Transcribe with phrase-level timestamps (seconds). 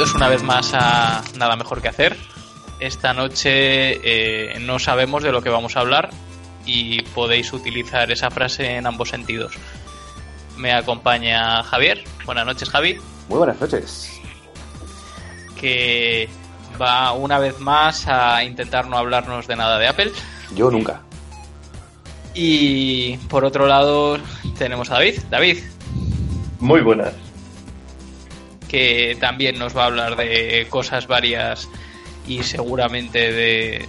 [0.00, 2.16] Bienvenidos una vez más a Nada Mejor que Hacer.
[2.78, 3.50] Esta noche
[4.02, 6.08] eh, no sabemos de lo que vamos a hablar
[6.64, 9.52] y podéis utilizar esa frase en ambos sentidos.
[10.56, 12.02] Me acompaña Javier.
[12.24, 12.98] Buenas noches, Javi.
[13.28, 14.10] Muy buenas noches.
[15.60, 16.30] Que
[16.80, 20.12] va una vez más a intentar no hablarnos de nada de Apple.
[20.54, 21.02] Yo nunca.
[22.32, 24.16] Y por otro lado
[24.56, 25.20] tenemos a David.
[25.28, 25.58] David.
[26.58, 27.12] Muy buenas.
[28.70, 31.68] Que también nos va a hablar de cosas varias
[32.26, 33.88] y seguramente de,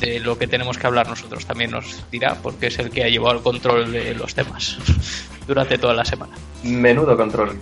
[0.00, 3.08] de lo que tenemos que hablar nosotros también nos dirá, porque es el que ha
[3.08, 4.76] llevado el control de los temas
[5.46, 6.34] durante toda la semana.
[6.62, 7.58] Menudo control.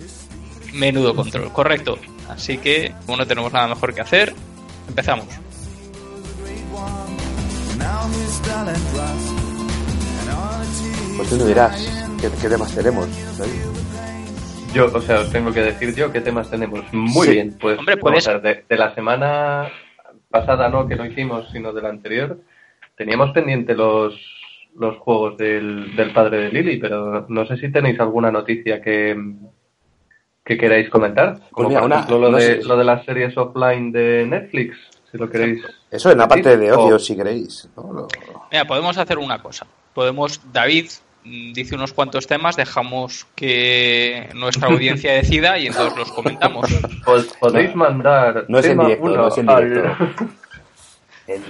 [0.73, 1.97] Menudo control, correcto.
[2.29, 4.33] Así que, como no tenemos nada mejor que hacer,
[4.87, 5.27] empezamos.
[11.15, 11.87] Pues tú no dirás
[12.19, 13.07] qué, qué temas tenemos.
[13.37, 13.72] David?
[14.73, 16.81] Yo, o sea, os tengo que decir yo qué temas tenemos.
[16.93, 17.33] Muy Sí.
[17.33, 19.69] bien, pues Hombre, vamos a ver, de, de la semana
[20.29, 22.39] pasada, no, que no hicimos, sino de la anterior,
[22.97, 24.15] teníamos pendiente los,
[24.75, 29.15] los juegos del, del padre de Lily, pero no sé si tenéis alguna noticia que,
[30.43, 31.37] que queráis comentar.
[31.51, 32.67] Como mira, por una- ejemplo lo, no de, sé.
[32.67, 34.75] lo de las series offline de Netflix,
[35.11, 35.63] si lo queréis.
[35.91, 37.69] Eso en la parte de O- ocio, si queréis.
[37.77, 37.93] ¿no?
[37.93, 38.07] Lo-
[38.51, 39.67] Mira, podemos hacer una cosa.
[39.93, 40.87] Podemos, David
[41.25, 46.69] dice unos cuantos temas, dejamos que nuestra audiencia decida y entonces los comentamos.
[47.05, 48.45] Pod- podéis mandar.
[48.47, 50.05] No es en directo, no es en directo.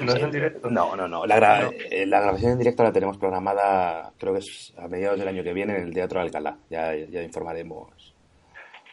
[0.05, 0.69] No es en directo.
[0.69, 1.25] No, no, no.
[1.25, 5.17] La, gra- eh, la grabación en directo la tenemos programada, creo que es a mediados
[5.17, 6.57] del año que viene en el Teatro de Alcalá.
[6.69, 8.13] Ya, ya informaremos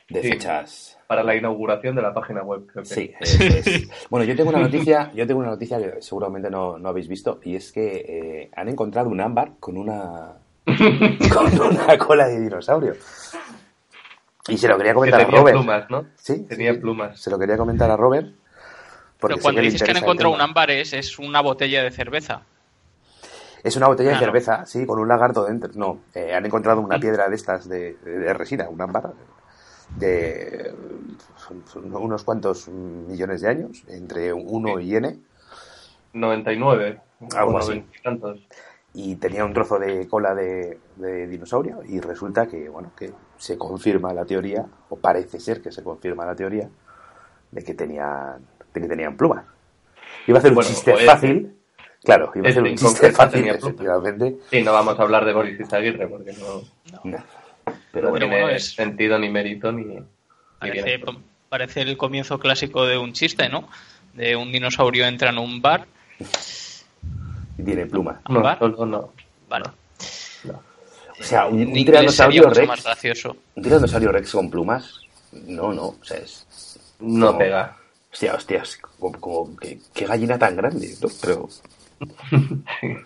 [0.09, 0.29] de Sí.
[0.31, 0.97] fechas.
[1.07, 2.89] Para la inauguración de la página web, creo que.
[2.95, 3.89] Sí, eso es.
[4.11, 7.41] Bueno, yo tengo una noticia, yo tengo una noticia que seguramente no, no habéis visto,
[7.45, 10.33] y es que eh, han encontrado un ámbar con una
[11.33, 12.95] con una cola de dinosaurio.
[14.49, 15.57] Y se lo quería Que comentar a tenía Robert.
[15.59, 16.07] plumas, ¿no?
[16.17, 16.79] Sí, Tenía sí.
[16.81, 17.21] plumas.
[17.21, 18.27] Se lo quería comentar a Robert.
[19.19, 22.43] Porque Pero cuando dices que han encontrado un ámbar es, es una botella de cerveza.
[23.63, 24.33] Es una botella Claro.
[24.33, 25.71] de cerveza, sí, con un lagarto dentro.
[25.75, 29.13] No, eh, han encontrado una piedra de estas de, de resina, un ámbar
[29.97, 30.73] de
[31.37, 35.19] son- son unos cuantos millones de años, entre 1 y n,
[36.15, 37.01] 99.
[37.37, 37.69] Algo así.
[37.73, 38.41] 90 y tantos.
[38.95, 43.57] Y tenía un trozo de cola de, de dinosaurio y resulta que, bueno, que se
[43.57, 46.69] confirma la teoría, o parece ser que se confirma la teoría,
[47.53, 49.45] de que tenían, de que tenían plumas.
[50.27, 51.55] Iba a hacer un Bueno, chiste o es- fácil,
[52.03, 55.25] claro, iba a este hacer un en chiste fácil, efectivamente, Sí, no vamos a hablar
[55.25, 56.63] de Boris Izaguirre porque no,
[56.93, 57.01] no.
[57.05, 57.25] no
[57.93, 59.99] Pero bueno, tiene bueno, es- sentido ni mérito ni.
[60.59, 61.01] Parece,
[61.49, 63.69] parece el comienzo clásico de un chiste, ¿no?
[64.15, 65.87] De un dinosaurio entra en un bar.
[67.61, 68.21] Y tiene plumas.
[68.29, 68.41] No,
[68.87, 69.13] no.
[69.49, 69.65] Vale.
[71.19, 73.37] O sea, un, un tiranosaurio mucho más rex, gracioso.
[73.55, 75.01] un tiranosaurio rex con plumas,
[75.47, 76.47] no, no, o sea, es...
[77.01, 77.39] No No.
[77.39, 77.77] pega.
[78.13, 81.09] Hostia, hostias, como, como qué, qué gallina tan grande, ¿no?
[81.21, 81.49] Pero
[82.81, 83.03] Sí.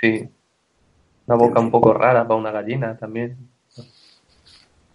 [0.00, 0.28] Sí.
[1.26, 3.36] Una boca un poco rara para una gallina también.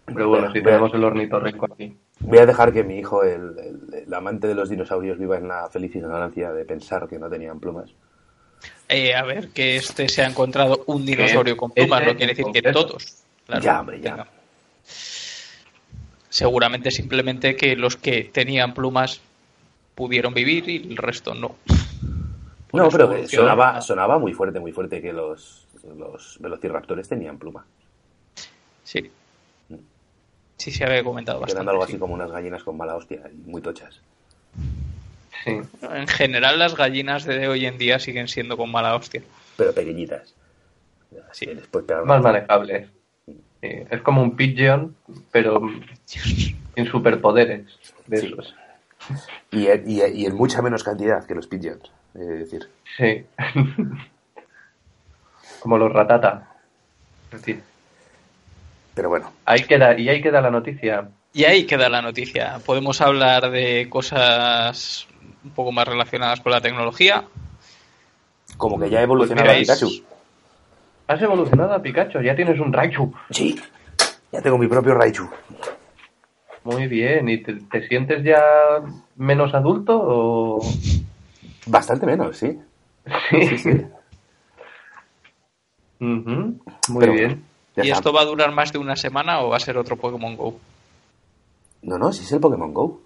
[0.05, 1.97] Pero bueno, si Voy a- tenemos el ornitorrinco aquí.
[2.19, 5.47] Voy a dejar que mi hijo, el, el- el amante de los dinosaurios, viva en
[5.47, 7.89] la feliz ignorancia de pensar que no tenían plumas.
[8.95, 12.33] Eh, a ver, que este se ha encontrado un dinosaurio con plumas, Este no quiere
[12.35, 13.23] decir que todos.
[13.47, 14.11] Claro, Ya, hombre, ya.
[14.11, 14.27] venga.
[16.29, 19.21] Seguramente simplemente que los que tenían plumas
[19.95, 21.55] pudieron vivir y el resto no.
[22.69, 25.65] Por no, pero que sonaba, sonaba muy fuerte, muy fuerte que los,
[25.97, 27.65] los velociraptores tenían plumas.
[28.83, 29.11] Sí.
[30.57, 31.71] Sí, se había comentado Que eran bastante.
[31.71, 31.91] algo sí.
[31.93, 33.99] así como unas gallinas con mala hostia y muy tochas.
[35.43, 35.59] Sí.
[35.81, 39.21] En general, las gallinas de hoy en día siguen siendo con mala hostia.
[39.57, 40.33] Pero pequeñitas.
[41.31, 41.45] Sí.
[41.47, 42.89] Después pegar Más manejable.
[43.25, 43.35] Sí.
[43.89, 44.95] Es como un pigeon,
[45.31, 45.61] pero
[46.05, 47.65] sin superpoderes.
[48.07, 48.27] De Sí.
[48.27, 48.55] esos.
[49.51, 51.91] y, en- y, y en mucha menos cantidad que los pigeons.
[52.15, 53.25] Es decir, Sí.
[55.59, 56.49] como los ratata.
[57.43, 57.59] Sí.
[58.93, 61.09] pero bueno, Ahí queda, y ahí queda la noticia.
[61.33, 62.59] Y ahí queda la noticia.
[62.63, 65.07] Podemos hablar de cosas
[65.43, 67.25] un poco más relacionadas con la tecnología.
[68.57, 69.87] como que ya ha evolucionado Pues mira, Pikachu.
[69.87, 70.03] es-
[71.07, 73.13] Has evolucionado a Pikachu, ya tienes un Raichu.
[73.29, 73.59] Sí,
[74.31, 75.29] ya tengo mi propio Raichu.
[76.63, 78.41] Muy bien, ¿y te, te sientes ya
[79.17, 80.59] menos adulto o...?
[81.65, 82.57] Bastante menos, sí.
[83.31, 83.69] Sí, sí.
[85.99, 86.55] Muy
[86.99, 87.43] Pero bien.
[87.75, 87.95] ¿Y está.
[87.95, 90.59] esto va a durar más de una semana o va a ser otro Pokémon Go?
[91.81, 93.01] No, no, si es el Pokémon Go.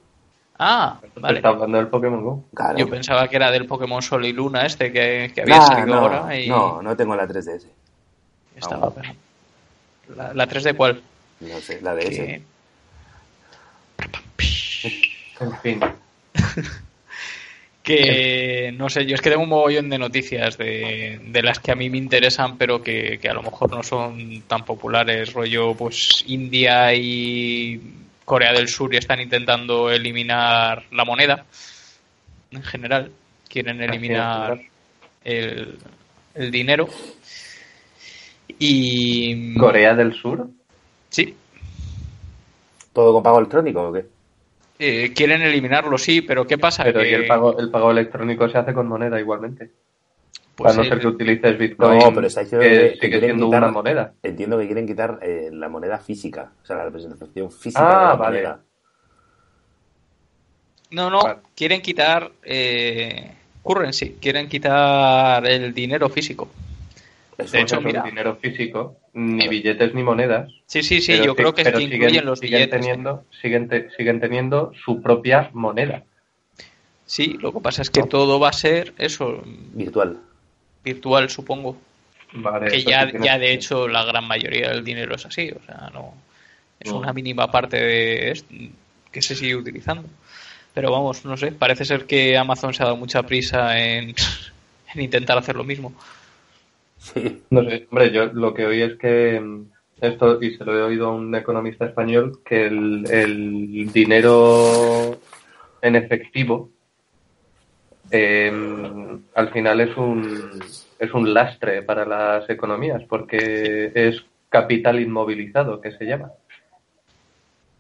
[0.60, 1.38] Ah, vale.
[1.38, 2.44] está hablando del Pokémon Go.
[2.54, 2.78] Claro.
[2.80, 5.88] Yo pensaba que era del Pokémon Sol y Luna este que, que había Nah, salido
[5.88, 7.64] no, ahora y no, no tengo la 3DS.
[8.56, 8.92] estaba.
[10.16, 11.02] ¿La, la 3 de cuál?
[11.42, 12.16] No sé, la DS.
[12.16, 12.42] Que-
[15.40, 15.80] En fin.
[17.84, 21.72] que no sé, yo es que tengo un mogollón de noticias de, de las que
[21.72, 25.34] a mí me interesan, pero que, que, a lo mejor no son tan populares.
[25.34, 27.80] Rollo, pues India y
[28.28, 31.46] Corea del Sur ya están intentando eliminar la moneda
[32.52, 33.10] en general.
[33.48, 34.60] Quieren eliminar
[35.24, 35.80] el,
[36.36, 36.90] el dinero.
[38.60, 39.56] Y.
[39.58, 40.50] ¿Corea del Sur?
[41.10, 41.38] Sí.
[42.92, 44.06] ¿Todo con pago electrónico o qué?
[44.78, 46.84] Eh, quieren eliminarlo, sí, pero ¿qué pasa?
[46.84, 47.16] Pero que...
[47.16, 49.72] el pago, el pago electrónico se hace con moneda igualmente.
[50.58, 53.62] Pues Para no ser que utilices Bitcoin, no, pero está que, que sigue siendo quitar,
[53.62, 54.14] una moneda.
[54.24, 58.08] Entiendo que quieren quitar eh, la moneda física, o sea, la representación física ah, de
[58.08, 58.38] la vale.
[58.38, 58.60] moneda.
[60.90, 61.42] No, no, vale.
[61.56, 66.50] quieren quitar eh, currency, quieren quitar el dinero físico.
[67.38, 70.52] Eso de hecho, mira, dinero físico, ni billetes ni monedas.
[70.66, 72.82] Sí, sí, sí, yo creo que pero incluyen siguen, los siguen billetes.
[72.82, 76.04] Teniendo, siguen, te, siguen teniendo su propia moneda.
[77.06, 78.08] Sí, lo que pasa es que no.
[78.08, 79.44] todo va a ser eso.
[79.76, 80.20] Virtual.
[80.88, 81.78] Virtual, supongo.
[82.34, 85.90] Vale, que ya, ya de hecho la gran mayoría del dinero es así, o sea,
[85.94, 86.14] no
[86.80, 88.54] es una mínima parte de esto
[89.12, 90.08] que se sigue utilizando.
[90.74, 94.14] Pero vamos, no sé, parece ser que Amazon se ha dado mucha prisa en,
[94.94, 95.94] en intentar hacer lo mismo.
[97.00, 97.42] Sí.
[97.50, 99.66] No sé, hombre, yo lo que oí es que mm,
[100.02, 105.20] esto, y se lo he oído a un economista español, que el, el dinero
[105.82, 106.70] en efectivo
[108.12, 108.52] eh,
[109.36, 110.60] al final es un,
[111.00, 116.32] es un lastre para las economías, porque es capital inmovilizado, que se llama.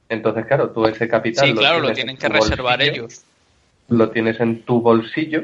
[0.10, 1.48] Entonces, claro, tú ese capital.
[1.48, 3.24] Sí, lo claro, lo tienes tienen en que reservar bolsillo, ellos.
[3.90, 5.44] Lo tienes en tu bolsillo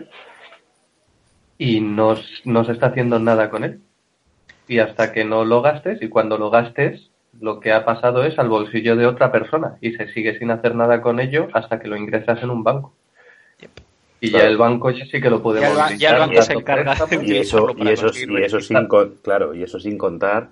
[1.57, 2.15] y no,
[2.45, 3.80] no se está haciendo nada con él.
[4.68, 7.09] Y hasta que no lo gastes, y cuando lo gastes,
[7.39, 10.75] lo que ha pasado es al bolsillo de otra persona y se sigue sin hacer
[10.75, 12.94] nada con ello hasta que lo ingresas en un banco.
[14.24, 14.46] Y Claro.
[14.46, 17.25] ya el banco ya sí que lo puede Ya el ya banco se encarga de.
[17.25, 18.88] Y eso, y eso, y eso sin
[19.22, 20.50] claro, y eso sin contar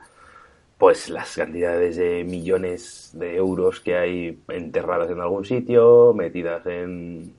[0.77, 7.33] pues las cantidades de millones de euros que hay enterradas en algún sitio, metidas en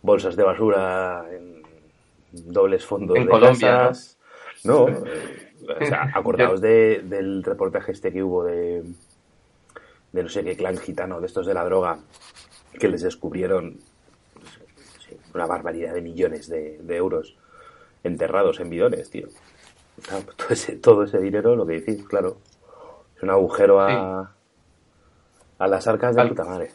[0.00, 1.62] bolsas de basura, en
[2.32, 4.16] dobles fondos En de Colombia, casas.
[4.64, 5.52] No, eh,
[5.82, 8.84] o sea, acordaos de, del reportaje este que hubo de,
[10.12, 11.98] de no sé qué clan gitano, de estos de la droga,
[12.78, 13.76] que les descubrieron
[15.34, 17.34] una barbaridad de millones de, de euros
[18.04, 19.28] enterrados en bidones, tío.
[20.06, 22.38] Claro, todo, ese, todo ese dinero, lo que decís, claro,
[23.16, 24.34] es un agujero a,
[25.58, 26.70] a las arcas de Al- puta madre.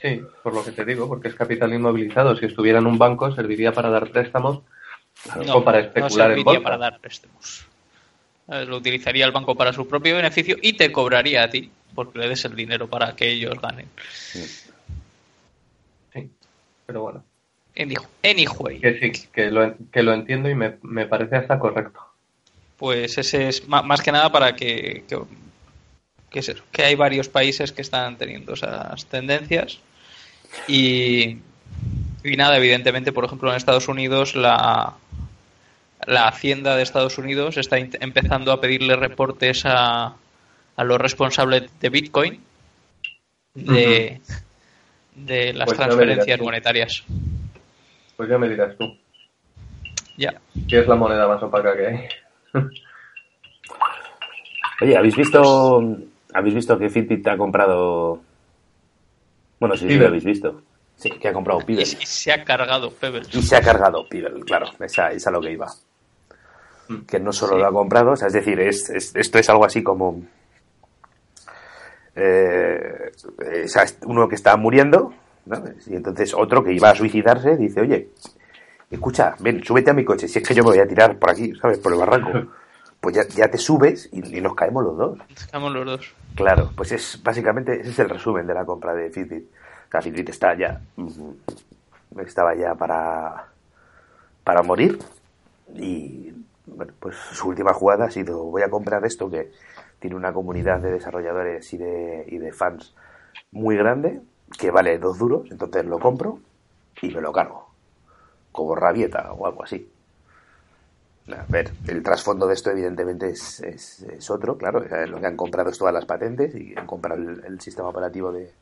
[0.00, 2.36] Sí, por lo que te digo, porque es capital inmovilizado.
[2.36, 4.60] Si estuviera en un banco, serviría para dar préstamos
[5.46, 6.62] No, o para no especular en serviría bolsa.
[6.64, 7.66] para dar préstamos.
[8.48, 12.18] Eh, Lo utilizaría el banco para su propio beneficio y te cobraría a ti porque
[12.18, 13.88] le des el dinero para que ellos ganen.
[16.12, 16.30] Sí,
[16.86, 17.24] pero bueno,
[17.76, 22.00] Anyway, que sí, que lo, que lo entiendo y me, me parece hasta correcto.
[22.76, 25.18] pues ese es más que nada para que, que,
[26.30, 29.78] que es eso, que hay varios países que están teniendo esas tendencias
[30.68, 31.38] y,
[32.24, 34.94] y nada, evidentemente, por ejemplo, en Estados Unidos la,
[36.06, 40.14] la Hacienda de Estados Unidos está empezando a pedirle reportes a,
[40.76, 42.40] a los responsables de Bitcoin
[43.54, 44.20] de,
[45.14, 47.04] de las Pues transferencias monetarias.
[48.16, 48.86] Pues ya me dirás tú,
[50.16, 50.40] Ya.
[50.68, 52.08] ¿qué es la moneda más opaca que hay?
[54.82, 55.96] Oye, ¿habéis visto,
[56.34, 58.20] habéis visto que Fitbit ha comprado...
[59.58, 60.00] Bueno, sí, sí, Pebble.
[60.02, 60.62] lo habéis visto.
[60.96, 61.82] Sí, que ha comprado Y, Pibel.
[61.82, 63.34] y se ha cargado Pebbles.
[63.34, 65.66] Y se ha cargado Pibel, claro, esa es a lo que iba.
[67.08, 67.58] Que no solo Sí.
[67.60, 70.22] lo ha comprado, o sea, es decir, es, es- esto es algo así como.
[72.14, 73.12] eh,
[73.64, 75.12] o sea, es uno que está muriendo,
[75.46, 75.62] ¿no?
[75.86, 78.10] Y entonces otro que iba a suicidarse dice, oye,
[78.90, 81.30] escucha, ven, súbete a mi coche, si es que yo me voy a tirar por
[81.30, 81.78] aquí, ¿sabes?
[81.78, 82.30] Por el barranco.
[82.98, 85.18] Pues ya, ya te subes y, y nos caemos los dos.
[85.28, 86.14] Estamos los dos.
[86.34, 89.44] Claro, pues es básicamente ese es el resumen de la compra de Fitbit.
[89.86, 91.36] O sea, Fitbit está ya ujú,
[92.24, 93.44] estaba ya para
[94.42, 94.98] para morir
[95.74, 96.32] y
[96.66, 99.52] bueno, pues su última jugada ha sido voy a comprar esto que
[100.00, 102.94] tiene una comunidad de desarrolladores y de y de fans
[103.52, 104.20] muy grande
[104.58, 106.40] que vale dos duros, entonces lo compro
[107.02, 107.66] y me lo cargo
[108.52, 109.90] como rabieta o algo así.
[111.28, 114.80] A ver, el trasfondo de esto evidentemente es, es, es otro, claro.
[115.06, 118.52] Lo que han comprado es todas las patentes y han comprado el, sistema operativo de,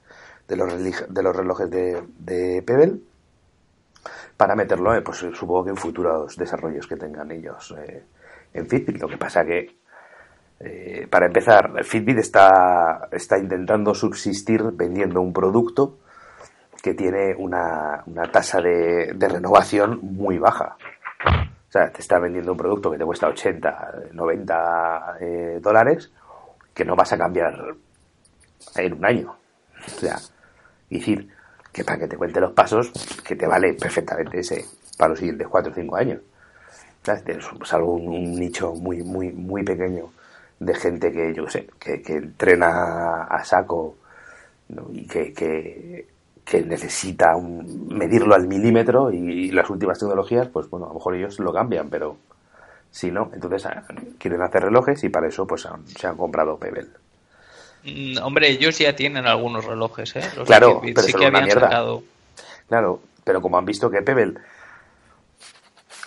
[0.49, 3.01] de, los, de los relojes de, de Pebble
[4.37, 8.03] para meterlo, eh, pues supongo que en futuros desarrollos que tengan ellos eh,
[8.53, 9.01] en Fitbit.
[9.01, 9.77] Lo que pasa que,
[10.61, 15.99] eh, para empezar, Fitbit está, está intentando subsistir vendiendo un producto
[16.83, 20.77] que tiene una, una tasa de, renovación muy baja.
[21.69, 26.13] O sea, te está vendiendo un producto que te cuesta 80, 90 eh, dólares
[26.73, 27.75] que no vas a cambiar
[28.77, 29.37] en un año.
[29.87, 30.17] O sea,
[30.89, 31.29] decir
[31.73, 32.93] que para que te cuente los pasos,
[33.27, 34.65] que te vale perfectamente ese
[34.97, 36.21] para los siguientes 4 o 5 años.
[37.07, 40.11] Es algo, un, nicho muy, muy, muy pequeño
[40.59, 43.97] de gente que, yo sé, que, que entrena a saco
[44.93, 46.07] y que, que,
[46.45, 51.39] que necesita medirlo al milímetro y, las últimas tecnologías, pues bueno, a lo mejor ellos
[51.39, 52.17] lo cambian, pero
[52.91, 53.83] si no, entonces ah,
[54.19, 56.87] quieren hacer relojes y para eso pues se han comprado Pebble.
[57.85, 60.23] Mm, hombre, ellos ya tienen algunos relojes, ¿eh?
[60.47, 62.01] claro, pero sí que habían mierda.
[62.69, 64.35] Claro, pero como han visto que Pebble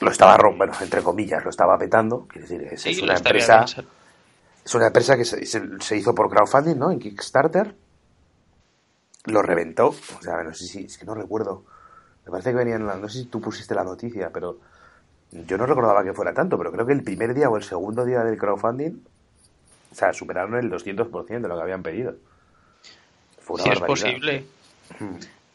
[0.01, 3.65] lo estaba bueno, entre comillas, lo estaba petando, quiere decir, es, una empresa
[4.67, 6.91] es una empresa que se, se, hizo por crowdfunding, ¿no?
[6.91, 7.73] En Kickstarter
[9.23, 9.87] lo reventó.
[9.87, 11.63] O sea, no sé si, es que no recuerdo.
[12.25, 14.59] Me parece que venían, no sé si tú pusiste la noticia, pero
[15.31, 18.03] yo no recordaba que fuera tanto, pero creo que el primer día o el segundo
[18.03, 19.01] día del crowdfunding,
[19.89, 22.15] o sea, superaron el 200% de lo que habían pedido.
[23.39, 24.43] Fue es posible.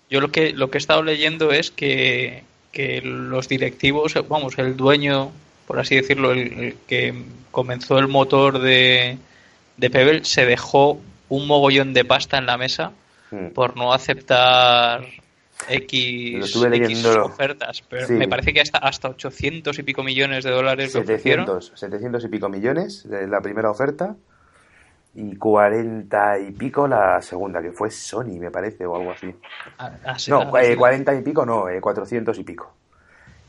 [0.09, 4.75] Yo lo que, lo que he estado leyendo es que, que los directivos, vamos, el
[4.75, 5.33] dueño,
[5.67, 7.15] por así decirlo, el, que
[7.51, 9.19] comenzó el motor de,
[9.77, 12.93] de Pebble, se dejó un mogollón de pasta en la mesa
[13.33, 13.49] Hmm.
[13.49, 15.07] por no aceptar
[15.67, 16.55] X,
[17.19, 17.83] ofertas.
[17.89, 22.29] Pero me parece que hasta, hasta 800 y pico millones de dólares 700, 700 y
[22.29, 24.15] pico millones de la primera oferta
[25.15, 29.35] y 40 y pico la segunda, que fue Sony, me parece, o algo así.
[29.79, 32.75] Ah, ah, no, 40 eh, y pico no, 400 eh, y pico.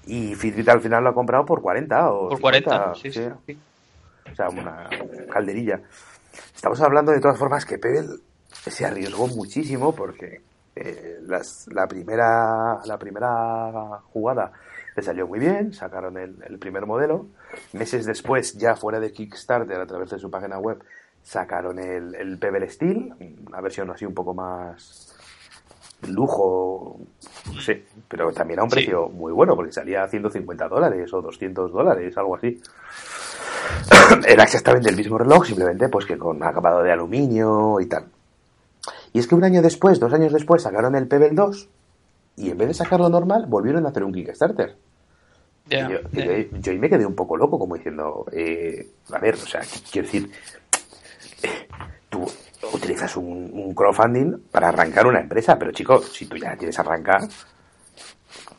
[0.05, 3.22] Y Fitbit al final lo ha comprado por 40 o Por 40, sí, sí,
[4.31, 4.89] O sea, una
[5.31, 5.79] calderilla.
[6.55, 8.17] Estamos hablando de todas formas que Pebble
[8.50, 10.41] se arriesgó muchísimo porque
[10.75, 14.51] eh, la, primera, la primera jugada
[14.95, 17.27] le salió muy bien, sacaron el, primer modelo.
[17.74, 20.83] Meses después, ya fuera de Kickstarter, a través de su página web,
[21.22, 23.13] sacaron el, el Pebble Steel,
[23.48, 25.12] una versión así un poco más
[26.10, 27.00] lujo,
[27.53, 31.22] no sé, pero también a un precio muy bueno, porque salía a 150 dólares o
[31.22, 32.62] 200 dólares, algo así.
[34.27, 38.05] Era exactamente el mismo reloj, simplemente pues que con acabado de aluminio y tal.
[39.13, 41.69] Y es que un año después, dos años después, sacaron el Pebble 2
[42.38, 44.75] y en vez de sacarlo normal, volvieron a hacer un Kickstarter.
[45.69, 50.07] yo, ahí me quedé un poco loco, como diciendo, eh, a ver, o sea, quiero
[50.07, 50.31] decir,
[51.43, 51.67] eh,
[52.10, 52.25] tú
[52.72, 57.22] utilizas un, crowdfunding para arrancar una empresa, pero chicos, si tú ya quieres arrancar,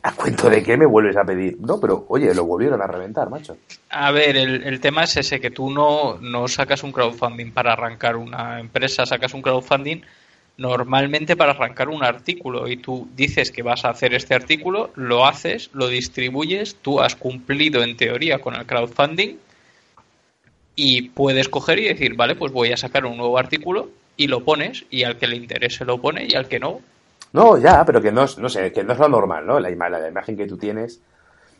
[0.03, 1.57] ¿a cuento de qué me vuelves a pedir?
[1.59, 3.57] No, pero oye, lo volvieron a reventar, macho.
[3.89, 7.73] A ver, el, el tema es ese, que tú no, no sacas un crowdfunding para
[7.73, 10.01] arrancar una empresa, sacas un crowdfunding
[10.57, 15.25] normalmente para arrancar un artículo y tú dices que vas a hacer este artículo, lo
[15.25, 19.37] haces, lo distribuyes, tú has cumplido en teoría con el crowdfunding
[20.75, 24.43] y puedes coger y decir, vale, pues voy a sacar un nuevo artículo y lo
[24.43, 26.79] pones y al que le interese lo pone y al que no.
[27.33, 29.59] No, ya, pero que no es, no sé, que no es lo normal, ¿no?
[29.59, 31.01] La, la imagen que tú tienes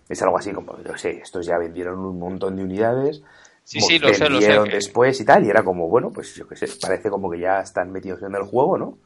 [0.07, 3.21] es algo así como, no sé, estos ya vendieron un montón de unidades,
[3.65, 4.59] Sí, sí, lo sé, lo sé.
[4.71, 7.61] después y tal, y era como, bueno, pues yo qué sé, parece como que ya
[7.61, 8.99] están metidos en el juego, ¿no?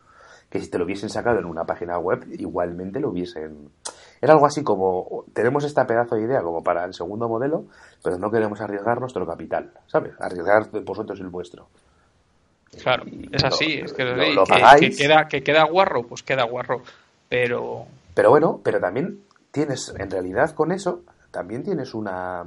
[0.50, 3.70] Que si te lo hubiesen sacado en una página web, igualmente lo hubiesen...
[4.22, 7.66] Era algo así como, tenemos esta pedazo de idea como para el segundo modelo,
[8.04, 10.14] pero no queremos arriesgar nuestro capital, ¿sabes?
[10.20, 11.68] Arriesgar vosotros el vuestro.
[12.82, 16.84] Claro, es así, es que, lo, que, queda, que queda guarro, pues queda guarro,
[17.28, 17.86] pero...
[18.14, 22.46] Pero bueno, pero también tienes, en realidad con eso, también tienes una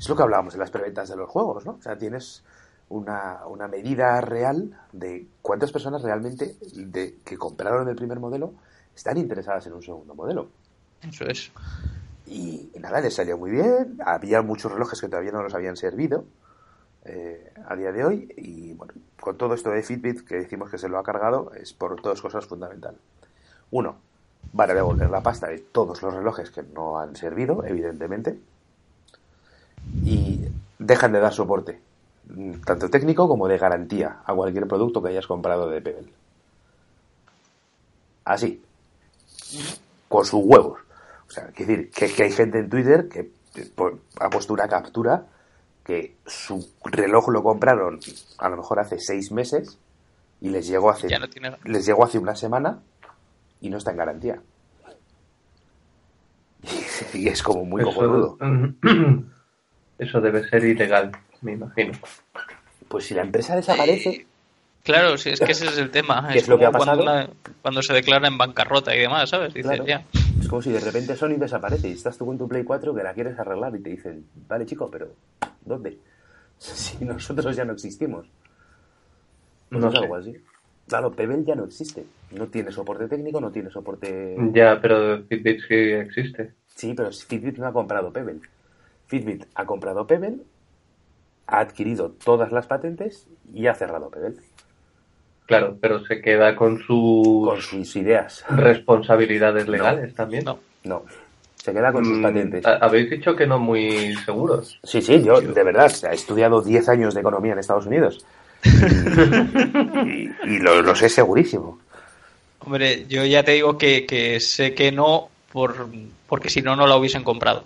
[0.00, 1.72] es lo que hablábamos en las preventas de los juegos, ¿no?
[1.72, 2.42] O sea, tienes
[2.88, 8.54] una, una medida real de cuántas personas realmente de, que compraron el primer modelo
[8.94, 10.48] están interesadas en un segundo modelo.
[11.02, 11.50] Eso es.
[12.26, 13.98] Y, nada, les salió muy bien.
[14.04, 16.24] Había muchos relojes que todavía no los habían servido
[17.04, 18.32] eh, a día de hoy.
[18.36, 21.72] Y bueno, con todo esto de Fitbit que decimos que se lo ha cargado, es
[21.72, 22.96] por dos cosas fundamental.
[23.70, 23.96] Uno,
[24.52, 28.38] van a devolver la pasta de todos los relojes que no han servido, evidentemente
[30.04, 30.40] y
[30.78, 31.80] dejan de dar soporte,
[32.64, 36.12] tanto técnico como de garantía, a cualquier producto que hayas comprado de Pebble.
[38.24, 38.62] Así,
[40.08, 40.80] con sus huevos.
[41.28, 43.30] O sea, quiero decir que, hay gente en Twitter que
[44.18, 45.26] ha puesto una captura
[45.84, 47.98] que su reloj lo compraron
[48.38, 49.78] a lo mejor hace seis meses
[50.40, 51.08] y les llegó hace,
[51.64, 52.80] les llegó hace una semana
[53.60, 54.40] y no está en garantía.
[57.14, 58.36] Y es como muy cojonudo.
[59.98, 61.92] Eso debe ser ilegal, me imagino.
[62.88, 64.26] Pues si la empresa desaparece,
[64.82, 66.28] Claro, sí, es que ese es el tema.
[66.32, 67.02] ¿Qué es lo que ha pasado?
[67.04, 67.30] Cuando, una-
[67.62, 69.52] cuando se declara en bancarrota y demás, ¿sabes?
[69.52, 69.86] Dices, Claro.
[69.86, 70.04] ya.
[70.40, 73.02] Es como si de repente Sony desaparece y estás tú con tu Play 4 que
[73.02, 75.08] la quieres arreglar y te dicen, vale chico, pero
[75.64, 75.98] ¿dónde?
[76.58, 78.26] Si nosotros ya no existimos.
[79.68, 79.98] Pues No es sé.
[80.00, 80.34] algo así.
[80.88, 82.04] Claro, Pebble ya no existe.
[82.32, 84.36] No tiene soporte técnico, no tiene soporte...
[84.52, 86.52] Ya, pero Fitbit sí existe.
[86.74, 88.40] Sí, pero Fitbit no ha comprado Pebble.
[89.06, 90.38] Fitbit ha comprado Pebble,
[91.46, 94.34] ha adquirido todas las patentes y ha cerrado Pebble.
[95.50, 98.44] Claro, pero se queda con sus Con sus ideas.
[98.48, 100.44] responsabilidades legales también.
[100.44, 100.60] No.
[100.84, 101.02] No.
[101.56, 102.64] Se queda con sus Mm, patentes.
[102.66, 104.78] ha- Habéis dicho que no muy seguros.
[104.84, 108.24] Sí, sí, yo de verdad he estudiado 10 años de economía en Estados Unidos.
[110.06, 111.80] Y, y lo, lo sé segurísimo.
[112.60, 115.88] Hombre, yo ya te digo que, que sé que no, por,
[116.28, 117.64] porque si no, no la hubiesen comprado.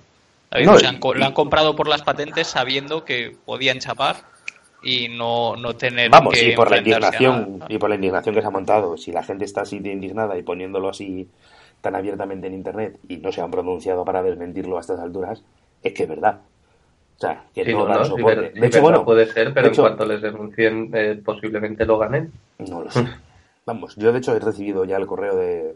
[0.64, 3.80] No, O sea, han y- co- la han comprado por las patentes sabiendo que podían
[3.80, 4.16] chapar
[4.84, 7.72] y no, no tener Vamos, que y por la indignación nada.
[7.72, 10.36] y por la indignación que se ha montado, si la gente está así de indignada
[10.38, 11.28] y poniéndolo así
[11.80, 15.42] tan abiertamente en internet y no se han pronunciado para desmentirlo a estas alturas,
[15.82, 16.40] es que es verdad.
[17.16, 18.50] O sea, que Sí, no, no, no, soporte.
[18.50, 21.98] de hecho, bueno, puede ser, pero de hecho- en cuanto les denuncien, eh, posiblemente lo
[21.98, 22.32] ganen.
[22.58, 23.06] No lo sé.
[23.66, 25.74] Vamos, yo de hecho he recibido ya el correo de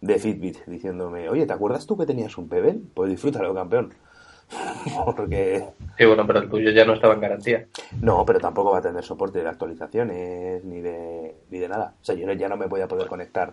[0.00, 2.76] de Fitbit diciéndome, oye, ¿te acuerdas tú que tenías un Pebble?
[2.94, 3.92] Pues disfrútalo, campeón.
[5.16, 5.64] Porque
[5.98, 7.66] Sí, bueno, pero el tuyo ya no estaba en garantía.
[8.00, 11.94] no, pero tampoco va a tener soporte de actualizaciones ni de ni de nada.
[12.00, 13.52] O sea, yo ya no me voy a poder conectar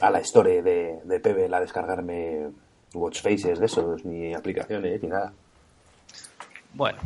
[0.00, 2.48] a la Store de, de Pebble a descargarme
[2.94, 5.32] watch faces de esos, ni aplicaciones, ni nada.
[6.74, 6.98] Bueno,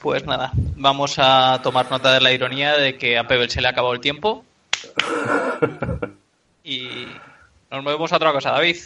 [0.00, 3.68] pues nada, vamos a tomar nota de la ironía de que a Pebble se le
[3.68, 4.44] ha acabado el tiempo.
[6.62, 7.06] Y
[7.70, 8.76] nos movemos a otra cosa, David.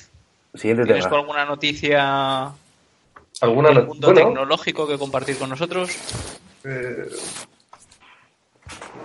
[0.55, 1.21] Siguiente ¿Tienes tú tema.
[1.21, 2.51] alguna noticia
[3.45, 5.91] ¿Alguna mundo bueno, tecnológico que compartir con nosotros?
[6.65, 7.07] eh,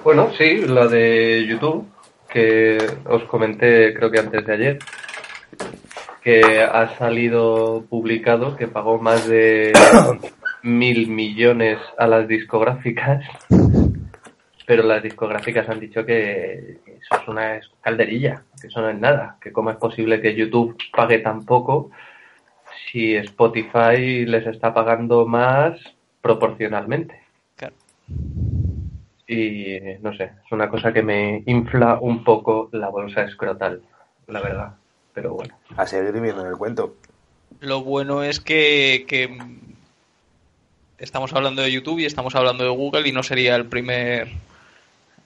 [0.02, 1.86] bueno, sí, la de YouTube,
[2.30, 4.80] que os comenté creo que antes de ayer,
[6.24, 9.74] que ha salido publicado que pagó más de
[10.64, 13.26] mil millones a las discográficas,
[14.66, 19.36] pero las discográficas han dicho que eso es una calderilla, que eso no es nada,
[19.42, 21.92] que cómo es posible que YouTube pague tan poco
[22.92, 25.80] si Spotify les está pagando más
[26.22, 27.22] proporcionalmente.
[27.56, 27.76] Claro.
[29.28, 33.82] Y no sé, es una cosa que me infla un poco la bolsa escrotal,
[34.28, 34.76] la verdad.
[35.14, 35.56] Pero bueno.
[35.78, 36.96] A seguir viviendo en el cuento.
[37.60, 39.38] Lo bueno es que, que,
[40.98, 44.30] estamos hablando de YouTube y estamos hablando de Google y no sería el primer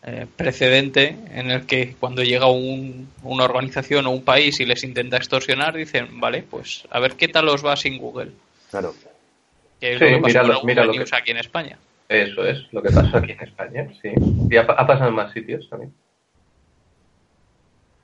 [0.05, 4.83] eh, precedente en el que cuando llega un- una organización o un país y les
[4.83, 8.31] intenta extorsionar dicen, vale, pues a ver qué tal os va sin Google.
[8.69, 8.93] Claro.
[9.79, 11.77] Que es Sí, lo que con el News que- aquí en España.
[12.09, 14.09] Eso es lo que pasó aquí en España, sí.
[14.49, 15.93] Y ha, ha pasado en más sitios también.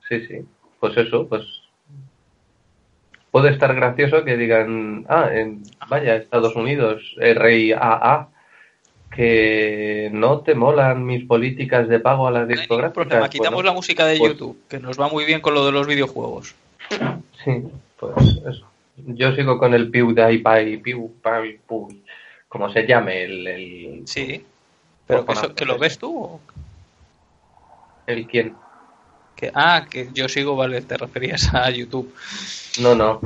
[0.08, 0.38] Sí, sí.
[0.80, 1.42] Pues eso, pues.
[3.30, 8.26] Puede estar gracioso que digan, ah, en, vaya, Estados Unidos, RIAA,
[9.14, 12.94] que no te molan mis políticas de pago a las No discográficas.
[13.06, 13.28] problema.
[13.28, 15.72] Quitamos Bueno, la música de pues- YouTube, que nos va muy bien con lo de
[15.72, 16.54] los videojuegos.
[17.44, 17.62] Sí,
[17.98, 18.14] pues
[18.48, 18.66] eso.
[18.96, 21.88] Yo sigo con el PewDiePie, PewDiePie, Pew,
[22.48, 24.44] como se llame, el, el, Sí.
[25.06, 26.16] Pero que, eso- que lo ves tú.
[26.16, 26.40] o
[28.06, 28.54] el quién.
[29.36, 32.12] que- ah, que yo sigo, vale, te referías a YouTube.
[32.80, 33.20] No, no.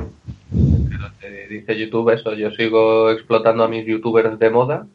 [0.89, 2.33] Pero te dice YouTube eso.
[2.33, 4.87] Yo sigo explotando a mis youtubers de moda.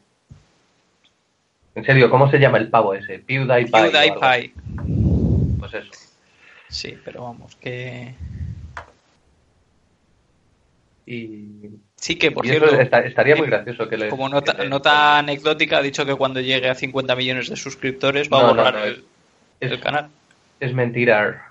[1.80, 3.20] En serio, ¿cómo se llama el pavo ese?
[3.20, 3.70] PewDiePie.
[3.72, 4.52] PewDiePie.
[5.58, 5.90] Pues eso.
[6.68, 8.14] Sí, pero vamos, que.
[11.06, 14.08] Y, Sí, que por y eso cierto, esta- estaría muy gracioso que le.
[14.10, 18.28] como nota, que nota anecdótica, ha dicho que cuando llegue a 50 millones de suscriptores
[18.30, 19.04] va a No, no, borrar no, el,
[19.60, 20.08] es, el canal.
[20.60, 21.46] es mentira.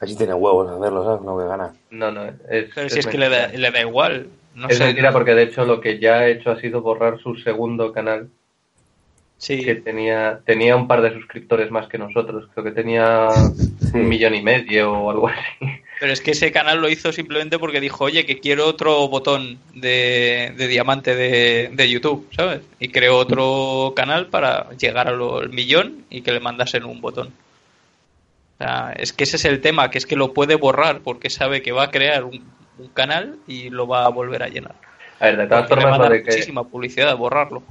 [0.00, 1.22] Así tiene huevos hacerlo, ¿sabes?
[1.22, 1.72] No que gana.
[1.88, 2.26] No, no.
[2.50, 4.26] Es, Pero si es que le da, le da igual.
[4.54, 4.84] No es sé.
[4.84, 8.28] mentira porque de hecho lo que ya ha hecho ha sido borrar su segundo canal
[9.42, 13.26] Sí, que tenía tenía un par de suscriptores más que nosotros creo que tenía
[13.92, 17.60] un millón y medio o algo así pero es que ese canal lo hizo simplemente
[17.60, 22.60] porque dijo, oye, que quiero otro botón de, de diamante de, de YouTube, ¿sabes?
[22.80, 27.28] Y creó otro canal para llegar al millón y que le mandasen un botón.
[27.28, 31.30] O sea, es que ese es el tema, que es que lo puede borrar porque
[31.30, 32.44] sabe que va a crear un,
[32.78, 34.74] un canal y lo va a volver a llenar.
[35.20, 37.62] a ver de todas le formas a lo dar de que muchísima publicidad borrarlo.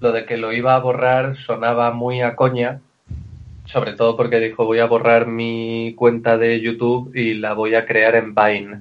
[0.00, 2.80] Lo de que lo iba a borrar sonaba muy a coña
[3.66, 7.84] sobre todo porque dijo voy a borrar mi cuenta de YouTube y la voy a
[7.84, 8.80] crear en Vine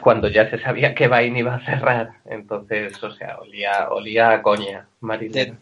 [0.00, 2.10] cuando ya se sabía que Vine iba a cerrar.
[2.26, 5.54] Entonces o sea olía olía a coña Marilyn De-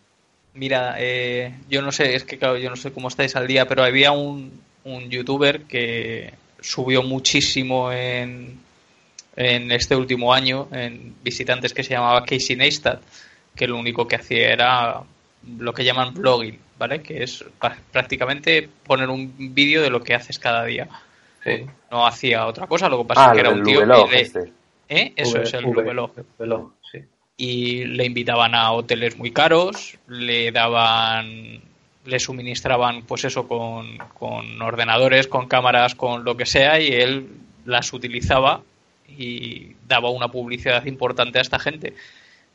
[0.54, 3.66] Mira, eh, yo no sé, es que claro, yo no sé cómo estáis al día,
[3.68, 8.58] pero había un, un youtuber que subió muchísimo en,
[9.36, 13.00] en este último año en visitantes que se llamaba Casey Neistat,
[13.58, 15.02] que lo único que hacía era
[15.58, 17.02] lo que llaman blogging, ¿vale?
[17.02, 17.44] Que es
[17.92, 20.88] prácticamente poner un vídeo de lo que haces cada día.
[21.44, 21.66] Sí.
[21.90, 24.20] No hacía otra cosa, lo que pasa Ah, es que era un tío que le-
[24.20, 24.52] este.
[24.88, 25.12] ¿Eh?
[25.16, 25.64] Eso V- es el
[26.90, 26.98] sí.
[27.36, 31.60] y le invitaban a hoteles muy caros, le daban,
[32.06, 37.28] le suministraban pues eso con, con ordenadores, con cámaras, con lo que sea y él
[37.66, 38.62] las utilizaba
[39.06, 41.94] y daba una publicidad importante a esta gente.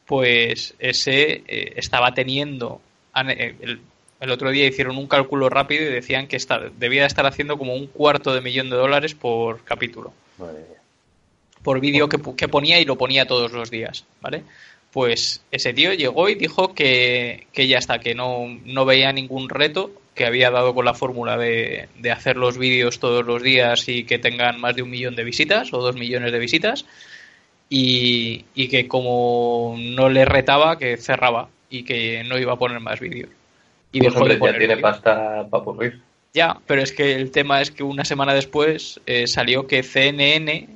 [0.05, 2.81] Pues ese eh, estaba teniendo,
[3.15, 3.79] eh, el,
[4.19, 7.57] el otro día hicieron un cálculo rápido y decían que está, debía de estar haciendo
[7.57, 10.79] como un cuarto de millón de dólares por capítulo Madre mía.
[11.61, 14.43] por vídeo que, que ponía y lo ponía todos los días, ¿vale?
[14.91, 19.49] Pues ese tío llegó y dijo que, que ya está, que no, no veía ningún
[19.49, 23.89] reto, que había dado con la fórmula de, de hacer los vídeos todos los días
[23.89, 26.85] y que tengan más de un millón de visitas o dos millones de visitas
[27.75, 32.79] y, y que como no le retaba, que cerraba y que no iba a poner
[32.79, 33.31] más vídeos.
[33.91, 34.81] Y Pues dejó ya tiene vídeos.
[34.81, 35.99] pasta para aburrir.
[36.35, 40.67] Ya, pero es que el tema es que una semana después eh, salió que CNN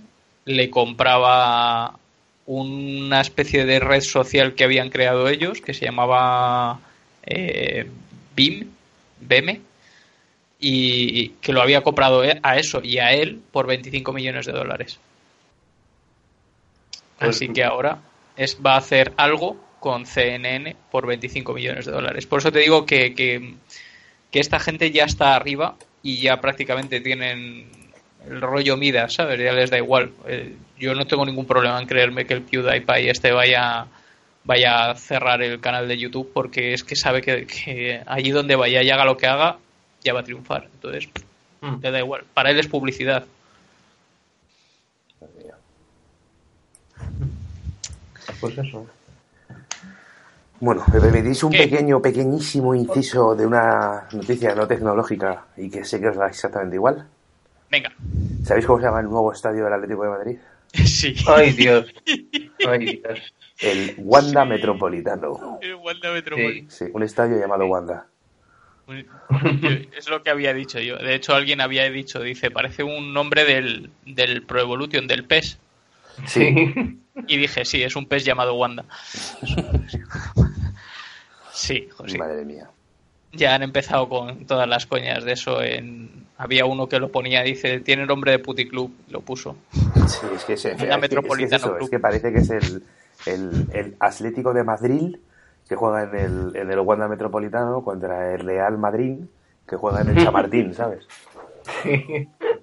[0.45, 1.99] le compraba
[2.47, 6.79] una especie de red social que habían creado ellos, que se llamaba
[7.27, 7.85] eh,
[8.35, 8.71] BIM,
[9.21, 9.61] BEME,
[10.59, 14.53] y que lo había comprado e- a eso y a él por 25 millones de
[14.53, 14.99] dólares.
[17.19, 17.99] Pues- Así que ahora
[18.35, 22.25] es, va a hacer algo con CNN por 25 millones de dólares.
[22.25, 23.55] Por eso te digo que, que,
[24.31, 27.69] que esta gente ya está arriba y ya prácticamente tienen
[28.29, 29.39] el rollo Midas, ¿sabes?
[29.39, 30.11] Ya les da igual.
[30.27, 33.87] Eh, yo no tengo ningún problema en creerme que el PewDiePie este vaya
[34.43, 38.55] vaya a cerrar el canal de YouTube porque es que sabe que, que allí donde
[38.55, 39.57] vaya y haga lo que haga
[40.03, 40.67] ya va a triunfar.
[40.73, 41.09] Entonces,
[41.59, 41.77] Mm.
[41.81, 42.23] le da igual.
[42.35, 43.25] Para él es publicidad.
[48.39, 48.87] Pues eso.
[50.59, 51.59] Bueno, me permitís un ¿Qué?
[51.59, 56.75] pequeño, pequeñísimo inciso de una noticia no tecnológica y que sé que os da exactamente
[56.75, 57.07] igual.
[57.69, 57.91] Venga.
[58.43, 60.37] ¿Sabéis cómo se llama el nuevo estadio del Atlético de Madrid?
[60.85, 61.15] Sí.
[61.27, 61.93] Ay, Dios.
[62.67, 63.33] Ay, Dios.
[63.59, 65.59] El Wanda Metropolitano.
[65.61, 66.69] El Wanda Metropolitano.
[66.69, 68.07] Sí, un estadio llamado Wanda.
[69.97, 70.97] Es lo que había dicho yo.
[70.97, 75.57] De hecho, alguien había dicho, dice, parece un nombre del, del Pro Evolution, del PES.
[76.25, 78.85] Sí, Y dije, sí, es un pez llamado Wanda.
[81.51, 82.17] Sí, jo, sí.
[82.17, 82.69] madre mía.
[83.33, 85.61] Ya han empezado con todas las coñas de eso.
[85.61, 86.27] En...
[86.37, 89.57] Había uno que lo ponía, dice, tiene nombre de puticlub, lo puso.
[89.73, 91.83] Sí, es que, es, que Metropolitano eso, Club.
[91.83, 92.83] es que parece que es el,
[93.25, 95.15] el, el Atlético de Madrid
[95.67, 99.17] que juega en el, en el Wanda Metropolitano contra el Real Madrid
[99.67, 101.05] que juega en el Chamartín, ¿sabes?
[101.83, 102.29] Sí.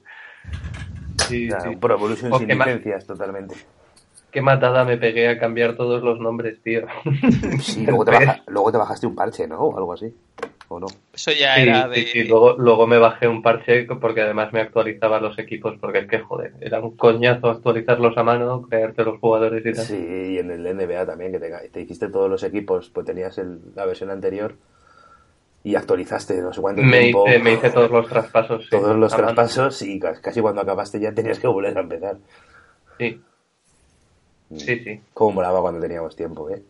[1.28, 1.76] Sí, O sea, sí.
[1.76, 3.54] Pro Evolution O sin licencias totalmente.
[4.30, 6.86] Qué matada me pegué a cambiar todos los nombres, tío.
[7.60, 9.60] Sí, luego te, baja- luego te bajaste un parche, ¿no?
[9.60, 10.12] O algo así.
[10.68, 10.86] ¿O no?
[11.12, 12.06] Eso ya Sí, era sí, de...
[12.06, 16.06] sí, Luego, luego me bajé un parche porque además me actualizaba los equipos porque es
[16.08, 19.84] que, joder, era un coñazo actualizarlos a mano, crearte los jugadores y tal.
[19.86, 23.38] Sí, y en el NBA también, que te, te hiciste todos los equipos, pues tenías
[23.38, 24.56] el- la versión anterior
[25.64, 27.26] y actualizaste no sé cuánto me, tiempo.
[27.26, 28.64] hice, me hice todos los traspasos.
[28.64, 32.16] sí, todos los traspasos y ca- casi cuando acabaste ya tenías que volver a empezar.
[32.98, 33.20] Sí,
[34.50, 35.00] sí, sí.
[35.14, 36.62] Cómo molaba cuando teníamos tiempo, ¿eh?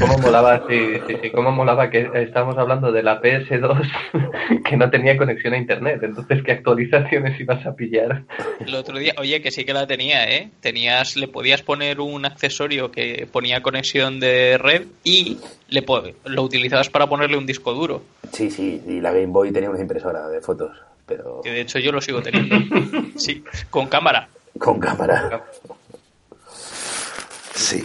[0.00, 4.90] Cómo molaba, sí, sí, sí, cómo molaba que estábamos hablando de la PS2 que no
[4.90, 6.00] tenía conexión a internet.
[6.02, 8.24] Entonces, ¿qué actualizaciones ibas a pillar?
[8.58, 10.50] El otro día, oye, que sí que la tenía, ¿eh?
[10.60, 15.38] Tenías, le podías poner un accesorio que ponía conexión de red y
[15.68, 15.84] le
[16.24, 18.02] lo utilizabas para ponerle un disco duro.
[18.32, 21.78] Sí, sí, y la Game Boy tenía una impresora de fotos, pero Que de hecho
[21.78, 22.56] yo lo sigo teniendo.
[23.16, 24.28] Sí, con cámara.
[24.58, 25.44] con cámara.
[27.54, 27.82] Sí.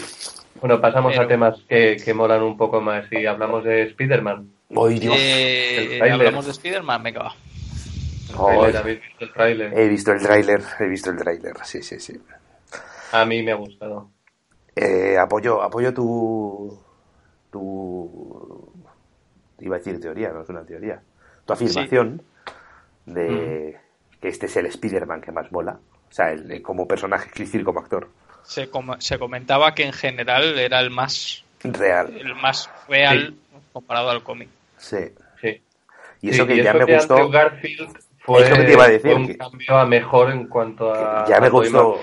[0.64, 4.50] Bueno, pasamos Pero- a temas que, que molan un poco más y hablamos de Spider-Man.
[4.74, 6.28] Hoy Dios, Eh, el tráiler.
[6.28, 7.36] hablamos de Spider-Man, venga, va.
[8.80, 9.78] ¿Habéis visto el tráiler?
[9.78, 12.14] he visto el tráiler, he visto el tráiler, sí, sí, sí.
[13.12, 14.10] A mí me ha gustado.
[14.74, 16.80] Eh, apoyo, apoyo tu,
[17.52, 18.72] tu,
[19.60, 21.02] iba a decir teoría, no es una teoría,
[21.46, 22.22] tu afirmación
[23.06, 23.78] de
[24.22, 25.78] que este es el Spider-Man que más mola,
[26.10, 28.08] o sea, el, el como personaje, quiero decir, como actor
[28.46, 33.36] Se, com- se comentaba que en general era el más, real, el más real
[33.72, 34.50] comparado al cómic.
[34.78, 34.98] sí.
[35.42, 35.62] Sí.
[36.22, 38.64] Y eso Sí, que y ya eso me que gustó, Garfield fue, Es lo que
[38.64, 41.26] te iba a decir, fue un que- cambio a mejor en cuanto a.
[41.28, 42.00] ya me a gustó,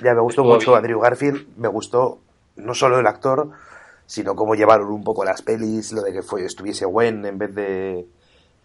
[0.00, 0.78] ya me gustó mucho bien.
[0.78, 2.18] Andrew Garfield, me gustó
[2.56, 3.50] no solo el actor,
[4.06, 7.54] sino cómo llevaron un poco las pelis, lo de que fue, estuviese Gwen en vez
[7.54, 8.04] de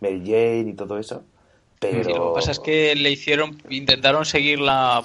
[0.02, 1.24] Mary Jane y todo eso.
[1.80, 2.04] Pero...
[2.04, 5.04] Sí, lo que pasa es que le hicieron, intentaron seguir la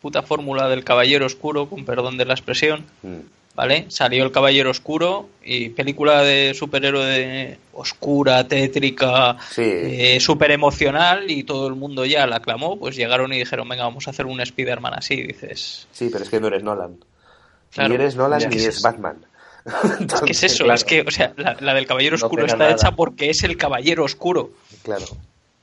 [0.00, 3.16] puta fórmula del Caballero Oscuro, con perdón de la expresión, Mm.
[3.54, 3.86] ¿vale?
[3.88, 9.62] Salió el Caballero Oscuro y película de superhéroe de oscura, tétrica, Sí.
[9.64, 13.84] eh, súper emocional y todo el mundo ya la aclamó, pues llegaron y dijeron, venga,
[13.84, 15.86] vamos a hacer un Spider-Man así, dices...
[15.92, 16.98] Sí, pero es que no eres Nolan.
[17.72, 17.88] Claro.
[17.88, 19.16] ni eres Nolan ni eres Batman.
[19.66, 20.74] Es que es eso, Claro.
[20.76, 22.72] es que, o sea, la, la del Caballero Oscuro está nada.
[22.72, 24.50] hecha porque es el Caballero Oscuro.
[24.84, 25.04] Claro.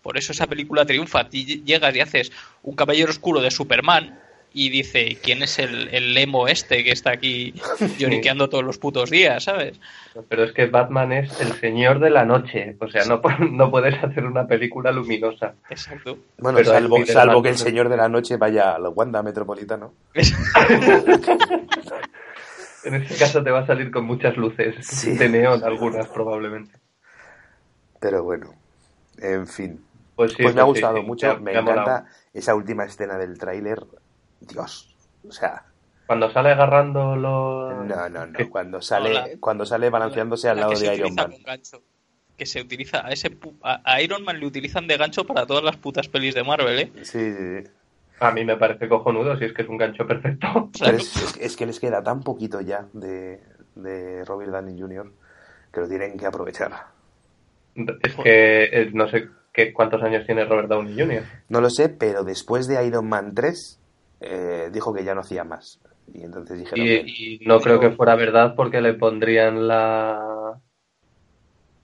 [0.02, 1.30] Por eso esa película triunfa.
[1.30, 2.32] Ti llegas y haces
[2.64, 4.20] un Caballero Oscuro de Superman
[4.54, 7.54] y dice, ¿quién es el, el emo este que está aquí
[7.98, 9.80] lloriqueando todos los putos días, ¿sabes?
[10.30, 12.76] Pero es que Batman es el señor de la noche.
[12.80, 15.56] O sea, no, no puedes hacer una película luminosa.
[15.70, 16.20] Exacto.
[16.38, 19.94] Bueno, Pero salvo, el salvo que el señor de la noche vaya al Wanda Metropolitano.
[22.86, 25.16] En este caso te va a salir con muchas luces Sí.
[25.16, 26.74] de neón, algunas probablemente.
[28.00, 28.54] Pero bueno,
[29.20, 29.80] en fin.
[30.16, 33.18] Pues sí, pues me ha sí, gustado sí, mucho, me me, encanta esa última escena
[33.18, 33.80] del tráiler.
[34.48, 34.96] Dios,
[35.28, 35.64] o sea,
[36.06, 37.86] Cuando sale agarrando los...
[37.88, 38.50] no, no, no.
[38.50, 41.34] Cuando sale, la- cuando sale balanceándose al La lado de Iron Man.
[42.38, 45.46] Que se utiliza a ese pu- a, a Iron Man le utilizan de gancho para
[45.46, 46.92] todas las putas pelis de Marvel, ¿eh?
[47.04, 47.70] Sí, sí, sí.
[48.20, 50.70] A mí me parece cojonudo, si es que es un gancho perfecto.
[50.80, 53.40] Pero es, es que- es que les queda tan poquito ya de,
[53.76, 55.12] de Robert Downey Jr.
[55.72, 56.72] que lo tienen que aprovechar.
[57.76, 61.24] Es que eh, no sé qué, cuántos años tiene Robert Downey Jr.
[61.50, 63.80] No lo sé, pero después de Iron Man 3
[64.24, 65.80] eh, dijo que ya no hacía más.
[66.14, 70.60] Y entonces dijeron que- Y, y no creo que fuera verdad porque le pondrían la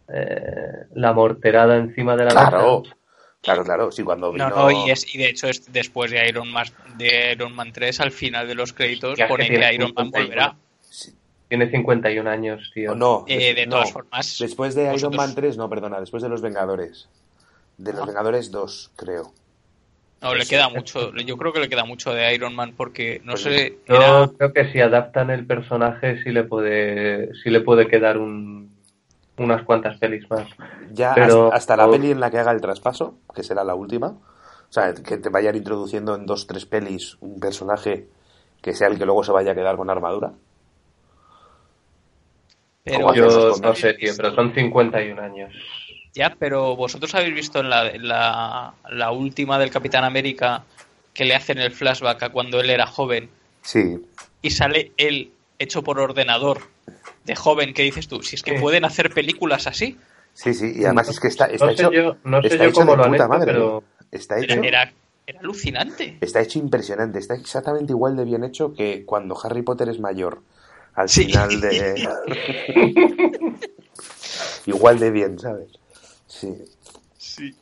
[0.07, 2.95] eh, la morterada encima de la Claro, mesa.
[3.41, 3.91] claro, claro.
[3.91, 4.49] Sí, cuando vino...
[4.49, 7.71] No, no, y, es, y de hecho es después de Iron Man, de Iron Man
[7.71, 10.25] 3, al final de los créditos, Ya que pone tiene que Iron Man 51.
[10.27, 10.55] volverá.
[10.81, 11.13] Sí.
[11.47, 12.95] Tiene 51 años, tío.
[12.95, 13.71] No, Eh, de no.
[13.77, 17.07] todas formas, Después de Iron Man 3, no, perdona, después de Los Vengadores.
[17.77, 18.05] De Los Ah.
[18.07, 19.31] Vengadores 2, creo.
[20.21, 21.13] No, le queda mucho.
[21.15, 24.29] Yo creo que le queda mucho de Iron Man porque, no Pues sé, Yo era...
[24.37, 28.69] creo que si adaptan el personaje sí le puede sí le puede quedar un,
[29.37, 30.45] unas cuantas pelis más.
[30.91, 33.75] Ya Pero- hasta, hasta la peli en la que haga el traspaso, que será la
[33.75, 34.07] última.
[34.07, 38.07] O sea, que te vayan introduciendo en dos, tres pelis un personaje
[38.61, 40.31] que sea el que luego se vaya a quedar con armadura.
[42.83, 43.25] Pero, Yo
[43.61, 45.53] no sé, tío, pero son 51 años.
[46.15, 50.63] Ya, pero vosotros habéis visto en la, en la, la última del Capitán América
[51.13, 53.29] que le hacen el flashback a cuando él era joven
[53.61, 53.99] Sí,
[54.41, 56.61] y sale él hecho por ordenador
[57.25, 58.23] de joven, ¿qué dices tú?
[58.23, 58.61] Si es que Sí.
[58.61, 59.97] pueden hacer películas así.
[60.33, 60.73] sí, sí.
[60.75, 62.79] Y además es que está, está no sé hecho, yo, no sé está yo hecho
[62.79, 63.51] cómo de lo han puta hecho, madre.
[63.51, 64.93] pero Está hecho, Era, era,
[65.27, 66.17] era alucinante.
[66.21, 67.19] está hecho impresionante.
[67.19, 70.41] Está exactamente igual de bien hecho que cuando Harry Potter es mayor.
[70.95, 71.25] Al Sí.
[71.25, 72.09] final de...
[74.65, 75.69] igual de bien, ¿sabes?
[76.29, 76.53] Sí.
[77.17, 77.53] Sí.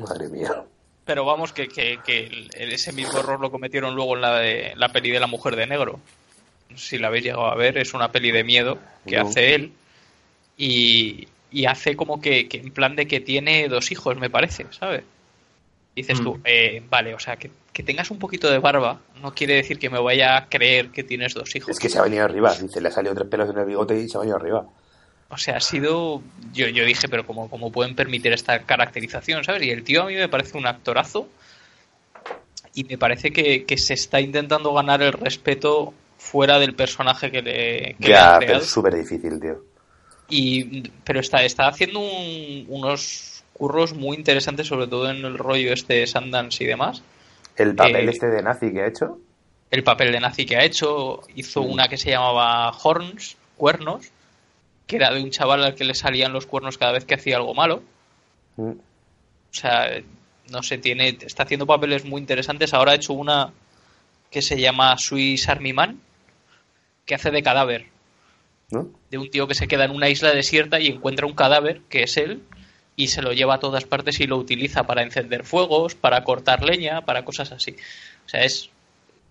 [0.00, 0.64] Madre mía.
[1.04, 4.72] Pero vamos, que, que, que el- ese mismo error lo cometieron luego en la, de,
[4.76, 6.00] la peli de la mujer de negro.
[6.74, 9.22] Si la habéis llegado a ver, es una peli de miedo que No.
[9.28, 9.72] hace él
[10.56, 14.66] y, y hace como que, que en plan de que tiene dos hijos, me parece,
[14.70, 15.02] ¿sabes?
[15.94, 16.40] Dices tú, Mm.
[16.44, 19.90] eh, vale, o sea, que, que tengas un poquito de barba no quiere decir que
[19.90, 21.68] me vaya a creer que tienes dos hijos.
[21.68, 22.54] Es que se ha venido arriba.
[22.54, 24.64] Dice, le ha salido tres pelos en el bigote y se ha venido arriba.
[25.32, 26.22] O sea, ha sido.
[26.52, 29.62] Yo, yo dije, pero ¿cómo, ¿cómo pueden permitir esta caracterización, ¿sabes?
[29.64, 31.26] Y el tío a mí me parece un actorazo.
[32.74, 37.42] Y me parece que, que se está intentando ganar el respeto fuera del personaje que
[37.42, 39.62] le, que le Ya, han pero es súper difícil, tío.
[40.28, 45.72] Y, pero está, está haciendo un- unos curros muy interesantes, sobre todo en el rollo
[45.72, 47.02] este Sundance y demás.
[47.56, 49.18] El papel Eh, este de nazi que ha hecho.
[49.70, 51.70] El papel de nazi que ha hecho, hizo Mm.
[51.72, 54.06] una que se llamaba Horns, Cuernos,
[54.86, 57.36] que era de un chaval al que le salían los cuernos cada vez que hacía
[57.36, 57.82] algo malo.
[58.56, 58.70] Mm.
[58.70, 60.02] O sea,
[60.50, 62.74] no sé, tiene, está haciendo papeles muy interesantes.
[62.74, 63.52] Ahora ha hecho una
[64.30, 66.00] que se llama Swiss Army Man,
[67.04, 67.86] que hace de cadáver.
[68.70, 68.88] ¿No?
[69.10, 72.04] De un tío que se queda en una isla desierta y encuentra un cadáver, que
[72.04, 72.42] es él,
[72.96, 76.64] y se lo lleva a todas partes y lo utiliza para encender fuegos, para cortar
[76.64, 77.76] leña, para cosas así.
[78.24, 78.70] O sea, es,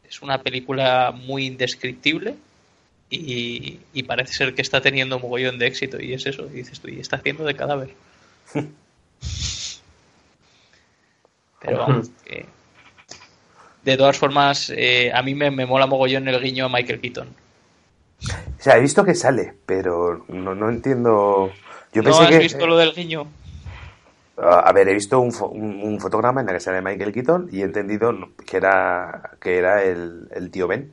[0.08, 2.36] es una película muy indescriptible
[3.12, 6.02] y, y parece ser que está teniendo mogollón de éxito.
[6.02, 7.94] Y es eso, y dices tú, y está haciendo de cadáver.
[11.62, 12.46] Pero vamos, que-
[13.84, 17.28] de todas formas, eh, a mí me, me mola mogollón el guiño a Michael Keaton.
[18.60, 21.52] O sea, he visto que sale, pero no, no entiendo.
[21.94, 22.40] Yo ¿No pensé has que.
[22.40, 23.28] visto lo del guiño?
[24.38, 27.12] Ah, a ver, he visto un, fo- un, un fotograma en el que sale Michael
[27.12, 28.14] Keaton y he entendido
[28.46, 30.92] que era, que era el, el tío Ben.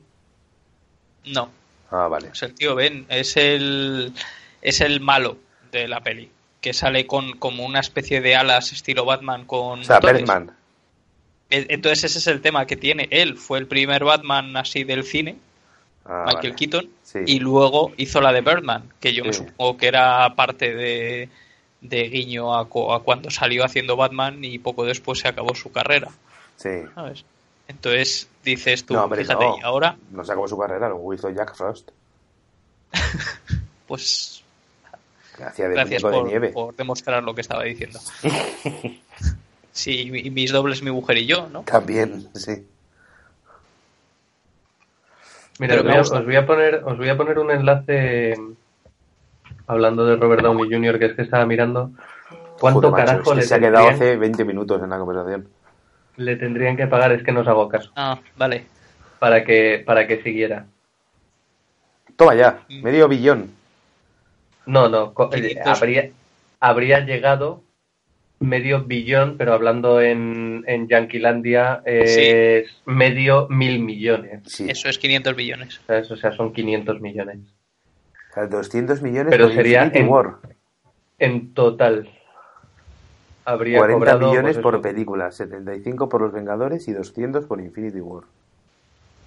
[1.25, 1.49] No.
[1.91, 2.29] Ah, vale.
[2.33, 4.13] Es el tío Ben, es el,
[4.61, 5.37] es el malo
[5.71, 6.29] de la peli,
[6.61, 9.79] que sale con como una especie de alas estilo Batman con...
[9.79, 10.25] O sea, botones.
[10.25, 10.55] Batman.
[11.49, 13.07] E- Entonces ese es el tema que tiene.
[13.11, 15.37] Él fue el primer Batman así del cine,
[16.05, 16.55] Ah, Michael vale.
[16.55, 17.19] Keaton, Sí.
[17.25, 21.29] y luego hizo la de Birdman, que yo me supongo que era parte de,
[21.81, 26.09] de guiño a, a cuando salió haciendo Batman y poco después se acabó su carrera,
[26.55, 26.69] Sí.
[26.95, 27.25] ¿sabes?
[27.69, 29.57] Entonces dices tú, No, hombre, fíjate, no.
[29.57, 31.91] y ahora, No se acabó su carrera, lo hizo Jack Frost.
[33.87, 34.43] pues
[35.41, 36.49] hacía de gracias muñeco de por, nieve.
[36.49, 37.99] por demostrar lo que estaba diciendo.
[39.71, 41.61] Sí, y mis dobles, mi mujer y yo, ¿no?
[41.61, 42.67] También, sí.
[45.57, 48.33] Mira, os voy, a, os voy a poner, os voy a poner un enlace
[49.67, 50.99] hablando de Robert Downey Jr.
[50.99, 51.91] que es que estaba mirando
[52.59, 54.97] cuánto Joder, macho, carajo es que le, se ha quedado hace 20 minutos en la
[54.97, 55.47] conversación.
[56.19, 58.65] Le tendrían que pagar, es que no os hago caso, Ah, vale.
[59.19, 60.65] para que, para que siguiera.
[62.15, 62.81] Toma ya, Mm.
[62.83, 63.51] medio billón.
[64.65, 65.65] No, no, eh, 500.
[65.81, 66.09] habría,
[66.59, 67.63] habría llegado
[68.39, 74.43] medio billón, pero hablando en, en Yanquilandia es medio mil millones.
[74.45, 74.69] Sí.
[74.69, 75.81] Eso es 500 billones.
[75.89, 77.39] O sea, son 500 millones.
[78.29, 80.07] O sea, 200 millones Pero sería en-.
[81.17, 82.09] En total
[83.49, 87.59] habría 40 cobrado, millones pues, por eso, película, 75 por Los Vengadores y 200 por
[87.59, 88.23] Infinity War.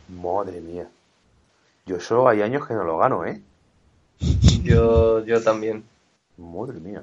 [0.08, 0.88] Madre mía.
[1.86, 3.40] Yo solo hay años que no lo gano, ¿eh?
[4.62, 5.84] Yo, yo también.
[6.36, 7.02] Madre mía.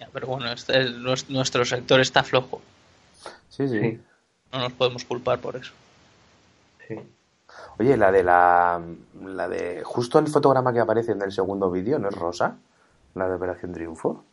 [0.00, 0.90] Ya, pero bueno, este-
[1.28, 2.60] nuestro sector está flojo.
[3.48, 3.80] Sí, sí.
[3.80, 4.00] Sí,
[4.52, 5.72] No nos podemos culpar por eso.
[6.88, 6.96] sí.
[7.78, 8.80] Oye, la de la,
[9.22, 12.56] la de justo el fotograma que aparece en el segundo vídeo, ¿no es rosa?
[13.14, 14.24] La de Operación Triunfo.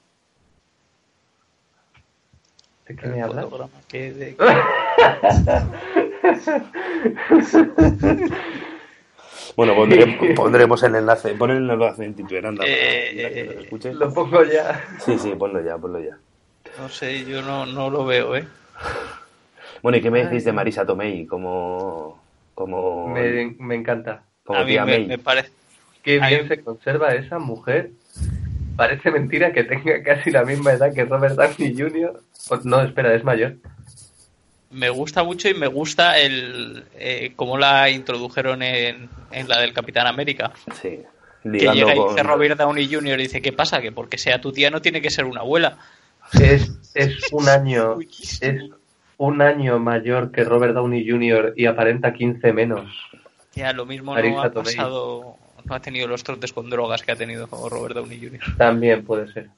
[2.90, 3.46] ¿De qué me hablas?
[3.88, 4.36] que de-
[9.56, 14.44] Bueno, pondremos, pondremos el enlace, pon el enlace en Tituberanda para Eh, que lo pongo
[14.44, 14.84] ya.
[15.06, 16.18] Sí, sí, ponlo ya, ponlo ya.
[16.80, 18.48] no sé, yo no, no lo veo, ¿eh?
[19.84, 22.20] Bueno, ¿y qué me decís de Marisa Tomei como
[22.56, 24.24] como Me, me encanta.
[24.46, 25.06] como A mí tía me, May?
[25.08, 25.52] me parece...
[26.04, 27.92] Qué Ahí- bien se conserva esa mujer.
[28.80, 32.20] Parece mentira que tenga casi la misma edad que Robert Downey Jr.
[32.50, 33.56] O- No, espera, es mayor.
[34.72, 39.74] Me gusta mucho y me gusta el eh, cómo la introdujeron en, en la del
[39.74, 40.52] Capitán América.
[40.82, 41.00] Sí.
[41.44, 43.20] Que llega y dice Robert Downey Jr.
[43.20, 43.82] y dice, ¿qué pasa?
[43.82, 45.78] Que porque sea tu tía no tiene que ser una abuela.
[46.40, 47.98] Es, es un año.
[48.42, 48.62] Es
[49.18, 51.54] un año mayor que Robert Downey Jr.
[51.58, 52.90] y aparenta 15 menos.
[53.56, 54.76] Ya, lo mismo Marisa no ha Tomei.
[54.76, 58.58] pasado, no ha tenido los trotes con drogas que ha tenido Robert Downey Jr.
[58.58, 59.50] También puede ser.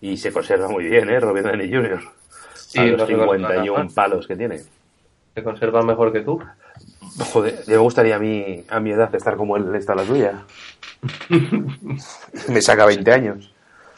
[0.00, 1.18] y se conserva muy bien, ¿eh?
[1.20, 2.00] Robert Downey Jr.
[2.54, 3.94] Sí, a los se conserva 51 nada.
[3.94, 4.60] palos que tiene.
[5.34, 6.42] Se conserva mejor que tú.
[7.32, 10.42] Joder, me gustaría a mí, a mi edad estar como él está la tuya.
[12.48, 13.50] me saca 20 años.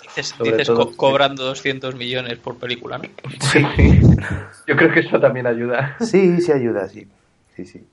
[0.02, 3.04] Dices, dices todo- co- cobrando 200 millones por película, ¿no?
[3.52, 4.00] Sí, sí.
[4.66, 5.96] Yo creo que eso también ayuda.
[6.00, 7.07] Sí, sí ayuda, sí.
[7.57, 7.85] Sí, sí.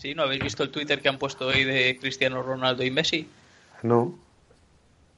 [0.00, 3.28] Sí, ¿no habéis visto el Twitter que han puesto hoy de Cristiano Ronaldo y Messi?
[3.82, 4.14] No.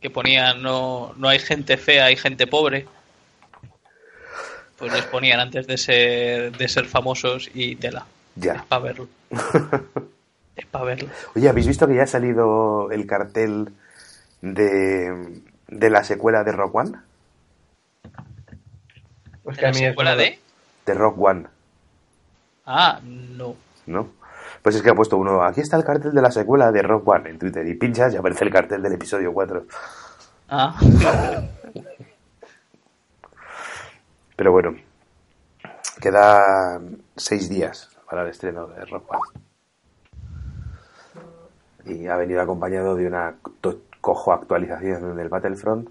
[0.00, 2.86] Que ponían, no, no hay gente fea, hay gente pobre.
[4.76, 8.06] Pues les ponían antes de ser, de ser famosos y tela.
[8.36, 8.64] Es Ya.
[8.68, 9.08] para verlo.
[10.56, 11.08] es para verlo.
[11.36, 13.68] Oye, ¿habéis visto que ya ha salido el cartel
[14.40, 16.92] de, de la secuela de Rock One?
[19.44, 20.40] Es ¿De que a la secuela de?
[20.86, 21.46] De Rock One,
[22.66, 23.54] Ah, no.
[23.86, 24.08] ¿no?
[24.62, 27.08] Pues es que ha puesto uno, aquí está el cartel de la secuela de Rock
[27.08, 29.66] One en Twitter y pinchas y aparece el cartel del episodio 4.
[30.50, 30.78] Ah,
[34.36, 34.76] Pero bueno,
[36.00, 39.22] quedan seis días para el estreno de Rock One.
[41.84, 43.34] Y ha venido acompañado de una
[44.00, 45.88] cojo actualización del Battlefront.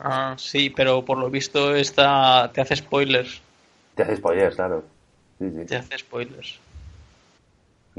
[0.00, 3.42] ah, sí, pero por lo visto esta te hace spoilers.
[3.94, 4.82] Te hace spoilers, claro.
[5.38, 5.66] Sí, sí.
[5.66, 6.58] Te hace spoilers.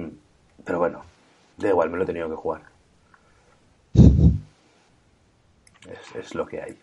[0.06, 0.18] Mm.
[0.66, 1.04] Pero bueno,
[1.58, 2.62] da igual, me lo he tenido que jugar.
[5.90, 6.78] Es, es lo que hay.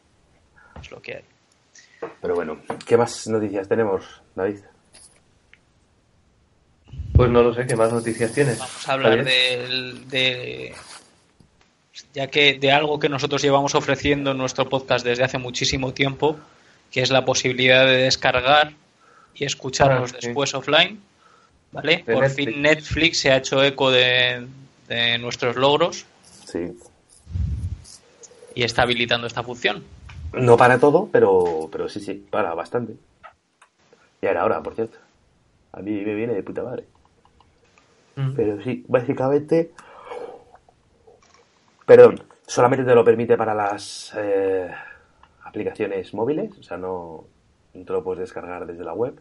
[0.80, 1.24] Es lo que hay.
[2.20, 4.04] Pero bueno, ¿qué más noticias tenemos,
[4.34, 4.58] David?
[7.14, 8.58] Pues no lo sé, ¿qué más noticias tienes?
[8.58, 10.74] Vamos a hablar del- de,
[12.12, 16.38] ya que de algo que nosotros llevamos ofreciendo en nuestro podcast desde hace muchísimo tiempo,
[16.90, 18.74] que es la posibilidad de descargar
[19.34, 20.26] y escucharnos Ah, sí.
[20.26, 21.00] después offline,
[21.72, 21.98] ¿vale?
[22.06, 22.34] De Por Netflix.
[22.52, 24.46] fin Netflix se ha hecho eco de,
[24.88, 26.06] de nuestros logros
[26.44, 26.76] Sí.
[28.54, 29.84] y está habilitando esta función.
[30.32, 32.94] No para todo, pero, pero sí, sí, para bastante.
[34.22, 34.98] Ya era hora, por cierto.
[35.72, 36.84] A mí me viene de puta madre.
[38.16, 38.32] Mm.
[38.34, 39.72] Pero sí, básicamente
[41.84, 44.68] Perdón, solamente te lo permite para las eh,
[45.44, 47.24] aplicaciones móviles, o sea, no,
[47.74, 49.20] no te lo puedes descargar desde la web.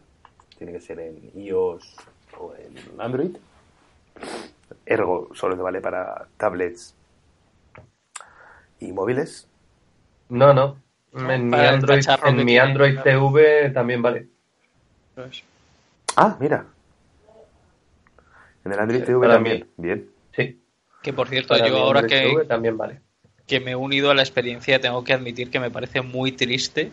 [0.58, 1.94] Tiene que ser en iOS
[2.38, 3.36] o en Android.
[4.84, 6.94] Ergo solo te vale para tablets
[8.80, 9.48] y móviles.
[10.28, 10.76] No, no.
[11.14, 12.60] En mi Android, en mi tiene.
[12.60, 14.26] Android TV también vale.
[16.16, 16.66] Ah, mira.
[18.64, 19.60] En el Android Sí, TV para también.
[19.60, 19.66] mí.
[19.76, 20.10] Bien.
[20.34, 20.60] Sí.
[21.02, 23.00] Que por cierto, Para yo ahora Android que, TV también vale.
[23.46, 26.90] que me he unido a la experiencia tengo que admitir que me parece muy triste,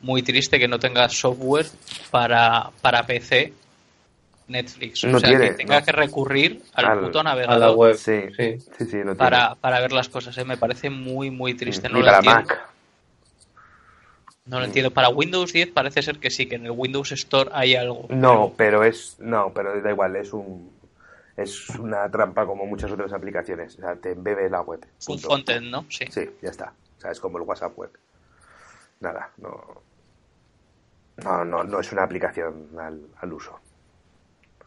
[0.00, 1.66] muy triste que no tenga software
[2.10, 3.52] para, para PC
[4.48, 5.04] Netflix.
[5.04, 5.84] No o sea, tiene, que tenga no.
[5.86, 7.94] que recurrir al, Al- puto A navegador la web.
[7.96, 8.58] Sí, Sí.
[8.60, 9.14] sí, sí, no tiene.
[9.16, 10.36] para, para ver las cosas.
[10.38, 10.44] ¿eh?
[10.44, 11.88] Me parece muy, muy triste.
[11.88, 12.40] No Ni lo para entiendo.
[12.40, 12.68] Mac.
[14.46, 14.92] No lo entiendo.
[14.92, 18.06] Para Windows 10 parece ser que sí, que en el Windows Store hay algo.
[18.10, 19.16] No, pero es.
[19.18, 20.70] No, pero da igual, es un.
[21.36, 23.76] Es una trampa como muchas otras aplicaciones.
[23.76, 24.86] O sea, te embebe la web.
[24.98, 25.84] Es un frontend, ¿no?
[25.90, 26.06] Sí.
[26.10, 26.72] Sí, ya está.
[26.96, 27.90] O sea, es como el WhatsApp web.
[29.00, 29.82] Nada, no.
[31.24, 33.58] No, no, no es una aplicación al, al uso.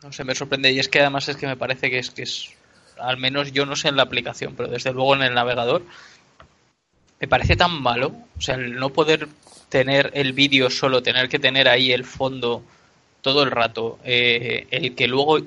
[0.03, 0.71] No sé, me sorprende.
[0.71, 2.49] Y es que además es que me parece que es que es.
[2.97, 5.83] Al menos yo no sé en la aplicación, pero desde luego en el navegador.
[7.19, 8.13] Me parece tan malo.
[8.37, 9.27] O sea, el no poder
[9.69, 12.63] tener el vídeo solo, tener que tener ahí el fondo
[13.21, 13.99] todo el rato.
[14.03, 15.39] eh, el que luego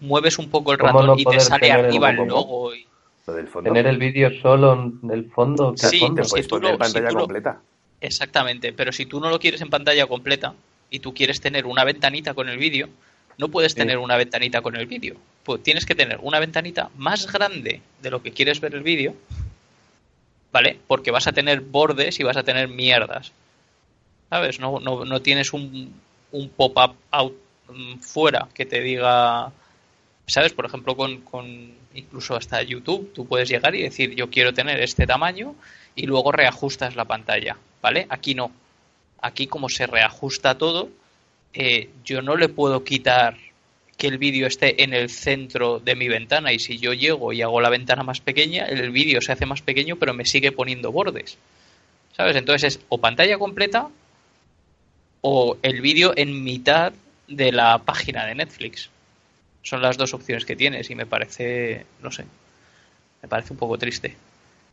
[0.00, 2.74] mueves un poco el ¿Cómo ratón no y te sale el arriba el logo?
[2.74, 2.86] y-
[3.26, 3.70] Lo del fondo.
[3.72, 5.72] Tener el vídeo solo en el fondo.
[5.72, 6.24] ¿qué Sí, fondo?
[6.24, 7.60] Si puedes tú lo- pantalla si tú lo- completa.
[8.02, 10.52] Exactamente, pero si tú no lo quieres en pantalla completa
[10.90, 12.90] y tú quieres tener una ventanita con el vídeo,
[13.38, 15.16] no puedes tener una ventanita con el vídeo.
[15.42, 19.14] Pues tienes que tener una ventanita más grande de lo que quieres ver el vídeo,
[20.52, 20.78] ¿vale?
[20.86, 23.32] Porque vas a tener bordes y vas a tener mierdas.
[24.30, 24.58] ¿Sabes?
[24.58, 25.92] No, no, no tienes un,
[26.32, 27.34] un pop-up out
[27.68, 29.52] mm, fuera que te diga.
[30.26, 30.52] ¿Sabes?
[30.52, 34.80] Por ejemplo, con, con incluso hasta YouTube, tú puedes llegar y decir, yo quiero tener
[34.80, 35.54] este tamaño
[35.94, 38.06] y luego reajustas la pantalla, ¿vale?
[38.08, 38.50] Aquí no.
[39.20, 40.88] Aquí como se reajusta todo,
[41.54, 43.36] eh, yo no le puedo quitar
[43.96, 47.42] que el vídeo esté en el centro de mi ventana y si yo llego y
[47.42, 50.90] hago la ventana más pequeña, el vídeo se hace más pequeño pero me sigue poniendo
[50.90, 51.38] bordes.
[52.16, 52.36] ¿Sabes?
[52.36, 53.88] Entonces es o pantalla completa
[55.20, 56.92] o el vídeo en mitad
[57.28, 58.90] de la página de Netflix.
[59.62, 62.24] Son las dos opciones que tienes y me parece, no sé,
[63.22, 64.16] me parece un poco triste.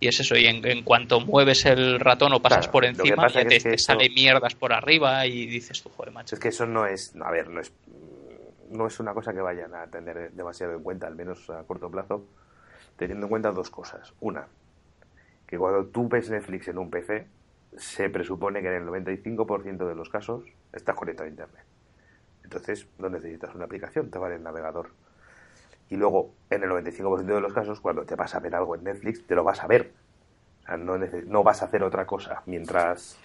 [0.02, 3.28] Y es eso, y en, en cuanto mueves el ratón o pasas Claro, por encima,
[3.28, 6.34] ya te, es que te sale mierdas por arriba y dices tú, joder, macho.
[6.34, 7.16] Es que eso no es.
[7.22, 7.72] A ver, no es.
[8.72, 11.92] No es una cosa que vayan a tener demasiado en cuenta, al menos a corto
[11.92, 12.26] plazo,
[12.98, 14.12] teniendo en cuenta dos cosas.
[14.22, 14.48] Una,
[15.46, 17.28] que cuando tú ves Netflix en un PC,
[17.78, 21.64] se presupone que en el 95% de los casos estás conectado a Internet.
[22.44, 24.90] Entonces, no necesitas una aplicación, te vale el navegador.
[25.92, 28.86] Y luego, en el 95% de los casos, cuando te vas a ver algo en
[28.86, 29.92] Netflix, te lo vas a ver.
[30.64, 33.18] O sea, no, no vas a hacer otra cosa mientras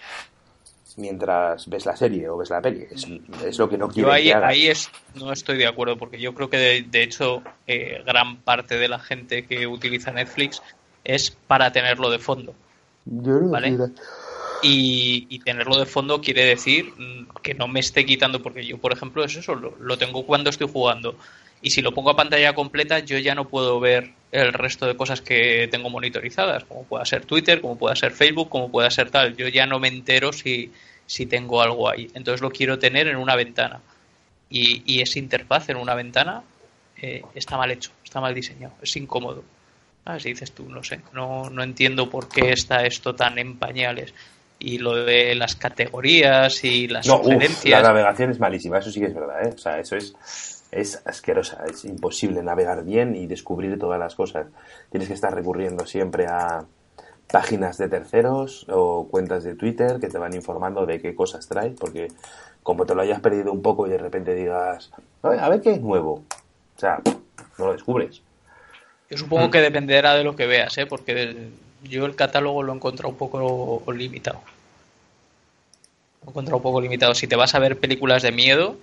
[0.97, 2.85] mientras ves la serie o ves la peli.
[2.91, 3.07] Es,
[3.45, 4.49] es lo que no Yo quieren ahí, que hagas.
[4.49, 8.37] ahí es, no estoy de acuerdo, porque yo creo que de, de hecho eh, gran
[8.37, 10.61] parte de la gente que utiliza Netflix
[11.03, 12.53] es para tenerlo de fondo.
[13.05, 13.77] Yo no ¿vale?
[14.63, 18.79] Y, y tenerlo de fondo quiere decir mm, que no me esté quitando, porque yo,
[18.79, 21.15] por ejemplo, es eso, lo, lo tengo cuando estoy jugando.
[21.61, 24.95] Y si lo pongo a pantalla completa, yo ya no puedo ver el resto de
[24.95, 29.09] cosas que tengo monitorizadas, como pueda ser Twitter, como pueda ser Facebook, como pueda ser
[29.09, 29.35] tal.
[29.35, 30.71] Yo ya no me entero si,
[31.05, 32.09] si tengo algo ahí.
[32.13, 33.79] Entonces lo quiero tener en una ventana.
[34.49, 36.43] Y, y esa interfaz en una ventana
[37.01, 39.43] eh, está mal hecho, está mal diseñado, es incómodo.
[40.05, 43.57] Ah, si dices tú, no sé, no, no entiendo por qué está esto tan en
[43.57, 44.13] pañales.
[44.59, 47.81] Y lo de las categorías y las No, uf, sugerencias.
[47.81, 49.53] la navegación es malísima, eso sí que es verdad, ¿eh?
[49.53, 50.15] O sea, eso es,
[50.71, 54.47] es asquerosa, es imposible navegar bien y descubrir todas las cosas.
[54.91, 56.65] Tienes que estar recurriendo siempre a
[57.31, 61.71] páginas de terceros o cuentas de Twitter que te van informando de qué cosas trae,
[61.71, 62.09] porque
[62.63, 64.91] como te lo hayas perdido un poco y de repente digas,
[65.21, 66.23] a ver, qué es nuevo.
[66.75, 67.01] O sea,
[67.57, 68.21] no lo descubres.
[69.09, 70.85] Yo supongo que dependerá de lo que veas, ¿eh?
[70.85, 71.49] porque
[71.83, 74.41] yo el catálogo lo he encontrado un poco limitado.
[76.21, 77.15] Lo he encontrado un poco limitado.
[77.15, 78.75] Si te vas a ver películas de miedo,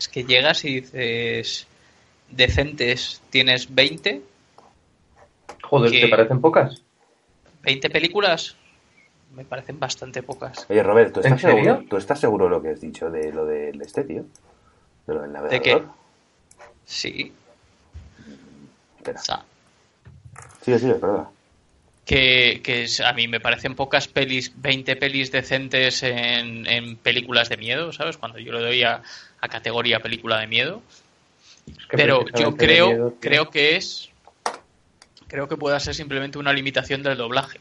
[0.00, 1.66] es que llegas y dices,
[2.30, 4.22] decentes, tienes 20,
[5.62, 6.82] Joder, que- ¿te parecen pocas?
[7.62, 8.56] 20 películas,
[9.34, 10.66] me parecen bastante pocas.
[10.70, 13.30] Oye, Robert, ¿tú ¿En estás, seguro, ¿tú estás seguro de lo que has dicho de
[13.30, 14.24] lo del este, tío?
[15.06, 15.62] De lo del navegador.
[15.62, 15.82] qué?
[16.86, 17.32] Sí,
[18.96, 19.20] Espera.
[19.20, 19.44] sea,
[20.62, 21.28] Sigue, sigue, perdona.
[22.06, 27.48] que, que es- a mí me parecen pocas pelis, 20 pelis decentes en, en películas
[27.50, 28.16] de miedo, ¿sabes?
[28.16, 29.02] Cuando yo le doy a,
[29.40, 30.82] a categoría película de miedo.
[31.66, 34.10] Es que Pero yo creo, miedo, creo que es
[35.28, 37.60] creo que pueda ser simplemente una limitación del doblaje.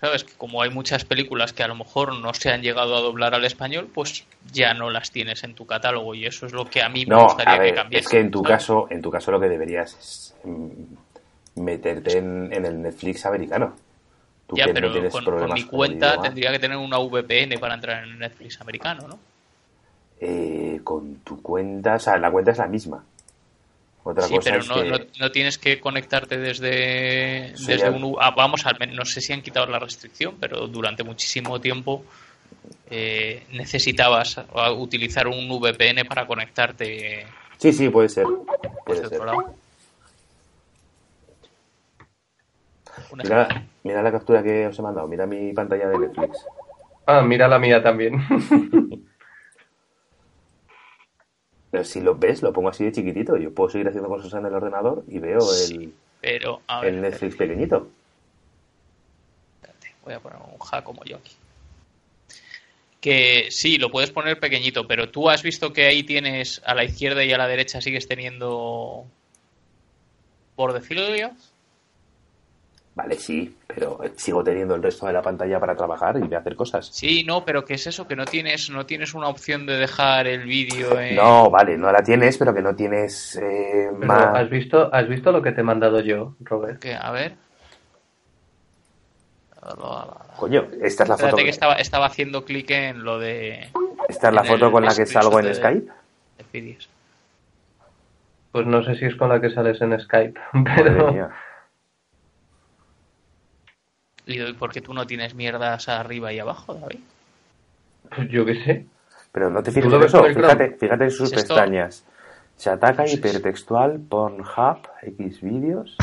[0.00, 0.24] ¿Sabes?
[0.24, 3.34] Que como hay muchas películas que a lo mejor no se han llegado a doblar
[3.34, 6.82] al español, pues ya no las tienes en tu catálogo y eso es lo que
[6.82, 8.04] a mí me No, gustaría a ver, que cambiase.
[8.04, 8.56] es que en tu ¿sabes?
[8.58, 13.76] caso, en tu caso lo que deberías es mm, meterte en, en el Netflix americano.
[14.48, 16.98] Tú Ya, que pero no tienes con, con mi el cuenta tendría que tener una
[16.98, 19.18] VPN para entrar en Netflix americano, ¿no?
[20.24, 23.04] Eh, con tu cuenta, o sea, la cuenta es la misma.
[24.04, 27.90] Otra Sí, cosa pero es no, que no, no tienes que conectarte desde, desde ya-
[27.90, 28.16] un...
[28.20, 32.04] Ah, vamos, al menos, no sé si han quitado la restricción, pero durante muchísimo tiempo
[32.90, 37.26] eh, necesitabas ah, utilizar un VPN para conectarte
[37.58, 38.26] Sí, sí, puede ser.
[38.84, 39.20] Puede desde ser.
[39.20, 39.54] otro lado.
[43.12, 43.48] Una Mira,
[43.84, 46.44] mira la captura que os he mandado, mira mi pantalla de Netflix.
[47.06, 48.14] Ah, mira la mía también.
[51.72, 53.38] Pero si lo ves, lo pongo así de chiquitito.
[53.38, 56.94] Yo puedo seguir haciendo cosas en el ordenador y veo Sí, pero, a ver, el,
[56.96, 57.88] el Netflix pequeñito.
[59.54, 61.32] espérate, voy a poner un ja como yo aquí.
[63.00, 66.84] Que sí, lo puedes poner pequeñito, pero tú has visto que ahí tienes a la
[66.84, 69.06] izquierda y a la derecha sigues teniendo,
[70.54, 71.08] por decirlo
[72.94, 76.54] Vale, sí, pero sigo teniendo el resto de la pantalla para trabajar y a hacer
[76.54, 76.86] cosas.
[76.92, 78.06] Sí, no, pero ¿qué es eso?
[78.06, 81.16] Que no tienes, no tienes una opción de dejar el vídeo en...
[81.16, 84.36] No, vale, no la tienes, pero que no tienes eh, más...
[84.38, 86.80] ¿has visto, ¿Has visto lo que te he mandado yo, Robert?
[86.80, 87.34] Que, a ver.
[90.36, 93.68] Coño, esta es la foto, Espérate que estaba, estaba haciendo clic en lo de,
[94.08, 95.92] esta es la foto con la que salgo en de- Skype.
[96.52, 96.78] de.
[98.50, 101.30] Pues no sé si es con la que sales en Skype, Madre pero mía.
[104.26, 107.00] Y doy porque tú no tienes mierdas arriba y abajo, David.
[108.14, 108.86] pues yo qué sé.
[109.32, 112.04] Pero no te ¿Tú fijes en eso, fíjate, fíjate en sus pestañas.
[112.56, 115.96] Se ataca hipertextual, Pornhub, X vídeos.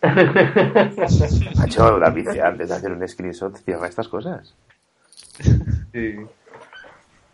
[1.56, 4.54] Macho, David, antes de hacer un screenshot, cierra estas cosas.
[5.92, 6.16] Sí.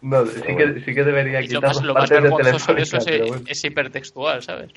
[0.00, 2.30] No, sí que, sí que debería Y lo quitar más, las lo más partes de
[2.30, 3.44] vergonzoso de eso es, bueno.
[3.46, 4.72] es hipertextual, ¿sabes?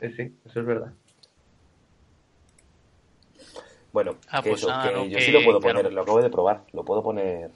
[0.00, 0.92] Eh, sí, eso es verdad.
[3.96, 5.90] Bueno, Ah, que pues eso, nada, que no, yo que- sí lo puedo lo- poner,
[5.90, 7.50] lo acabo de probar, lo puedo poner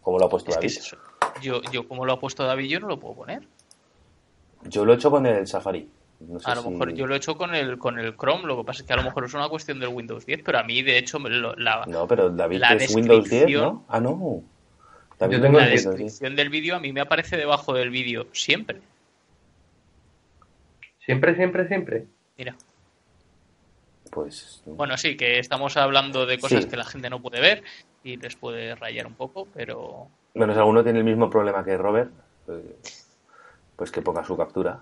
[0.00, 0.78] como lo ha puesto Es que David.
[0.78, 0.96] es.
[1.42, 3.42] Yo, yo como lo ha puesto David, yo no lo puedo poner.
[4.68, 5.90] Yo lo he hecho con el Safari.
[6.20, 8.44] No sé A lo si- mejor yo lo he hecho con el, con el Chrome,
[8.46, 10.60] lo que pasa es que a lo mejor es una cuestión del Windows 10, pero
[10.60, 13.64] a mí de hecho me lo- la, No, pero David La es Windows 10, descripción-
[13.64, 13.84] ¿no?
[13.88, 14.44] Ah, no.
[15.18, 16.06] David Yo tengo la el es Windows 10.
[16.12, 18.80] descripción del vídeo a mí me aparece debajo del vídeo siempre.
[21.04, 22.06] Siempre, siempre, siempre.
[22.38, 22.54] Mira.
[24.10, 26.68] Pues Bueno, sí, que estamos hablando de cosas Sí.
[26.70, 27.62] que la gente no puede ver
[28.02, 31.76] y les puede rayar un poco, pero Bueno, si alguno tiene el mismo problema que
[31.76, 32.10] Robert,
[32.48, 32.76] eh,
[33.76, 34.80] pues que ponga su captura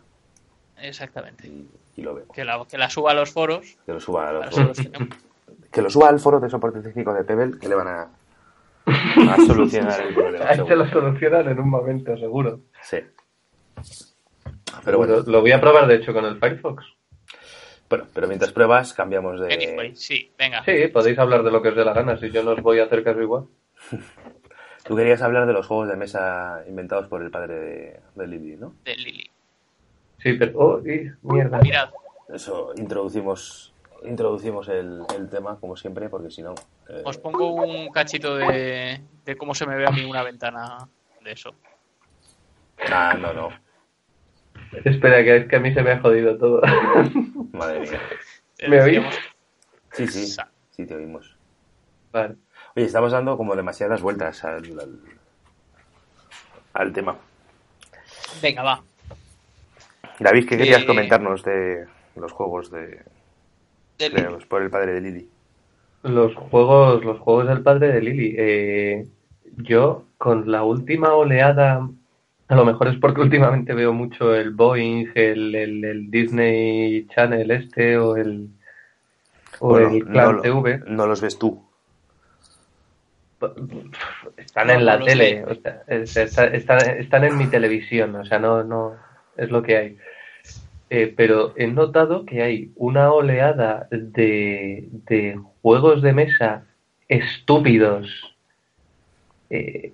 [0.80, 1.46] exactamente.
[1.46, 2.34] y, y lo vemos.
[2.34, 3.76] Que la, que la suba a los foros.
[3.84, 4.78] Que lo suba a los foros.
[5.70, 8.02] Que lo suba al foro de soporte técnico de Pebble, que le van a,
[8.86, 10.46] a solucionar el problema.
[10.48, 12.60] Ahí lo solucionan en un momento, seguro.
[12.82, 12.98] Sí.
[14.84, 16.84] Pero bueno, lo voy a probar, de hecho, con el Firefox.
[17.88, 19.52] Bueno, pero mientras pruebas, cambiamos de.
[19.52, 20.62] Anyway, sí, venga.
[20.64, 22.80] Sí, podéis hablar de lo que os dé la gana, si yo no os voy
[22.80, 23.46] a hacer caso igual.
[24.84, 28.56] Tú querías hablar de los juegos de mesa inventados por el padre de, de Lily,
[28.56, 28.74] ¿no?
[28.84, 29.30] De Lili.
[30.18, 30.52] Sí, pero...
[30.58, 31.58] Oh, y- mierda.
[31.60, 31.90] Mirad,
[32.28, 33.72] Eso, introducimos
[34.04, 36.54] introducimos el, el tema, como siempre, porque si no.
[36.88, 40.88] eh, os pongo un cachito de, de cómo se me ve a mí una ventana
[41.22, 41.52] de eso.
[42.88, 43.48] nah, no, no.
[44.84, 46.62] Espera, que es que a mí se me ha jodido todo.
[47.52, 48.00] Madre mía.
[48.68, 49.00] ¿Me oís?
[49.92, 50.36] Sí, sí,
[50.70, 51.36] sí, te oímos.
[52.12, 52.36] vale.
[52.76, 54.98] Oye, estamos dando como demasiadas vueltas al, al,
[56.74, 57.16] al tema.
[58.42, 58.82] Venga, va.
[60.20, 63.02] David, ¿qué querías Eh, comentarnos de los juegos de,
[63.98, 64.22] De de Lili.
[64.22, 65.28] los por el padre de Lily?
[66.02, 68.34] Los juegos, los juegos del padre de Lily.
[68.38, 69.08] Eh,
[69.56, 71.88] yo, con la última oleada,
[72.48, 77.50] a lo mejor es porque últimamente veo mucho el Boeing, el, el, el Disney Channel
[77.50, 78.48] este o el,
[79.60, 80.80] o Bueno, el Clan no, TV.
[80.86, 81.62] no los ves tú.
[84.36, 88.14] Están No, en la no tele, o sea, es- está- están, están en mi televisión,
[88.16, 88.96] o sea, no, no,
[89.36, 89.96] es lo que hay.
[90.90, 96.64] Eh, pero he notado que hay una oleada de, de juegos de mesa
[97.08, 98.08] estúpidos,
[99.50, 99.92] eh,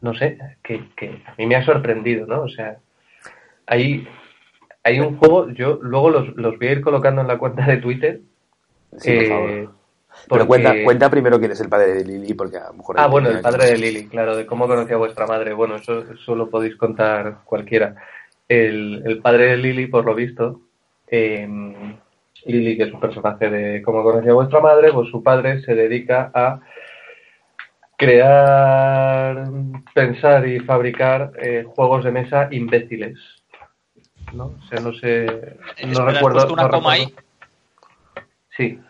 [0.00, 2.42] no sé, que, que a mí me ha sorprendido, ¿no?
[2.42, 2.76] O sea,
[3.66, 4.06] hay,
[4.84, 7.78] hay un juego, yo luego los, los voy a ir colocando en la cuenta de
[7.78, 8.20] Twitter.
[8.98, 9.48] Sí, por eh, favor.
[9.50, 9.74] porque-
[10.28, 12.96] Pero cuenta, cuenta primero quién es el padre de Lily, porque a lo mejor...
[12.98, 15.52] Ah, bueno, el padre que- de Lily, claro, de cómo conocía a vuestra madre.
[15.52, 17.96] Bueno, eso, eso lo podéis contar cualquiera.
[18.48, 20.60] El, el padre de Lily, por lo visto,
[21.08, 21.48] eh,
[22.44, 26.30] Lily, que es un personaje de cómo conocía vuestra madre, pues su padre se dedica
[26.32, 26.60] a
[27.96, 29.48] crear,
[29.94, 33.18] pensar y fabricar eh, juegos de mesa imbéciles.
[34.32, 34.46] ¿No?
[34.46, 35.26] O sea, no sé.
[35.26, 35.32] No
[35.76, 36.38] Espera, ¿has recuerdo.
[36.38, 37.22] puesto una no coma recuerdo.
[38.56, 38.80] Sí.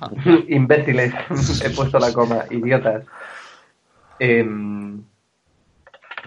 [0.48, 1.12] Imbéciles.
[1.64, 2.44] He puesto la coma.
[2.50, 3.04] Idiotas.
[4.18, 5.02] Em,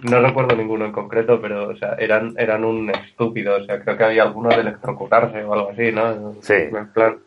[0.04, 3.58] no recuerdo ninguno en concreto, pero o sea, eran, eran un estúpido.
[3.58, 6.36] O sea, creo que había alguno de electrocutarse o algo así, ¿no?
[6.42, 6.54] Sí.
[6.54, 7.18] En plan.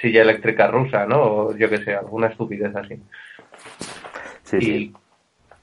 [0.00, 1.22] Silla eléctrica rusa, ¿no?
[1.22, 3.00] O yo qué sé, alguna estupidez así.
[4.44, 4.72] Sí, sí.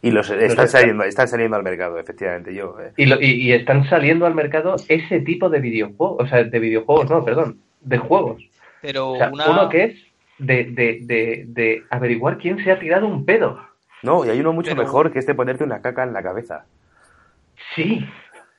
[0.02, 2.54] Y, Y los están saliendo, están saliendo al mercado, efectivamente.
[2.56, 6.26] Yo, eh, y, lo- y- y están saliendo al mercado ese tipo de videojuegos.
[6.26, 7.60] O sea, de videojuegos, no, perdón.
[7.82, 8.42] De juegos.
[8.82, 9.50] Pero O sea, una...
[9.50, 10.00] uno que es
[10.40, 13.60] de, de, de, de averiguar quién se ha tirado un pedo.
[14.02, 16.24] No, y hay uno mucho Pero- mejor que es de ponerte una caca en la
[16.24, 16.66] cabeza.
[17.76, 18.04] Sí.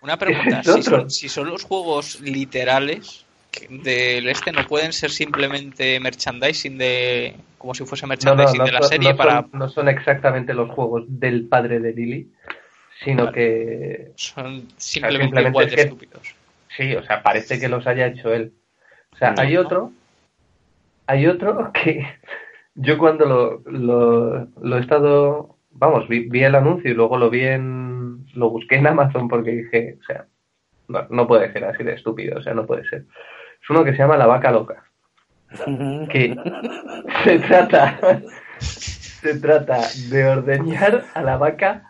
[0.01, 3.27] Una pregunta, si son, si son los juegos literales
[3.69, 7.35] del este, ¿no pueden ser simplemente merchandising de...
[7.59, 9.41] como si fuese No, no, merchandising no de la son, serie no para...
[9.43, 12.33] son- no son exactamente los juegos del padre de Lily,
[13.05, 13.35] sino Vale.
[13.37, 16.35] que Son simplemente, simplemente igual es de que- estúpidos.
[16.77, 18.53] sí, o sea, parece que los haya hecho él.
[19.13, 19.93] O sea, hay otro,
[21.07, 22.07] hay otro que
[22.75, 27.29] yo cuando lo, lo, lo he estado, vamos, vi, vi el anuncio y luego lo
[27.29, 30.25] vi en, lo busqué en Amazon porque dije, o sea,
[30.89, 33.05] no, no puede ser así de estúpido, o sea, no puede ser.
[33.63, 34.85] Es uno que se llama La Vaca Loca.
[36.11, 36.35] que
[37.25, 37.99] se trata
[38.59, 39.79] se trata
[40.11, 41.85] de ordeñar a la vaca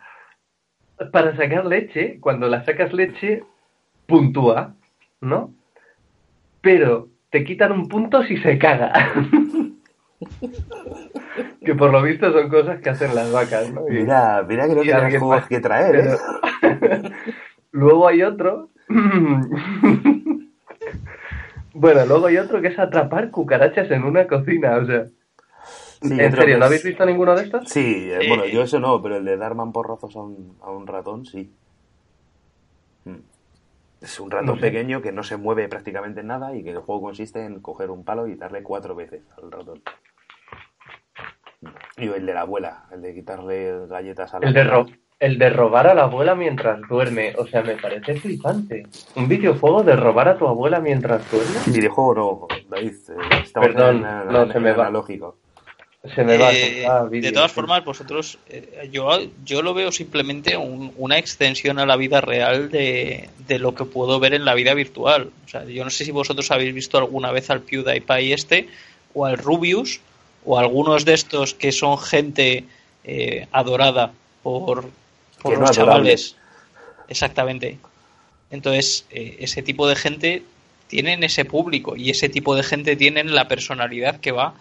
[1.13, 2.19] para sacar leche.
[2.21, 3.43] Cuando la sacas leche,
[4.07, 4.75] puntúa,
[5.21, 5.55] ¿no?
[6.61, 8.93] Pero te quitan un punto si se caga.
[11.65, 13.89] que por lo visto son cosas que hacen las vacas, ¿no?
[13.89, 16.17] Y- Mira, mira que no tienes juegos que traer, ¿eh?
[16.61, 17.11] pero-
[17.73, 18.69] luego hay otro.
[21.83, 25.07] bueno, luego hay otro que es atrapar cucarachas en una cocina, o sea.
[26.01, 26.59] Sí, ¿En serio?
[26.59, 27.69] ¿No es- habéis visto ninguno de estos?
[27.69, 28.29] Sí, eh, Sí.
[28.29, 31.53] bueno, yo eso no, pero el de dar mamporrozos a un, a un ratón, sí.
[33.05, 33.17] Mm.
[34.01, 34.61] Es un ratón No sé.
[34.63, 37.91] pequeño que no se mueve prácticamente en nada y que el juego consiste en coger
[37.91, 39.83] un palo y darle cuatro veces al ratón.
[41.97, 44.97] Y el de la abuela, el de quitarle galletas a la El de, abuela.
[45.23, 47.33] El de robar a la abuela mientras duerme.
[47.39, 48.87] O sea, me parece flipante.
[49.15, 51.59] Un videojuego de robar a tu abuela mientras duerme.
[51.67, 52.91] Videojuego no, David.
[53.09, 53.13] eh,
[53.45, 54.87] estamos Perdón, en, en- no, en se me va.
[54.87, 55.37] analógico.
[56.17, 57.55] Se me va, Eh, va vídeo, de todas sí.
[57.55, 59.09] formas, vosotros, eh, yo,
[59.45, 63.85] yo lo veo simplemente un- una extensión a la vida real de, de lo que
[63.85, 65.31] puedo ver en la vida virtual.
[65.45, 68.69] O sea, yo no sé si vosotros habéis visto alguna vez al PewDiePie este,
[69.15, 70.01] o al Rubius,
[70.45, 72.65] o algunos de estos que son gente
[73.05, 74.11] eh, adorada
[74.43, 74.87] por,
[75.43, 76.37] por Que no los chavales.
[77.09, 77.79] Exactamente.
[78.51, 80.43] Entonces, eh, ese tipo de gente
[80.89, 84.55] tienen ese público y ese tipo de gente tienen la personalidad que va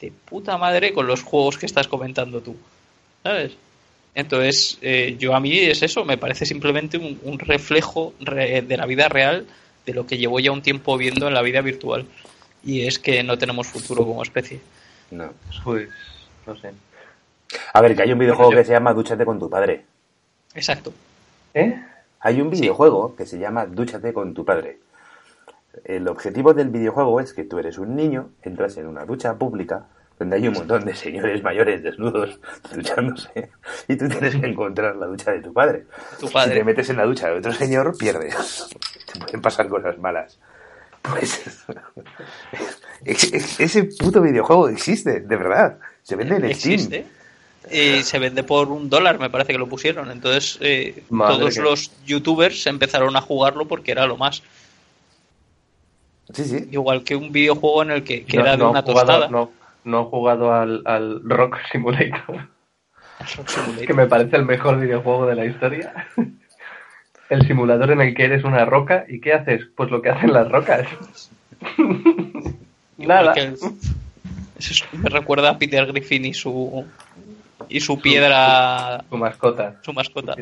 [0.00, 2.56] de puta madre con los juegos que estás comentando tú.
[3.22, 3.52] ¿Sabes?
[4.14, 8.76] Entonces, eh, yo a mí es eso, me parece simplemente un, un reflejo re- de
[8.76, 9.46] la vida real
[9.86, 12.06] de lo que llevo ya un tiempo viendo en la vida virtual.
[12.62, 14.60] Y es que no tenemos futuro como especie.
[15.10, 15.32] No.
[15.64, 15.88] Pues,
[16.46, 16.70] no sé.
[17.74, 19.84] A ver, que hay un videojuego Bueno, yo- que se llama Dúchate con tu padre.
[20.54, 20.92] Exacto.
[21.54, 21.80] ¿Eh?
[22.20, 24.78] Hay un videojuego que se llama Dúchate con tu padre.
[25.84, 29.86] El objetivo del videojuego es que tú eres un niño, entras en una ducha pública
[30.18, 32.38] donde hay un montón de señores mayores desnudos
[32.74, 33.50] duchándose
[33.88, 35.86] y tú tienes que encontrar la ducha de tu padre.
[36.20, 36.54] Tu Si padre.
[36.58, 38.68] te metes en la ducha de otro señor, pierdes.
[39.12, 40.38] Te pueden pasar cosas malas.
[41.02, 41.66] Pues
[43.04, 45.78] es- es- ese puto videojuego existe, de verdad.
[46.02, 46.74] Se vende en Steam.
[46.74, 47.06] existe
[47.72, 51.62] y se vende por un dólar me parece que lo pusieron entonces eh, todos que-
[51.62, 54.42] los youtubers empezaron a jugarlo porque era lo más
[56.32, 56.68] Sí, sí.
[56.72, 59.28] igual que un videojuego en el que, que No- era de no una jugado- tostada
[59.28, 59.52] No,
[59.84, 62.48] no he jugado al, al Rock Simulator,
[63.36, 63.86] Rock Simulator.
[63.86, 66.08] que me parece el mejor videojuego de la historia.
[67.30, 69.62] El simulador en el que eres una roca y ¿qué haces?
[69.74, 70.86] Pues lo que hacen las rocas.
[72.98, 73.32] Nada.
[73.32, 73.72] eso
[74.58, 76.84] es- me recuerda a Peter Griffin y su
[77.76, 79.76] y su piedra Tu mascota.
[79.82, 80.36] su mascota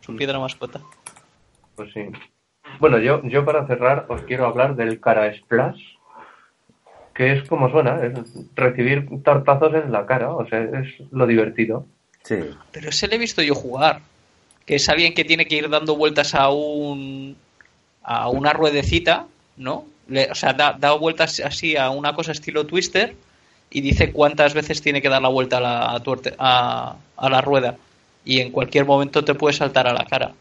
[0.00, 0.80] su piedra mascota
[1.76, 2.06] Pues sí.
[2.80, 5.80] Bueno, yo, yo para cerrar os quiero hablar del cara splash,
[7.14, 8.12] que es como suena, es
[8.56, 11.86] recibir tartazos en la cara, o sea, es lo divertido.
[12.22, 12.36] Sí.
[12.72, 14.00] pero ese le he visto yo jugar
[14.66, 17.36] que es alguien que tiene que ir dando vueltas a un
[18.02, 19.26] a una ruedecita
[19.58, 23.14] no Le- o sea da, da vueltas así a una cosa estilo twister
[23.74, 27.28] y dice cuántas veces tiene que dar la vuelta a la, a, tuerte- a- a
[27.28, 27.76] la rueda
[28.24, 30.32] y en cualquier momento te puede saltar a la cara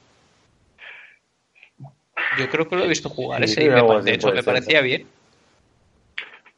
[2.37, 4.35] Yo creo que lo he visto jugar Sí, ese y me así de hecho me
[4.35, 4.45] ser.
[4.45, 5.05] parecía bien.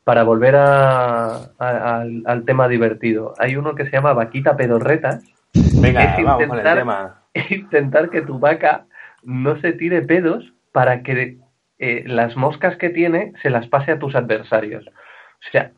[0.04, 5.24] Para volver a, a- al, al tema divertido, hay uno que se llama Vaquita Pedorretas.
[5.54, 7.22] Venga, Es vamos con el intentar- tema.
[7.50, 8.86] intentar que tu vaca
[9.24, 11.38] no se tire pedos para que
[11.80, 14.86] eh, las moscas que tiene se las pase a tus adversarios.
[14.88, 15.72] O sea,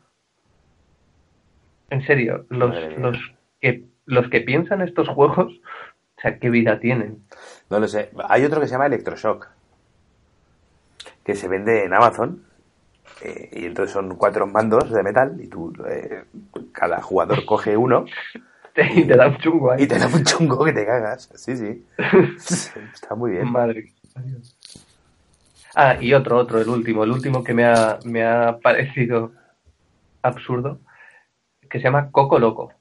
[1.90, 3.16] en serio, los, los,
[3.60, 5.52] que, los que piensan estos juegos,
[6.16, 7.22] o sea, ¿qué vida tienen?
[7.70, 8.10] No lo sé.
[8.28, 9.48] Hay otro que se llama Electroshock.
[11.24, 12.42] Que se vende en Amazon.
[13.22, 15.36] eh, y entonces son cuatro mandos de metal.
[15.40, 16.24] Y tú, eh,
[16.72, 18.04] cada jugador coge uno.
[18.94, 19.82] Y te da un chungo ahí.
[19.82, 21.28] Y te da un chungo que te cagas.
[21.34, 21.84] Sí, sí.
[22.94, 23.50] Está muy bien.
[23.50, 23.92] Madre.
[25.74, 29.32] Ah, y otro, otro, el último, el último que me ha, me ha parecido
[30.22, 30.78] absurdo,
[31.68, 32.72] que se llama Coco Loco.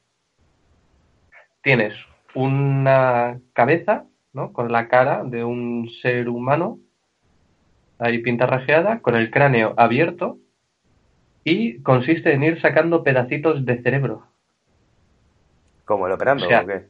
[1.62, 1.94] Tienes
[2.34, 4.54] una cabeza, ¿no?
[4.54, 6.80] Con la cara de un ser humano,
[8.00, 10.38] ahí pintarrajeada, con el cráneo abierto,
[11.44, 14.28] y consiste en ir sacando pedacitos de cerebro.
[15.86, 16.88] ¿Cómo el operando O sea, o qué?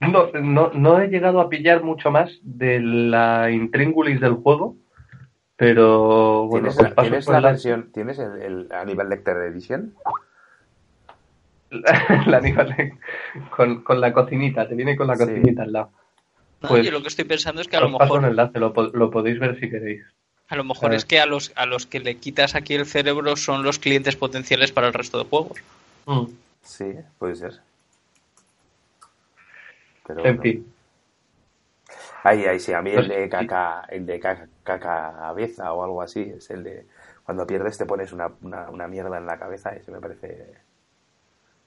[0.00, 4.76] No, no, no he llegado a pillar mucho más de la intríngulis del juego,
[5.56, 9.36] pero bueno, ¿Tienes, pues la, paso tienes la la- versión, ¿tienes el, el Aníbal Lecter
[9.36, 9.94] Edition?
[12.26, 12.92] la Lecter
[13.56, 15.24] con, con la cocinita, te viene con la Sí.
[15.26, 15.92] cocinita al lado.
[16.62, 18.30] No, Pues, yo lo que estoy pensando es que a lo Os paso un mejor,
[18.30, 20.02] enlace, lo, lo podéis ver si queréis.
[20.48, 22.84] a lo mejor A es que a los, a los que le quitas aquí el
[22.84, 25.58] cerebro son los clientes potenciales para el resto de juegos.
[26.06, 26.26] Mm,
[26.62, 26.84] Sí,
[27.18, 27.62] puede ser.
[30.06, 30.42] Pero En bueno.
[30.42, 30.64] fin,
[32.22, 33.28] Ahí, ahí sí, a mí el Pues, de sí.
[33.28, 36.86] caca, el de caca, caca cabeza o algo así, es el de
[37.24, 40.54] cuando pierdes te pones una, una, una mierda en la cabeza, ese me parece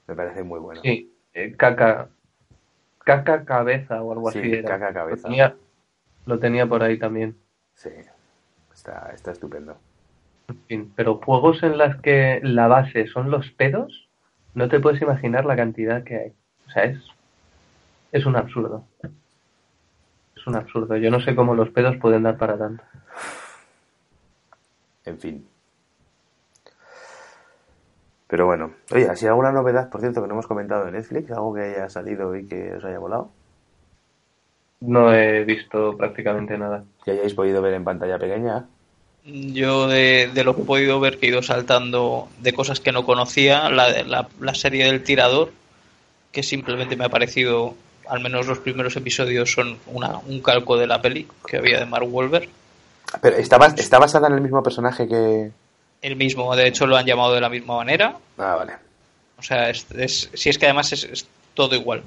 [0.08, 0.82] me parece muy bueno.
[0.82, 2.10] sí, eh, caca,
[3.00, 4.70] caca cabeza o algo Sí, así era.
[4.70, 5.18] caca cabeza.
[5.18, 5.56] Lo tenía,
[6.26, 7.36] lo tenía por ahí también.
[7.76, 7.90] Sí,
[8.74, 9.78] está, está estupendo.
[10.50, 14.10] En fin, pero juegos en las que la base son los pedos,
[14.54, 16.34] no te puedes imaginar la cantidad que hay.
[16.68, 17.00] O sea, es,
[18.12, 18.86] es un absurdo.
[20.36, 20.98] Es un absurdo.
[20.98, 22.84] Yo no sé cómo los pedos pueden dar para tanto.
[25.06, 25.48] En fin.
[28.34, 31.30] Pero bueno, oye, ¿ha sido alguna novedad, por cierto, que no hemos comentado de Netflix?
[31.30, 33.30] ¿Algo que haya salido y que os haya volado?
[34.80, 36.84] No he visto prácticamente nada.
[37.06, 38.66] Que hayáis podido ver en pantalla pequeña.
[39.24, 42.92] Yo de, de lo que he podido ver que he ido saltando de cosas que
[42.92, 45.52] no conocía, la, la, la serie del tirador,
[46.32, 47.76] que simplemente me ha parecido,
[48.10, 51.86] al menos los primeros episodios son una, un calco de la peli que había de
[51.86, 52.50] Mark Wahlberg.
[53.22, 55.52] Pero está, bas- está basada en el mismo personaje que...
[56.04, 58.16] El mismo, de hecho lo han llamado de la misma manera.
[58.38, 58.74] Ah, vale.
[59.38, 61.26] O sea, es, es- si es que además es, es
[61.56, 62.04] todo igual.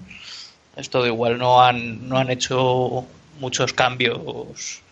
[0.77, 3.07] Es todo igual, no han, no han hecho
[3.41, 4.83] muchos cambios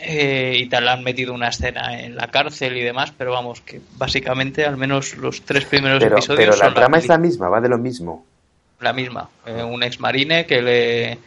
[0.00, 3.80] eh, y tal, han metido una escena en la cárcel y demás, pero vamos, que
[3.96, 7.18] básicamente al menos los tres primeros Pero, episodios pero la son trama es peli- la
[7.18, 8.24] misma, va de lo mismo.
[8.80, 9.28] la misma.
[9.46, 11.18] Eh, un ex marine que le,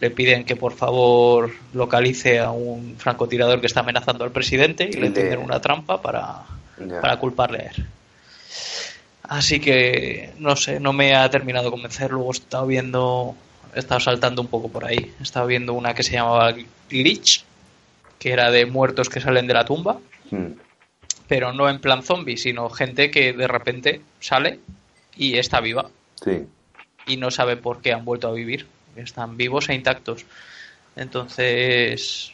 [0.00, 4.92] le piden que por favor localice a un francotirador que está amenazando al presidente y
[4.96, 6.42] le tienden una trampa para,
[7.00, 7.86] para culparle a él.
[9.22, 12.10] Así que no sé, no me ha terminado de convencer.
[12.12, 13.34] Luego he estado viendo,
[13.74, 15.12] he estado saltando un poco por ahí.
[15.20, 16.54] He estado viendo una que se llamaba
[16.88, 17.44] Glitch,
[18.18, 19.98] que era de muertos que salen de la tumba,
[20.30, 20.52] Mm.
[21.26, 24.60] pero no en plan zombie, sino gente que de repente sale
[25.16, 25.88] y está viva
[26.22, 26.44] Sí.
[27.06, 28.66] y no sabe por qué han vuelto a vivir.
[28.98, 30.24] Están vivos e intactos.
[30.96, 32.32] Entonces,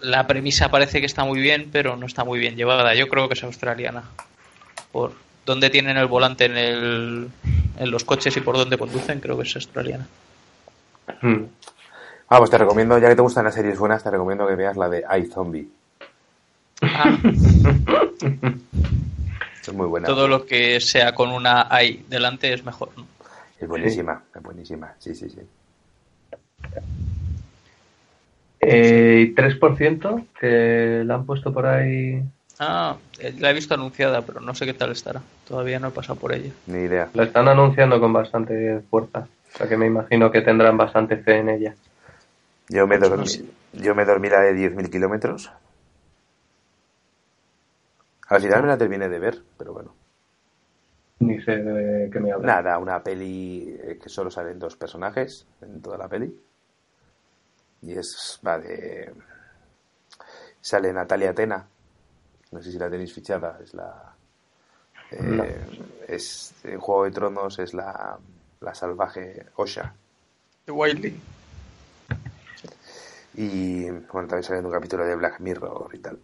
[0.00, 2.94] la premisa parece que está muy bien, pero no está muy bien llevada.
[2.94, 4.04] Yo creo que es australiana.
[4.90, 5.14] Por
[5.46, 7.28] dónde tienen el volante en, el,
[7.78, 10.06] en los coches y por dónde conducen, creo que es australiana.
[11.20, 11.44] Mm.
[12.28, 14.88] Vamos, te recomiendo, ya que te gustan las series buenas, te recomiendo que veas la
[14.88, 15.68] de iZombie.
[16.82, 17.16] Ah,
[19.62, 20.06] Es muy buena.
[20.08, 22.90] todo lo que sea con una I delante es mejor.
[22.96, 23.06] ¿no?
[23.60, 24.92] Es buenísima, es buenísima.
[24.98, 25.38] Sí, sí, sí.
[28.60, 32.22] Eh, y 3% que la han puesto por ahí.
[32.60, 35.20] Ah, eh, la he visto anunciada, pero no sé qué tal estará.
[35.48, 36.52] Todavía no he pasado por ella.
[36.66, 37.08] Ni idea.
[37.14, 39.26] La están anunciando con bastante fuerza.
[39.52, 41.74] O sea que me imagino que tendrán bastante fe en ella.
[42.68, 43.26] Yo me dormí,
[43.72, 45.50] yo me dormí la de 10.000 kilómetros.
[48.28, 49.94] Al final me la terminé de ver, pero bueno.
[51.18, 52.46] Ni sé de qué me hablas.
[52.46, 56.34] Nada, una peli eh, que solo salen dos personajes en toda la peli.
[57.82, 59.12] Y es, va de...
[60.60, 61.66] Sale Natalia Tena.
[62.52, 63.58] No sé si la tenéis fichada.
[63.62, 64.14] Es la...
[65.10, 65.44] eh, No.
[66.06, 68.16] Es en Juego de Tronos es la,
[68.60, 69.92] la salvaje Osha.
[70.66, 71.20] The Wildling.
[73.34, 76.18] Y bueno, también saliendo un capítulo de Black Mirror y tal.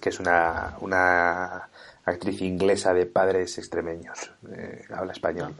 [0.00, 1.68] Que es una, una
[2.04, 4.32] actriz inglesa de padres extremeños.
[4.52, 5.54] eh, habla español.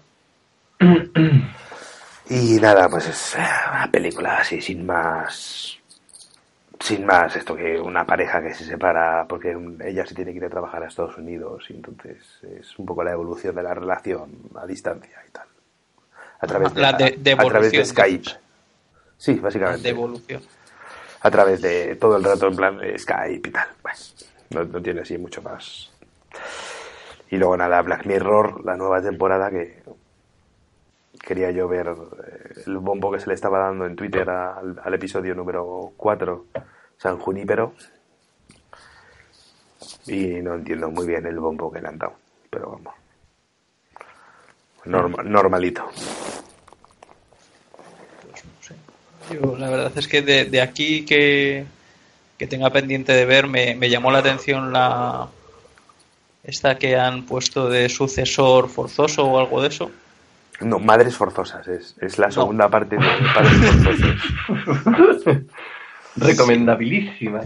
[2.30, 3.40] Y nada, pues es eh,
[3.72, 5.76] una película así, sin más.
[6.78, 9.54] Sin más, esto que una pareja que se separa porque
[9.84, 12.16] ella se tiene que ir a trabajar a Estados Unidos y entonces
[12.58, 15.46] es un poco la evolución de la relación a distancia y tal.
[16.40, 18.30] A través de, La de- a través de Skype.
[19.18, 19.82] Sí, básicamente.
[19.82, 20.42] de evolución.
[21.20, 23.68] A través de todo el rato en plan de Skype y tal.
[23.82, 24.14] Pues,
[24.50, 25.90] no, no tiene así mucho más.
[27.30, 29.82] Y luego nada, Black Mirror, la nueva temporada que
[31.22, 34.94] quería yo ver eh, el bombo que se le estaba dando en Twitter al, al
[34.94, 36.46] episodio número 4,
[36.98, 37.74] San Junípero.
[40.06, 42.14] Y no entiendo muy bien el bombo que le han dado,
[42.50, 42.94] pero vamos.
[44.84, 45.84] Norma- normalito.
[48.22, 48.74] Pues no sé.
[49.34, 51.64] Yo la verdad es que de, de aquí que,
[52.38, 55.28] que tenga pendiente de ver me, me llamó la atención la
[56.42, 59.90] esta que han puesto de sucesor forzoso o algo de eso.
[60.60, 63.02] No, Madres Forzosas, es, es la segunda parte de
[63.34, 65.36] Padres Forzosos.
[66.16, 67.40] Recomendabilísima.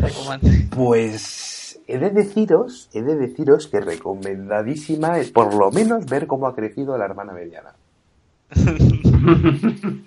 [0.74, 6.46] Pues he de deciros, he de deciros que recomendadísima es por lo menos ver cómo
[6.48, 7.74] ha crecido la hermana mediana.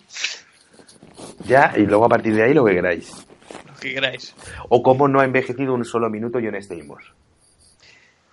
[1.45, 3.11] ya, y luego a partir de ahí lo que queráis.
[3.67, 4.35] Lo que queráis.
[4.69, 7.03] O cómo no ha envejecido un solo minuto John Stamos.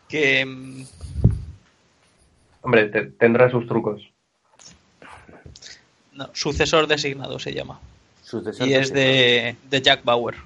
[0.09, 0.85] Que mm,
[2.63, 4.11] Hombre, te- tendrá sus trucos.
[6.15, 7.81] No, sucesor designado se llama.
[8.23, 10.37] Sucesor Y es de, de Jack Bauer.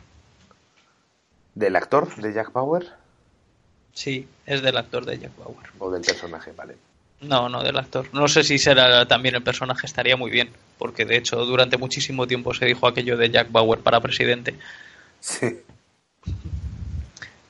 [1.55, 2.87] ¿Del actor de Jack Bauer
[3.93, 5.67] Sí, es del actor de Jack Bauer.
[5.79, 6.53] o del personaje?
[6.53, 6.77] Vale.
[7.21, 8.07] No, no del actor.
[8.13, 10.51] No sé si será también el personaje, estaría muy bien.
[10.79, 14.55] Porque de hecho, durante muchísimo tiempo se dijo aquello de Jack Bauer para presidente.
[15.19, 15.59] Sí.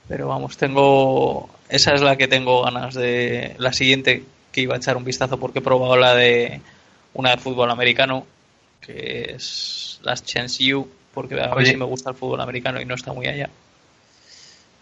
[0.09, 1.51] Pero vamos, tengo.
[1.69, 3.55] Esa es la que tengo ganas de.
[3.59, 6.63] La siguiente que iba a echar un vistazo porque he probado la de
[7.15, 8.27] una de fútbol americano,
[8.81, 12.85] que es Last Chance U, porque a ver si me gusta el fútbol americano y
[12.85, 13.49] no está muy allá.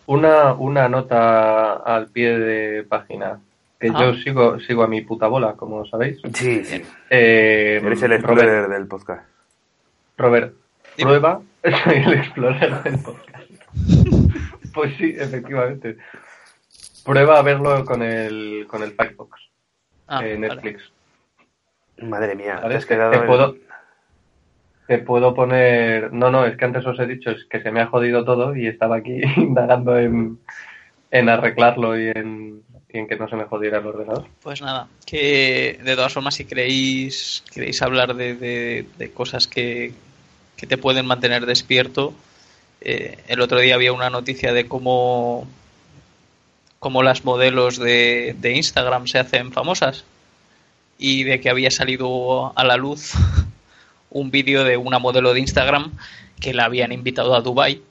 [0.06, 3.40] Una, una nota al pie de página.
[3.78, 3.96] Que Ah.
[4.00, 6.18] yo sigo, sigo a mi puta bola, como sabéis.
[6.34, 6.82] Sí, sí.
[7.10, 9.24] Eh, Eres el Robert, explorer del podcast.
[10.16, 10.54] Robert,
[10.96, 11.10] Dime.
[11.10, 11.40] prueba.
[11.84, 13.50] Soy el explorer del podcast.
[14.74, 15.96] pues sí, efectivamente.
[17.04, 19.40] Prueba a verlo con el, con el Firefox
[20.08, 20.76] Ah, de vale.
[22.02, 22.68] Madre mía, ¿Vale?
[22.70, 23.56] te has Te- quedado te en- puedo-
[24.86, 26.12] Te puedo poner.
[26.12, 28.54] No, no, es que antes os he dicho es que se me ha jodido todo
[28.54, 30.38] y estaba aquí indagando en,
[31.10, 34.26] en arreglarlo y en, y en que no se me jodiera el ordenador.
[34.44, 39.92] Pues nada, que de todas formas, si queréis, queréis hablar de, de- de cosas que,
[40.56, 42.14] que te pueden mantener despierto,
[42.80, 45.48] eh, el otro día había una noticia de cómo,
[46.78, 50.04] cómo las modelos de, de Instagram se hacen famosas
[50.98, 53.12] y de que había salido a la luz
[54.10, 55.92] un vídeo de una modelo de Instagram
[56.40, 57.82] que la habían invitado a Dubai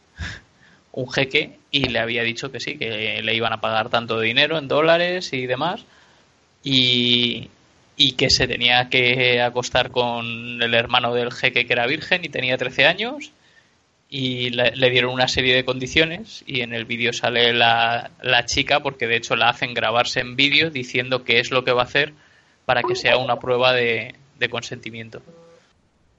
[0.96, 4.58] un jeque y le había dicho que sí, que le iban a pagar tanto dinero
[4.58, 5.84] en dólares y demás
[6.64, 7.50] y,
[7.98, 12.30] y que se tenía que acostar con el hermano del jeque que era virgen y
[12.30, 13.32] tenía 13 años
[14.10, 18.46] y le, le dieron una serie de condiciones y en el vídeo sale la, la
[18.46, 21.82] chica porque de hecho la hacen grabarse en vídeo diciendo qué es lo que va
[21.82, 22.14] a hacer
[22.66, 24.16] para que sea una prueba de,
[24.50, 25.22] consentimiento.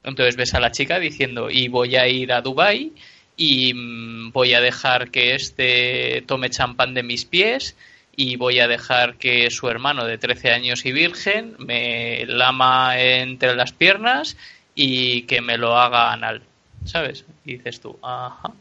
[0.03, 2.93] Entonces ves a la chica diciendo y voy a ir a Dubai
[3.37, 7.77] y mm, voy a dejar que este tome champán de mis pies
[8.17, 13.55] y voy a dejar que su hermano de 13 años y virgen me lama entre
[13.55, 14.37] las piernas
[14.75, 16.43] y que me lo haga anal,
[16.85, 17.25] ¿sabes?
[17.45, 18.53] Y dices tú, ajá.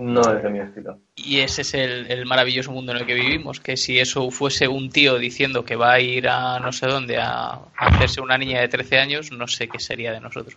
[0.00, 0.98] No es de mi estilo.
[1.14, 4.66] Y ese es el, el maravilloso mundo en el que vivimos, que si eso fuese
[4.66, 8.38] un tío diciendo que va a ir a no sé dónde a, a hacerse una
[8.38, 10.56] niña de 13 años, no sé qué sería de nosotros.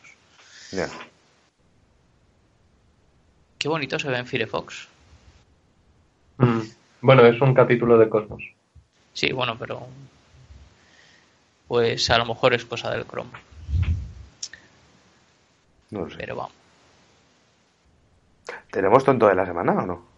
[0.72, 0.88] Ya.
[3.58, 4.88] Qué bonito se ve en Firefox.
[6.38, 6.62] Mm.
[7.02, 8.44] Bueno, es un capítulo de Cosmos.
[9.14, 9.88] Sí, bueno, pero
[11.68, 13.30] pues a lo mejor es cosa del Chrome,
[15.92, 16.16] No lo sé.
[16.18, 16.54] pero vamos.
[18.72, 20.14] ¿Tenemos tonto de la semana o no?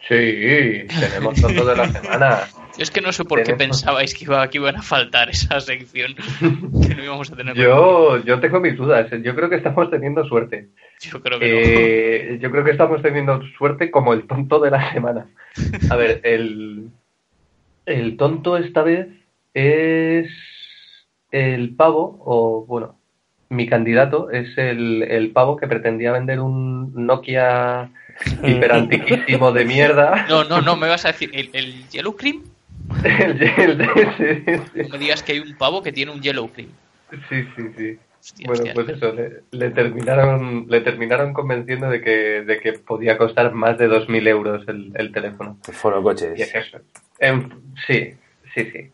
[0.00, 2.40] Sí, tenemos tonto de la semana.
[2.76, 5.60] Yo es que no sé por qué pensabais que, iba, que iban a faltar esa
[5.60, 6.14] sección,
[6.86, 7.56] que no íbamos a tener.
[7.56, 9.10] Yo, yo tengo mis dudas.
[9.22, 10.68] Yo creo que estamos teniendo suerte.
[11.00, 11.58] Yo creo que no.
[11.58, 15.26] Eh, yo creo que estamos teniendo suerte como el tonto de la semana.
[15.90, 16.90] A ver, el,
[17.86, 19.08] el tonto esta vez
[19.54, 20.28] es
[21.30, 22.95] el pavo, o bueno,
[23.48, 27.90] mi candidato es el, el pavo que pretendía vender un Nokia
[28.42, 30.26] hiperantiquísimo de mierda.
[30.28, 32.42] No, no, no, me vas a decir, ¿el, el Yellow Cream?
[33.04, 36.70] El- el- ese- No me digas que hay un pavo que tiene un Yellow Cream.
[37.28, 37.98] sí, sí, sí.
[38.20, 38.74] Hostia, Bueno, hostia.
[38.74, 43.78] pues eso, le, le terminaron le terminaron convenciendo de que, de que podía costar más
[43.78, 45.58] de 2.000 euros el, el teléfono.
[45.68, 46.36] El foro coches.
[46.36, 46.78] Y es eso.
[47.20, 47.52] En-
[47.86, 48.14] sí,
[48.54, 48.90] sí, sí.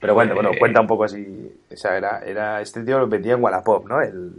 [0.00, 1.52] Pero bueno, bueno, Eh, cuenta un poco así.
[1.70, 4.00] O sea, era, era, este tío lo vendía en Wallapop, ¿no?
[4.00, 4.32] El,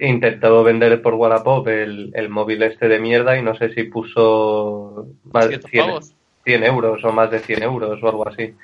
[0.00, 5.06] Intentó vender por Wallapop el, el móvil este de mierda y no sé si puso
[5.32, 6.14] más de 200 100, pavos.
[6.44, 8.54] 100 euros o más de 100 euros o algo así.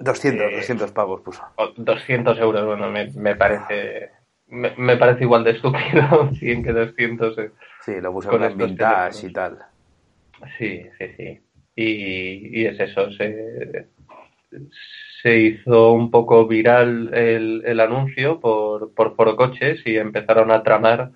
[0.00, 1.42] 200, Eh, 200 pavos puso.
[1.56, 4.10] O 200 euros, bueno, me, me parece
[4.48, 7.38] me, me parece igual de estúpido 100 que 200.
[7.38, 7.50] eh.
[7.80, 9.58] Sí, lo puso con vintage y tal.
[10.58, 11.40] Sí, sí, sí.
[11.76, 13.86] Y, y es eso, se,
[15.22, 20.62] se hizo un poco viral el, el anuncio por, por Foro Coches y empezaron a
[20.62, 21.10] tramar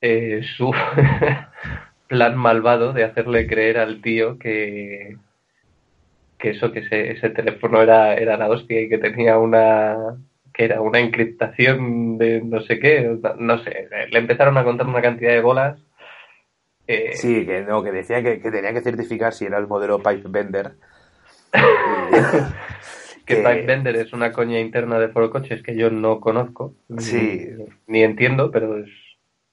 [0.00, 0.72] eh, su
[2.08, 5.16] plan malvado de hacerle creer al tío que,
[6.38, 10.16] que eso, que ese, ese teléfono era, era la hostia y que tenía una
[10.52, 15.02] que era una encriptación de no sé qué, no sé, le empezaron a contar una
[15.02, 15.78] cantidad de bolas.
[16.86, 19.98] eh, Sí, que no, que decía que, que tenía que certificar si era el modelo
[20.02, 20.72] Pipe Bender.
[23.26, 26.74] que que- Pipe Bender es una coña interna de Foro Coches que yo no conozco,
[26.98, 27.48] Sí.
[27.56, 28.88] ni, ni entiendo, pero es...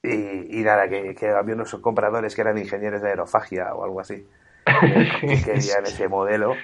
[0.05, 4.01] Y, y nada, que, que había unos compradores que eran ingenieros de aerofagia o algo
[4.01, 4.25] así.
[5.21, 6.55] Que querían ese modelo.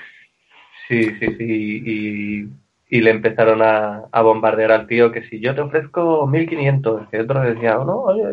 [0.87, 2.49] Sí, sí, sí, y,
[2.89, 7.19] y le empezaron a, a bombardear al tío que si yo te ofrezco 1500, que
[7.21, 8.23] otro decía, oh, no, oye,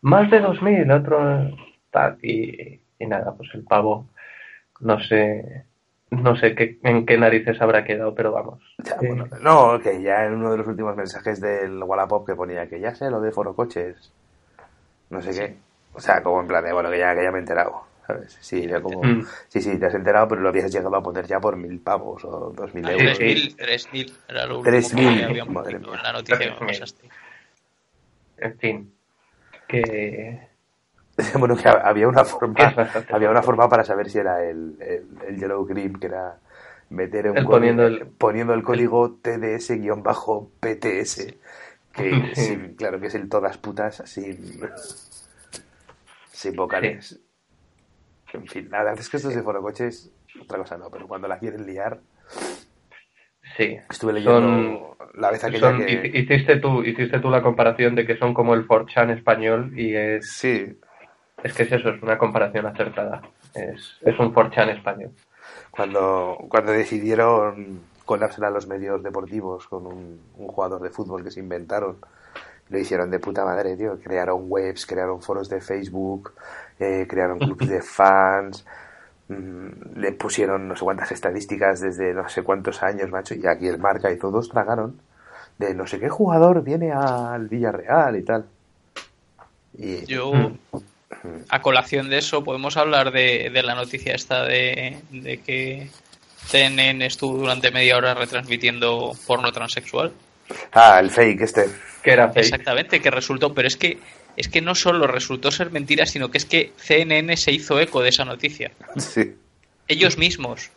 [0.00, 1.50] más de 2000, otro
[1.90, 4.08] tal, y, y nada, pues el pavo,
[4.80, 5.64] no sé,
[6.10, 8.62] no sé qué, en qué narices habrá quedado, pero vamos.
[8.78, 12.34] Ya, eh, bueno, no, que ya en uno de los últimos mensajes del Wallapop que
[12.34, 14.12] ponía que ya sé lo de Foro Coches.
[15.10, 15.56] No sé qué.
[15.92, 17.84] O sea, como en plan de, bueno, que ya, que ya me he enterado.
[18.06, 18.38] ¿Sabes?
[18.40, 19.26] Sí, era como, Mm.
[19.48, 22.24] sí, sí, te has enterado, pero lo habías llegado a poner ya por mil pavos
[22.24, 23.18] o dos mil Ah, euros.
[23.18, 25.88] 3.000, 3.000 era lo último 3.000, que habían madre mía.
[25.96, 26.66] en la noticia que me 3.000.
[26.68, 27.08] pasaste.
[28.38, 28.94] en fin,
[29.66, 30.48] que
[31.38, 32.54] bueno, que había una forma,
[33.12, 36.38] había una forma para saber si era el, el, el Yellow Cream, que era
[36.90, 41.34] meter un El código- poniendo el- poniendo el código TDS-PTS,
[41.92, 42.74] que Sí.
[42.76, 44.60] claro que es el todas putas sin,
[46.30, 47.20] sin vocales.
[48.32, 50.12] En fin, la verdad es que estos de forocoches,
[50.42, 52.00] otra cosa no, pero cuando la quieren liar,
[53.56, 53.78] sí.
[53.88, 55.86] estuve leyendo Son- la vez aquella Son- que...
[56.12, 59.94] hici- Hiciste tú, hiciste tú la comparación de que son como el 4chan español y
[59.94, 60.78] es, Sí,
[61.46, 63.22] es que es eso, es una comparación acertada.
[63.54, 65.10] Es, es un 4chan español.
[65.70, 71.30] cuando, cuando decidieron colársela a los medios deportivos con un, un jugador de fútbol que
[71.30, 71.96] se inventaron.
[72.68, 73.98] Lo hicieron de puta madre, tío.
[74.02, 76.32] Crearon webs, crearon foros de Facebook,
[76.78, 78.64] eh, crearon clubs de fans,
[79.28, 83.68] mm, le pusieron no sé cuántas estadísticas desde no sé cuántos años, macho, y aquí
[83.68, 85.00] el marca y todos tragaron
[85.58, 88.46] de no sé qué jugador viene al Villarreal y tal.
[89.78, 90.58] Y Yo, Mm.
[91.48, 95.88] A colación de eso, podemos hablar de, de la noticia esta de, de que
[96.46, 100.12] CNN estuvo durante media hora retransmitiendo porno transexual.
[100.72, 101.66] ah, el fake este.
[102.02, 102.44] Que era fake.
[102.44, 103.98] Exactamente, que resultó, pero es que
[104.36, 108.02] es que no solo resultó ser mentira, sino que es que CNN se hizo eco
[108.02, 108.70] de esa noticia.
[108.96, 109.34] Sí.
[109.88, 110.70] Ellos mismos.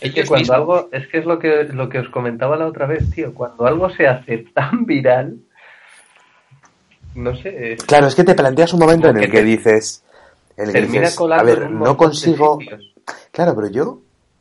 [0.00, 0.56] Es que cuando mismos.
[0.56, 3.66] algo, es que es lo que, lo que os comentaba la otra vez, tío, cuando
[3.66, 5.38] algo se hace tan viral,
[7.14, 10.02] no sé, es- Claro, es que te planteas un momento en el que te- dices,
[10.56, 12.58] en el que termina dices, colando a ver, no consigo,
[13.30, 14.00] claro, pero yo,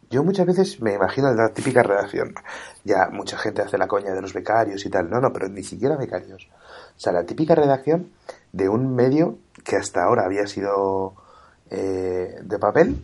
[0.10, 2.34] yo muchas veces me imagino la típica redacción,
[2.84, 5.64] ya mucha gente hace la coña de los becarios y tal, no, no, pero ni
[5.64, 6.48] siquiera becarios,
[6.98, 8.12] o sea, la típica redacción
[8.52, 11.14] de un medio que hasta ahora había sido
[11.70, 12.98] eh, de papel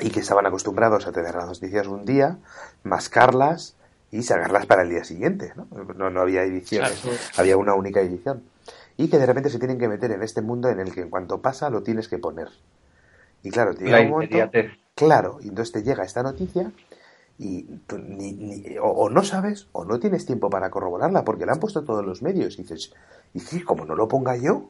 [0.00, 2.38] y que estaban acostumbrados a tener las noticias un día,
[2.84, 3.74] mascarlas
[4.12, 5.66] y sacarlas para el día siguiente, ¿no?
[5.94, 7.16] No, no había ediciones, Claro.
[7.36, 8.42] había una única edición.
[9.00, 11.08] Y que de repente se tienen que meter en este mundo en el que en
[11.08, 12.48] cuanto pasa lo tienes que poner.
[13.42, 14.50] Y claro, te llega La un momento,
[14.94, 16.70] claro, y entonces te llega esta noticia
[17.38, 21.46] y tú ni- ni- o, o no sabes o no tienes tiempo para corroborarla porque
[21.46, 22.92] la han puesto todos los medios y dices,
[23.32, 23.64] ¿y qué?
[23.64, 24.68] Como no lo ponga yo,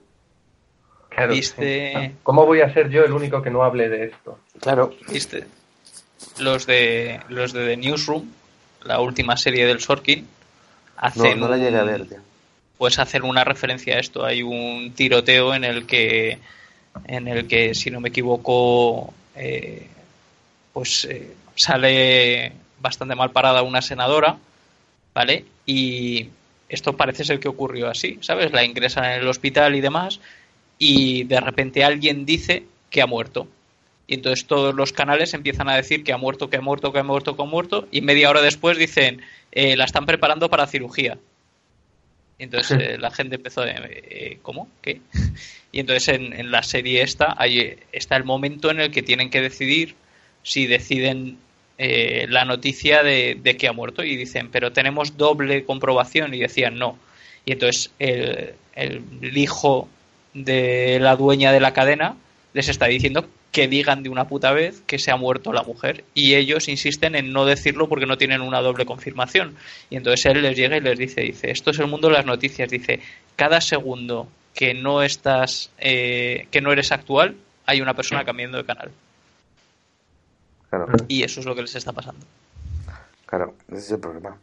[1.08, 2.16] Claro, Viste- sí.
[2.22, 4.38] ¿Cómo voy a ser yo el único que no hable de esto?
[4.60, 5.44] claro, ¿Viste?
[6.38, 8.30] Los de los de The Newsroom,
[8.84, 10.28] la última serie del Sorkin, no,
[10.98, 12.06] hacen no la llegué a ver.
[12.08, 12.18] tío.
[12.80, 14.24] Pues hacen una referencia a esto.
[14.24, 16.38] Hay un tiroteo en el que,
[17.06, 19.86] en el que si no me equivoco, eh,
[20.72, 24.38] pues eh, sale bastante mal parada una senadora
[25.14, 25.44] ¿vale?
[25.66, 26.28] Y
[26.70, 28.52] esto parece ser que ocurrió así, ¿sabes?
[28.52, 30.20] La ingresan en el hospital y demás,
[30.78, 33.46] y de repente alguien dice que ha muerto.
[34.06, 37.00] Y entonces todos los canales empiezan a decir que ha muerto, que ha muerto, que
[37.00, 39.20] ha muerto, que ha muerto, y media hora después dicen,
[39.52, 41.18] eh, la están preparando para cirugía.
[42.40, 44.68] Entonces eh, la gente empezó de, eh, ¿cómo?
[44.82, 45.00] ¿Qué?
[45.72, 49.30] Y entonces en, en la serie esta hay, está el momento en el que tienen
[49.30, 49.94] que decidir
[50.42, 51.38] si deciden
[51.78, 56.40] eh, la noticia de, de que ha muerto y dicen, pero tenemos doble comprobación y
[56.40, 56.98] decían no.
[57.44, 59.88] Y entonces el, el hijo
[60.34, 62.16] de la dueña de la cadena
[62.52, 66.04] les está diciendo que digan de una puta vez que se ha muerto la mujer
[66.14, 69.56] y ellos insisten en no decirlo porque no tienen una doble confirmación.
[69.90, 72.26] Y entonces él les llega y les dice dice esto es el mundo de las
[72.26, 73.00] noticias dice
[73.36, 77.36] cada segundo que no estás eh, que no eres actual
[77.66, 78.90] hay una persona cambiando de canal
[80.70, 82.24] Claro, y eso es lo que les está pasando.
[83.26, 84.36] Claro, ese es el problema.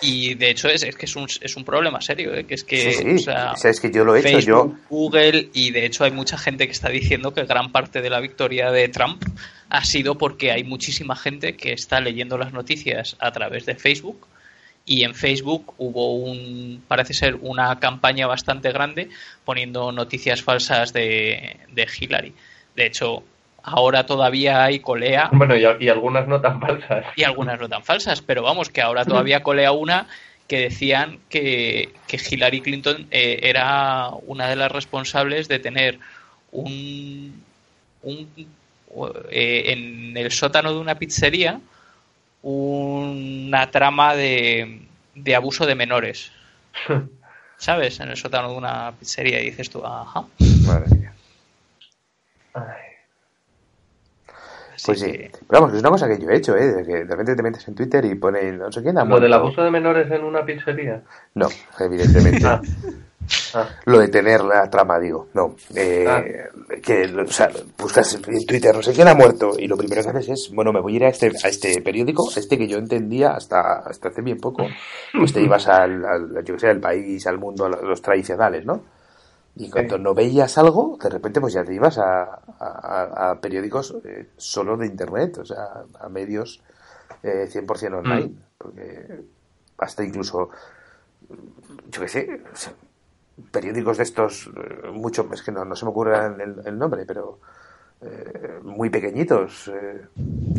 [0.00, 2.44] Y de hecho es, es que es un, es un problema serio ¿eh?
[2.44, 4.38] que es que sí, sí, o sea, o sea, es que yo lo he hecho,
[4.38, 4.76] yo...
[4.88, 8.20] Google y de hecho hay mucha gente que está diciendo que gran parte de la
[8.20, 9.22] victoria de Trump
[9.68, 14.26] ha sido porque hay muchísima gente que está leyendo las noticias a través de Facebook
[14.88, 19.10] y en Facebook hubo un parece ser una campaña bastante grande
[19.44, 22.32] poniendo noticias falsas de, de Hillary.
[22.74, 23.22] De hecho,
[23.68, 27.04] ahora todavía hay colea Bueno, y, y algunas no tan falsas.
[27.16, 30.06] y algunas no tan falsas, pero vamos, que ahora todavía colea una
[30.46, 35.98] que decían que, que Hillary Clinton eh, era una de las responsables de tener
[36.52, 37.42] un,
[38.02, 38.28] un
[39.30, 41.60] eh, en el sótano de una pizzería
[42.40, 44.80] una trama de,
[45.14, 46.32] de abuso de menores.
[47.58, 47.98] ¿Sabes?
[48.00, 50.24] En el sótano de una pizzería y dices tú, ajá.
[50.64, 51.12] Madre mía.
[52.54, 52.87] Ay.
[54.78, 55.06] Así Pues sí.
[55.10, 56.66] que- Pero vamos, que es una cosa que yo he hecho, ¿eh?
[56.72, 59.06] De que de repente te metes en Twitter y pone no sé quién ha Lo
[59.06, 59.22] muerto.
[59.24, 61.02] del abuso de menores en una pizzería.
[61.34, 61.48] No,
[61.80, 62.46] evidentemente.
[62.46, 62.60] Ah.
[63.54, 63.68] Ah.
[63.84, 65.26] Lo de tener la trama, digo.
[65.34, 65.54] No.
[65.74, 66.22] Eh, Ah.
[66.80, 70.08] Que, o sea, buscas en Twitter no sé quién ha muerto y lo primero que
[70.10, 72.78] haces es, bueno, me voy a ir a este, a este periódico, este que yo
[72.78, 74.64] entendía hasta, hasta hace bien poco.
[75.18, 78.64] Pues te ibas al, al yo que sé, al país, al mundo, a los tradicionales,
[78.64, 78.82] ¿no?
[79.58, 80.02] Y cuando Sí.
[80.02, 82.22] no veías algo, de repente pues ya te ibas a,
[82.60, 86.62] a- a periódicos eh, solo de internet, o sea, a medios
[87.22, 89.24] eh, 100% online, porque
[89.78, 90.50] hasta incluso,
[91.90, 92.72] yo qué sé, o sea,
[93.52, 97.04] periódicos de estos, eh, mucho, es que no, no se me ocurre el, el nombre,
[97.06, 97.40] pero
[98.02, 100.02] eh, muy pequeñitos, eh,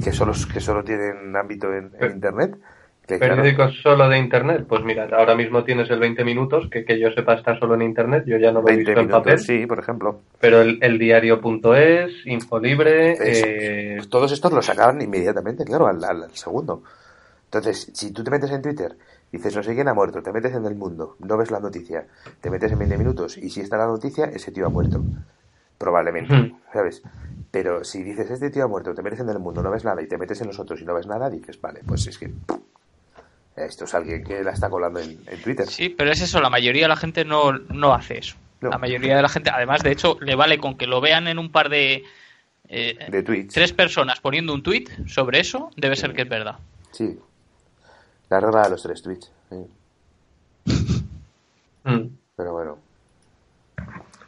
[0.04, 2.58] que solo, que solo tienen ámbito en, en internet.
[3.18, 4.66] Claro, ¿Periódicos solo de internet?
[4.68, 7.82] Pues mira, ahora mismo tienes el 20 minutos, que, que yo sepa está solo en
[7.82, 10.22] internet, yo ya no lo he 20 visto en papel, sí, por ejemplo.
[10.39, 16.03] pero el, el diario.es, Infolibre, Es- eh, pues todos estos los sacaban inmediatamente, claro, al,
[16.03, 16.84] al- segundo.
[17.45, 18.95] Entonces, si tú te metes en Twitter,
[19.32, 22.05] dices no sé quién ha muerto, te metes en el mundo, no ves la noticia,
[22.41, 25.03] te metes en 20 minutos y si está la noticia, ese tío ha muerto.
[25.78, 26.53] Probablemente.
[26.74, 27.01] ¿sabes?
[27.51, 30.01] Pero si dices este tío ha muerto, te metes en el mundo, no ves nada
[30.01, 32.29] y te metes en los otros y no ves nada, dices, vale, pues es que
[33.65, 35.67] esto es alguien que la está colando en, en Twitter.
[35.67, 38.36] Sí, pero es eso, la mayoría de la gente no, no hace eso.
[38.61, 38.69] No.
[38.69, 41.39] La mayoría de la gente, además, de hecho, le vale con que lo vean en
[41.39, 42.03] un par de...
[42.67, 43.53] eh, De tweets.
[43.53, 46.57] tres personas poniendo un tweet sobre eso, debe ser que es verdad.
[46.91, 47.17] Sí.
[48.29, 49.31] La regla de los tres tweets.
[49.49, 49.65] sí.
[51.86, 52.77] mm, Pero bueno.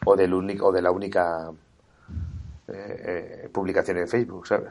[0.05, 1.51] O del único, o de la única
[2.67, 4.69] eh, eh, publicación en Facebook, ¿sabes?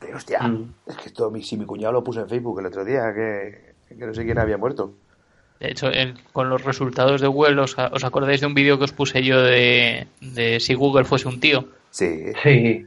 [0.00, 0.72] Pero hostia, Mm.
[0.88, 3.74] es que esto mi, si mi cuñado lo puso en Facebook el otro día, que,
[3.88, 4.94] que no sé quién había muerto.
[5.60, 8.84] De hecho, el- con los resultados de Google, ¿os, os acordáis de un vídeo que
[8.84, 11.68] os puse yo de, de si Google fuese un tío?
[11.90, 12.86] Sí, sí,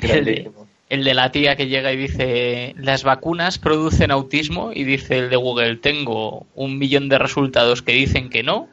[0.00, 0.68] El de, grandísimo.
[0.88, 5.30] el de la tía que llega y dice, las vacunas producen autismo y dice el
[5.30, 8.68] de Google, tengo un millón de resultados que dicen que no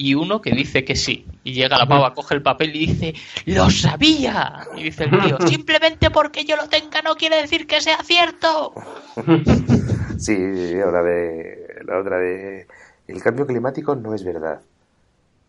[0.00, 1.26] y uno que dice que sí.
[1.44, 3.14] Y llega la pava, coge el papel y dice,
[3.44, 4.66] ¡lo sabía!
[4.74, 8.72] Y dice el tío, simplemente porque yo lo tenga no quiere decir que sea cierto.
[10.18, 10.34] sí,
[10.82, 12.66] ahora de la otra de
[13.08, 14.60] el cambio climático no es verdad.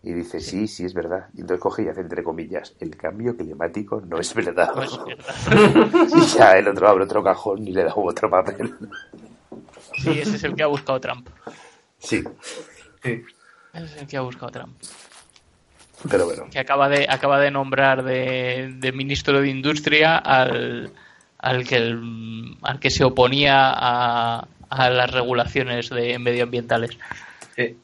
[0.04, 1.28] Y dice, sí, sí es verdad.
[1.34, 4.74] Y entonces coge y hace entre comillas, el cambio climático no es verdad.
[4.76, 6.08] No es verdad.
[6.18, 8.76] y ya el otro abre otro cajón y le da otro papel.
[9.98, 11.30] Sí, ese es el que ha buscado Trump.
[12.00, 12.24] Sí,
[13.04, 13.24] Sí.
[13.74, 14.76] Es el que ha buscado Trump.
[16.10, 16.48] pero bueno.
[16.52, 20.92] que acaba de acaba de nombrar de, de ministro de industria al
[21.38, 26.98] al que el- al que se oponía a, a las regulaciones de medioambientales
[27.56, 27.78] Sí.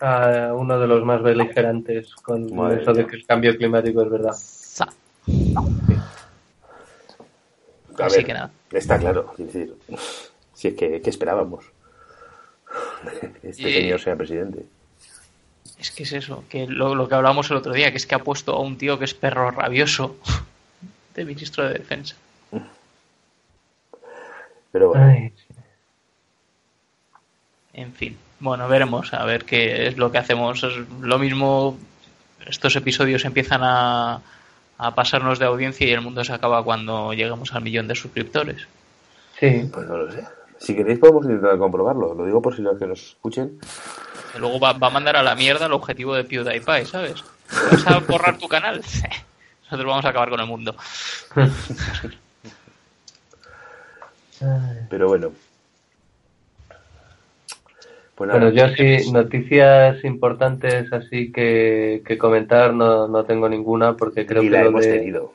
[0.00, 4.10] A uno de los más beligerantes con Madre eso de que el cambio climático es
[4.10, 4.32] verdad.
[4.34, 4.88] Sa-
[7.98, 8.50] A Así ver, que nada.
[8.72, 9.74] Está claro, es decir,
[10.54, 11.64] si es que, ¿qué esperábamos?
[13.42, 14.64] este Y- señor sea presidente.
[15.80, 18.14] Es que es eso, que lo, lo que hablamos el otro día, que es que
[18.14, 20.16] ha puesto a un tío que es perro rabioso
[21.14, 22.16] de ministro de defensa.
[24.72, 25.54] Pero bueno, Ay, sí.
[27.72, 30.62] En fin, bueno, veremos a ver qué es lo que hacemos.
[30.62, 31.78] Es lo mismo,
[32.46, 34.20] estos episodios empiezan a,
[34.78, 38.66] a pasarnos de audiencia y el mundo se acaba cuando lleguemos al millón de suscriptores.
[39.38, 40.24] Sí, pues no lo sé.
[40.58, 42.14] Si queréis podemos intentar comprobarlo.
[42.14, 43.58] Lo digo por si los que nos escuchen.
[44.32, 47.22] Que luego va, va a mandar a la mierda el objetivo de PewDiePie, ¿sabes?
[47.50, 48.80] ¿Vas a borrar tu canal?
[49.64, 50.74] Nosotros vamos a acabar con el mundo.
[54.88, 55.32] Pero bueno.
[58.14, 64.26] Pues Bueno, yo sí, noticias importantes así que, que comentar no, no tengo ninguna porque
[64.26, 65.32] creo ni que la lo, hemos de- tenido.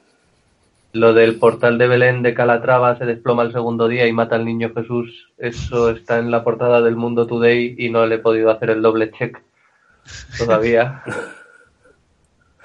[0.96, 4.46] Lo del portal de Belén de Calatrava se desploma el segundo día y mata al
[4.46, 8.50] niño Jesús, eso está en la portada del Mundo Today y no le he podido
[8.50, 9.42] hacer el doble check
[10.38, 11.04] todavía.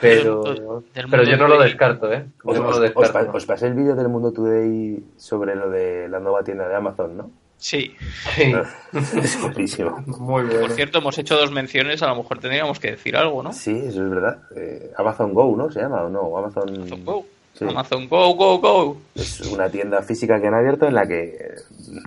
[0.01, 0.55] Pero, Del
[0.95, 2.25] pero Mundo yo no lo descarto, ¿eh?
[2.43, 3.37] Os, no descarto.
[3.47, 7.31] pasé el vídeo del Mundo Today sobre lo de la nueva tienda de Amazon, ¿no?
[7.59, 7.95] Sí.
[8.35, 8.55] Sí,
[9.19, 10.03] es buenísimo.
[10.07, 10.61] muy bueno.
[10.61, 13.53] Por cierto, hemos hecho dos menciones, a lo mejor tendríamos que decir algo, ¿no?
[13.53, 14.39] Sí, eso es verdad.
[14.57, 15.71] Eh, Amazon Go, ¿no?
[15.71, 16.35] ¿Se llama o no?
[16.39, 17.27] Amazon, Amazon Go.
[17.55, 17.65] Sí.
[17.69, 18.97] Amazon Go, Go, Go.
[19.15, 21.55] Es una tienda física que han abierto en la que eh,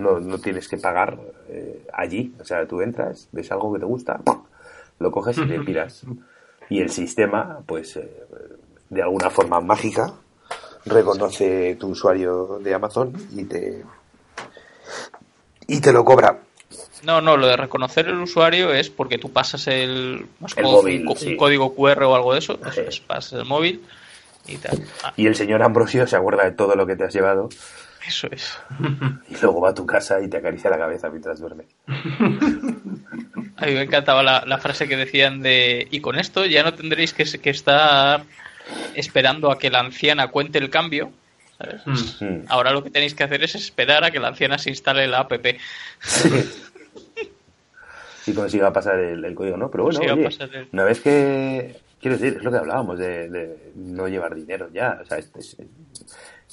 [0.00, 1.16] no, no tienes que pagar
[1.48, 2.34] eh, allí.
[2.40, 4.20] O sea, tú entras, ves algo que te gusta,
[4.98, 6.02] lo coges y te piras.
[6.70, 8.10] Y el sistema, pues, eh,
[8.88, 10.14] de alguna forma mágica,
[10.86, 13.84] reconoce tu usuario de Amazon y te,
[15.66, 16.38] y te lo cobra.
[17.04, 20.26] No, no, lo de reconocer el usuario es porque tú pasas el,
[20.62, 21.28] móvil, un, co- sí.
[21.32, 22.80] un código QR o algo de eso, eso Sí.
[22.88, 23.84] es, pasas el móvil
[24.46, 24.78] y tal.
[25.02, 27.48] Ah, Y el señor Ambrosio se acuerda de todo lo que te has llevado
[28.06, 28.58] eso es.
[29.30, 31.66] y luego va a tu casa y te acaricia la cabeza mientras duermes.
[33.56, 36.74] A mí me encantaba la, la frase que decían de y con esto ya no
[36.74, 38.24] tendréis que, que estar
[38.94, 41.12] esperando a que la anciana cuente el cambio.
[41.56, 41.80] ¿sabes?
[42.20, 42.24] Mm.
[42.24, 42.44] Mm.
[42.48, 45.20] Ahora lo que tenéis que hacer es esperar a que la anciana se instale la
[45.20, 45.32] app.
[48.22, 49.70] si consiga pasar el, el código, ¿no?
[49.70, 53.72] Pero bueno, oye, el- una vez que, quiero decir, es lo que hablábamos de, de
[53.76, 55.56] no llevar dinero ya, o sea, es, es,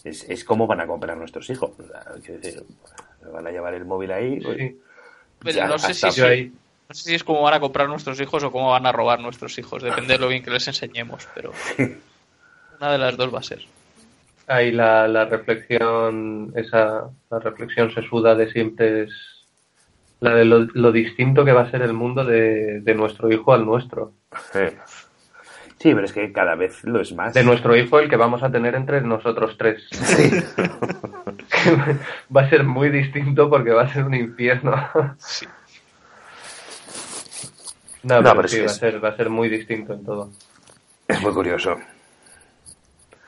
[0.05, 2.63] es, es cómo van a comprar nuestros hijos, o sea, quiero decir,
[3.33, 4.79] van a llevar el móvil ahí, pues, Sí.
[5.39, 6.21] Pero ya no sé si Yo sí.
[6.21, 6.53] ahí,
[6.87, 9.19] No sé si es cómo van a comprar nuestros hijos o cómo van a robar
[9.19, 9.83] nuestros hijos.
[9.83, 11.51] Depende de lo bien que les enseñemos, pero
[12.79, 13.61] una de las dos va a ser.
[14.47, 19.11] ahí la, la reflexión, esa la reflexión sesuda de siempre es
[20.19, 23.53] la de lo, lo distinto que va a ser el mundo de, de nuestro hijo
[23.53, 24.13] al nuestro.
[24.53, 24.77] eh.
[25.81, 27.33] Sí, pero es que cada vez lo es más.
[27.33, 29.81] De nuestro hijo el que vamos a tener entre nosotros tres.
[29.91, 30.31] Sí.
[32.35, 34.75] va a ser muy distinto porque va a ser un infierno.
[35.17, 35.45] Sí.
[38.03, 40.31] No, No, pero, es sí, va, a ser, va a ser muy distinto en todo.
[41.07, 41.75] Es muy curioso.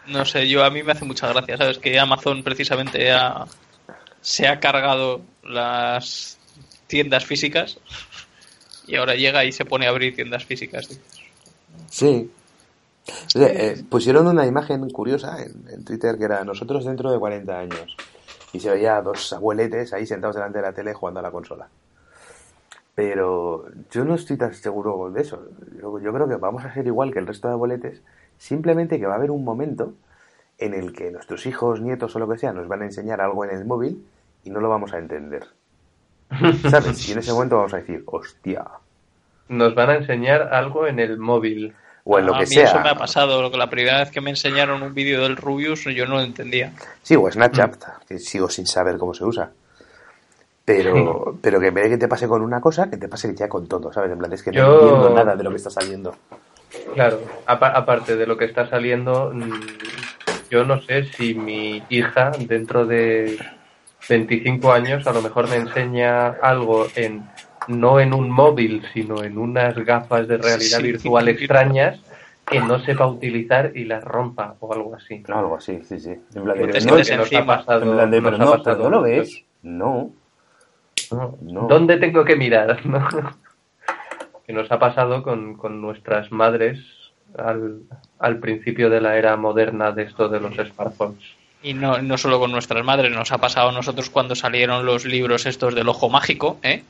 [0.07, 1.77] No sé, yo a mí me hace mucha gracia, ¿sabes?
[1.79, 3.45] Que Amazon precisamente ha-
[4.21, 6.37] se ha cargado las
[6.87, 7.79] tiendas físicas
[8.87, 10.99] y ahora llega y se pone a abrir tiendas físicas.
[11.89, 12.29] Sí.
[13.35, 17.97] Eh, pusieron una imagen curiosa en, en Twitter que era nosotros dentro de 40 años.
[18.53, 21.31] Y se veía a dos abueletes ahí sentados delante de la tele jugando a la
[21.31, 21.67] consola.
[22.95, 25.47] Pero yo no estoy tan seguro de eso.
[25.81, 28.01] Yo, yo creo que vamos a ser igual que el resto de abueletes.
[28.37, 29.93] Simplemente que va a haber un momento
[30.59, 33.43] en el que nuestros hijos, nietos o lo que sea nos van a enseñar algo
[33.45, 34.05] en el móvil
[34.43, 35.47] y no lo vamos a entender.
[36.69, 37.07] ¿Sabes?
[37.09, 38.65] Y en ese momento vamos a decir, hostia.
[39.49, 41.75] Nos van a enseñar algo en el móvil.
[42.05, 42.65] O en lo a que mí sea.
[42.65, 43.41] eso me ha pasado.
[43.41, 46.21] lo que La primera vez que me enseñaron un vídeo del Rubius yo no lo
[46.21, 46.73] entendía.
[47.01, 47.75] Sí, o Snapchat,
[48.07, 49.51] que sigo sin saber cómo se usa.
[50.65, 53.33] Pero, pero que en vez de que te pase con una cosa, que te pase
[53.35, 54.11] ya con todo, ¿sabes?
[54.11, 56.15] En plan, es que no entiendo nada de lo que está saliendo.
[56.93, 59.51] Claro, apa- aparte de lo que está saliendo, mm,
[60.49, 63.37] yo no sé si mi hija dentro de
[64.09, 67.23] 25 años a lo mejor me enseña algo en
[67.67, 71.31] no en un móvil, sino en unas gafas de realidad Sí, virtual sí.
[71.31, 71.99] extrañas
[72.45, 75.23] que no sepa utilizar y las rompa o algo así.
[75.27, 76.11] No, algo así, sí, sí.
[76.35, 78.89] En plan, de, no, nos ha pasado- plan de, pero nos ha no, pasado no
[78.89, 79.43] lo ves.
[79.61, 80.11] No.
[81.11, 81.37] No.
[81.41, 81.61] No.
[81.67, 82.85] ¿Dónde tengo que mirar?
[82.85, 83.07] no?
[84.45, 86.79] que nos ha pasado con, con nuestras madres
[87.37, 87.79] al,
[88.19, 91.23] al principio de la era moderna de esto de los smartphones.
[91.61, 95.05] Y no, no solo con nuestras madres, nos ha pasado a nosotros cuando salieron los
[95.05, 96.83] libros estos del ojo mágico, ¿eh?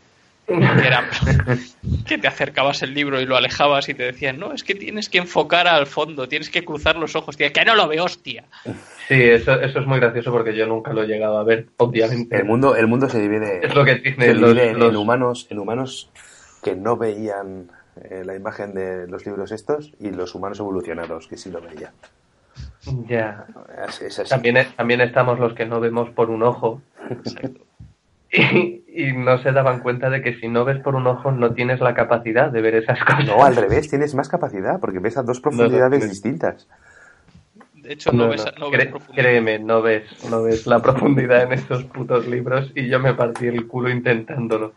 [0.48, 1.10] Que, era-
[2.08, 5.10] que te acercabas el libro y lo alejabas y te decían, no, es que tienes
[5.10, 8.44] que enfocar al fondo, tienes que cruzar los ojos, tía, que no lo veo, hostia.
[9.08, 12.36] Sí, eso, eso es muy gracioso porque yo nunca lo he llegado a ver, obviamente.
[12.38, 14.90] El mundo, el mundo se divide, Es lo que tiene se los- divide en- los-
[14.90, 16.10] en humanos, en humanos
[16.64, 17.70] que no veían
[18.10, 21.92] eh, la imagen de los libros estos y los humanos evolucionados que sí lo veían.
[23.08, 23.46] Ya.
[23.88, 24.30] Es, es así.
[24.30, 27.62] También, es- también estamos los que no vemos por un ojo Exacto.
[28.34, 31.54] Y, y no se daban cuenta de que si no ves por un ojo no
[31.54, 33.26] tienes la capacidad de ver esas cosas.
[33.26, 36.10] No, al revés, tienes más capacidad porque ves a dos profundidades no.
[36.10, 36.68] distintas.
[37.76, 38.66] De hecho, no, No, ves, no.
[38.66, 39.24] no ves profundidad.
[39.24, 43.48] créeme, no ves, no ves la profundidad en estos putos libros y yo me partí
[43.48, 44.74] el culo intentándolo.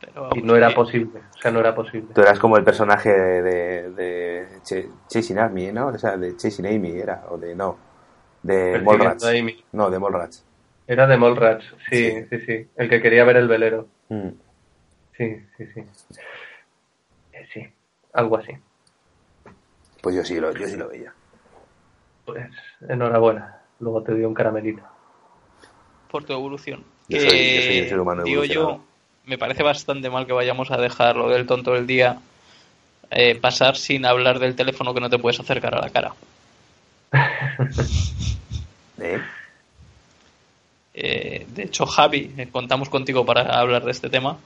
[0.00, 2.14] Pero, Y no era posible, o sea, no era posible.
[2.14, 5.88] Tú eras como el personaje de, de Ch- Chasing Amy, ¿no?
[5.88, 7.76] O sea, de Chasing Amy era, o de no,
[8.42, 9.26] de Mallrats.
[9.72, 10.45] No, de Mallrats.
[10.88, 12.26] Era de Mallrats, sí, Sí.
[12.30, 13.88] sí, sí, el que quería ver el velero.
[14.08, 14.28] Mm.
[15.16, 15.80] Sí, sí, sí.
[17.32, 17.66] Eh, sí,
[18.12, 18.52] algo así.
[20.02, 21.12] Pues yo sí lo, yo sí lo veía.
[22.24, 22.46] Pues
[22.88, 24.82] enhorabuena, luego te dio un caramelito.
[26.10, 26.84] por tu evolución.
[27.08, 28.84] Yo Que, soy- yo soy un ser humano digo yo,
[29.24, 32.18] me parece bastante mal que vayamos a dejar lo del tonto del día
[33.10, 36.14] eh, pasar sin hablar del teléfono que no te puedes acercar a la cara.
[39.00, 39.20] ¿Eh?
[40.98, 44.38] Eh, de hecho, Javi, eh, contamos contigo para hablar de este tema.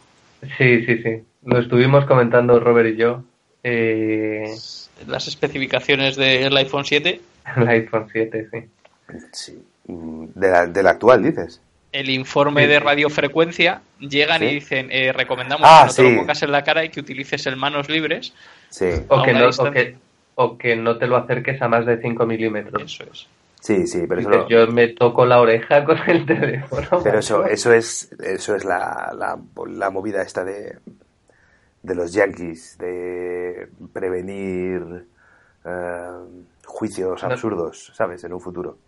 [0.59, 1.23] Sí, sí, sí.
[1.45, 3.23] Lo estuvimos comentando Robert y yo.
[3.63, 4.53] Eh,
[5.07, 7.21] Las especificaciones del iPhone 7,
[7.57, 8.59] el iPhone 7, sí.
[9.33, 9.63] Sí.
[9.87, 11.61] De la, de la actual, dices.
[11.93, 14.45] el informe Sí, de radiofrecuencia, llegan Sí.
[14.47, 17.01] y dicen, eh, recomendamos Ah, que no te lo pongas en la cara y que
[17.01, 18.33] utilices el manos libres.
[18.71, 18.87] Sí.
[19.09, 19.73] O que, no, o, distancia.
[19.85, 19.97] que,
[20.37, 22.83] o que no te lo acerques a más de 5 milímetros.
[22.83, 23.27] Eso es.
[23.61, 26.89] Sí, sí, pero eso, Dices, lo- Yo me toco la oreja con el teléfono.
[27.05, 29.39] pero eso, eso es, eso es la, la,
[29.69, 30.79] la movida esta de,
[31.83, 35.07] de los yankees, de prevenir
[35.65, 36.09] eh,
[36.67, 38.23] juicios absurdos, ¿sabes?
[38.25, 38.79] En un futuro.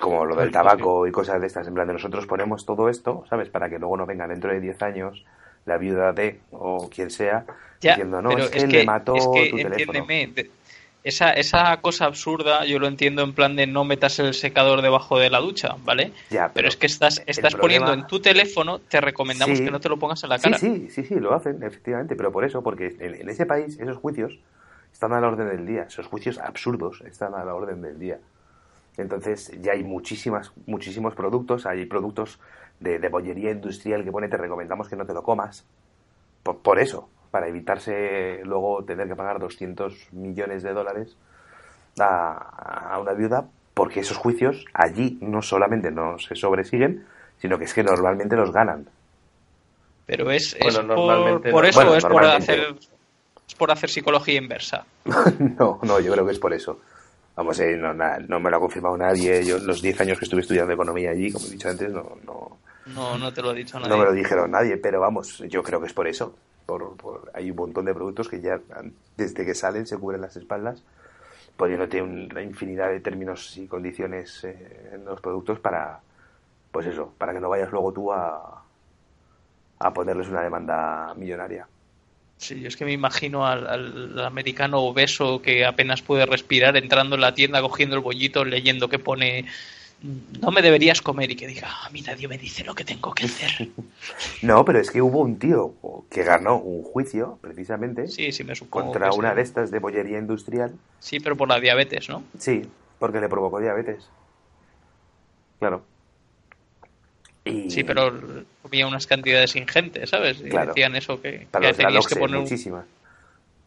[0.00, 1.66] Como lo del Sí, tabaco y cosas de estas.
[1.66, 3.48] En plan, de nosotros ponemos todo esto, ¿sabes?
[3.48, 5.24] Para que luego no venga dentro de 10 años
[5.66, 7.44] la viuda de, o quien sea,
[7.80, 10.06] Ya, diciendo, no, pero es que, le mató es que, tu teléfono.
[11.08, 15.18] Esa, esa cosa absurda yo lo entiendo en plan de no metas el secador debajo
[15.18, 16.12] de la ducha, ¿vale?
[16.30, 19.64] Ya, Pero, pero es que estás, estás problema- poniendo en tu teléfono, te recomendamos Sí.
[19.64, 20.58] que no te lo pongas en la Sí, cara.
[20.58, 23.96] sí, sí, sí, lo hacen, efectivamente, pero por eso, porque en, en ese país esos
[23.96, 24.38] juicios
[24.92, 28.18] están a la orden del día, esos juicios absurdos están a la orden del día.
[28.96, 32.38] Entonces ya hay muchísimas, muchísimos productos, hay productos
[32.80, 35.64] de, de bollería industrial que pone te recomendamos que no te lo comas,
[36.42, 41.16] por, por eso, para evitarse luego tener que pagar 200 millones de dólares
[42.00, 47.04] a, a una viuda, porque esos juicios allí no solamente no se sobresiguen,
[47.40, 48.86] sino que es que normalmente los ganan.
[50.06, 51.68] Pero es, es Bueno, por, normalmente por no.
[51.68, 52.74] eso, Bueno, es por hacer
[53.48, 54.84] es por hacer psicología inversa.
[55.58, 56.80] No, no, yo creo que es por eso.
[57.36, 59.44] Vamos, eh, no, na- no me lo ha confirmado nadie.
[59.44, 62.58] Yo, los 10 años que estuve estudiando economía allí, como he dicho antes, no, no,
[62.86, 63.90] No, no te lo ha dicho nadie.
[63.90, 66.34] no me lo dijeron nadie, pero vamos, yo creo que es por eso.
[66.68, 68.60] Por, por- hay un montón de productos que ya,
[69.16, 70.84] desde que salen, se cubren las espaldas,
[71.56, 76.00] poniéndote una infinidad de términos y condiciones eh, en los productos para,
[76.72, 78.64] pues eso, para que no vayas luego tú a,
[79.78, 81.66] a ponerles una demanda millonaria.
[82.36, 87.16] Sí, yo es que me imagino al, al americano obeso que apenas puede respirar entrando
[87.16, 89.46] en la tienda, cogiendo el bollito, leyendo que pone
[90.02, 93.12] no me deberías comer y que diga, a mí nadie me dice lo que tengo
[93.14, 93.68] que hacer.
[94.42, 95.74] No, pero es que hubo un tío
[96.10, 98.92] que ganó un juicio, precisamente, Sí, sí, me supongo.
[98.92, 99.18] contra sí.
[99.18, 100.74] una de estas de bollería industrial.
[101.00, 102.22] Sí, pero por la diabetes, ¿no?
[102.38, 102.62] Sí,
[103.00, 104.08] porque le provocó diabetes.
[105.58, 105.82] Claro.
[107.44, 108.12] Y Sí, pero
[108.64, 110.38] había unas cantidades ingentes, ¿sabes?
[110.40, 110.68] Y Claro.
[110.68, 112.84] decían eso que, para que los tenías que poner un- muchísimas.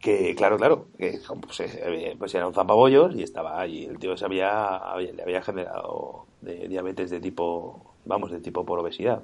[0.03, 3.85] Que, claro, claro, que pues, eh, pues era un zampabollos y estaba ahí.
[3.87, 8.65] El tío se había, había- le había generado de diabetes de tipo, vamos, de tipo
[8.67, 9.21] por obesidad.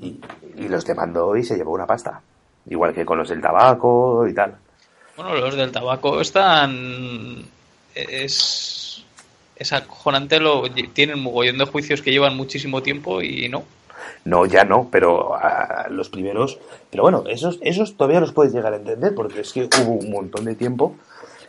[0.00, 0.18] Y,
[0.56, 2.22] y los demandó y se llevó una pasta.
[2.66, 4.56] Igual que con los del tabaco y tal.
[5.16, 7.44] Bueno, los del tabaco están.
[7.94, 9.04] Es.
[9.56, 13.64] Es acojonante, lo, tienen mogollón de juicios que llevan muchísimo tiempo y no.
[14.24, 16.58] No, ya no, pero a los primeros.
[16.90, 20.10] Pero bueno, esos, esos todavía los puedes llegar a entender porque es que hubo un
[20.10, 20.96] montón de tiempo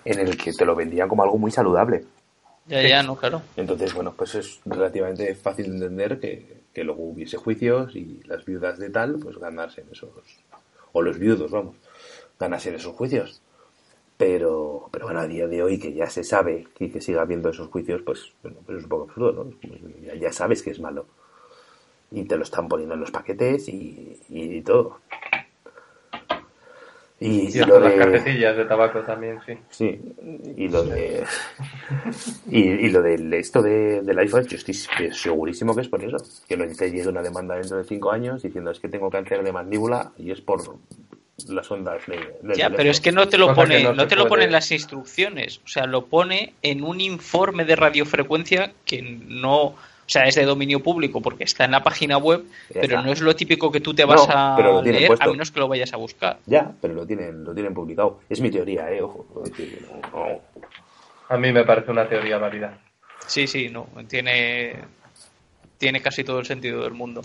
[0.05, 2.05] en el que te lo vendían como algo muy saludable.
[2.67, 3.41] Ya, ya, no, claro.
[3.57, 8.45] Entonces, bueno, pues es relativamente fácil de entender que, que luego hubiese juicios y las
[8.45, 10.09] viudas de tal, pues ganasen esos.
[10.91, 11.75] O los viudos, vamos,
[12.39, 13.41] ganasen esos juicios.
[14.17, 17.49] Pero, pero bueno, a día de hoy que ya se sabe y que siga habiendo
[17.49, 19.51] esos juicios, pues, bueno, pues es un poco absurdo, ¿no?
[19.61, 21.05] Pues ya, ya sabes que es malo.
[22.11, 24.99] Y te lo están poniendo en los paquetes y, y todo.
[27.21, 27.99] Y, Y y lo las de...
[27.99, 29.53] cajetillas de tabaco también, sí.
[29.69, 29.99] Sí,
[30.55, 31.23] y lo de.
[32.49, 36.15] Y, y lo del esto de, del iPhone, yo estoy segurísimo que es por eso.
[36.47, 39.43] Que no te llegue una demanda dentro de cinco años diciendo es que tengo cáncer
[39.43, 40.61] de mandíbula y es por
[41.49, 44.15] las ondas de, del Ya, pero es que no te lo Cosa pone, no te
[44.15, 48.71] lo pone puede- en las instrucciones, o sea, lo pone en un informe de radiofrecuencia
[48.85, 49.75] que no,
[50.09, 53.01] o sea, es de dominio público porque está en la página web, Ya pero está.
[53.03, 55.29] no es lo típico que tú te vas No, a pero lo tienen leer puesto.
[55.29, 56.39] a menos que lo vayas a buscar.
[56.47, 58.19] Ya, pero lo tienen, lo tienen publicado.
[58.27, 59.27] Es mi teoría, eh, ojo.
[60.11, 60.41] No-.
[61.29, 62.75] A mí me parece una teoría válida.
[63.27, 64.77] Sí, sí, no, tiene
[65.77, 67.21] tiene casi todo el sentido del mundo.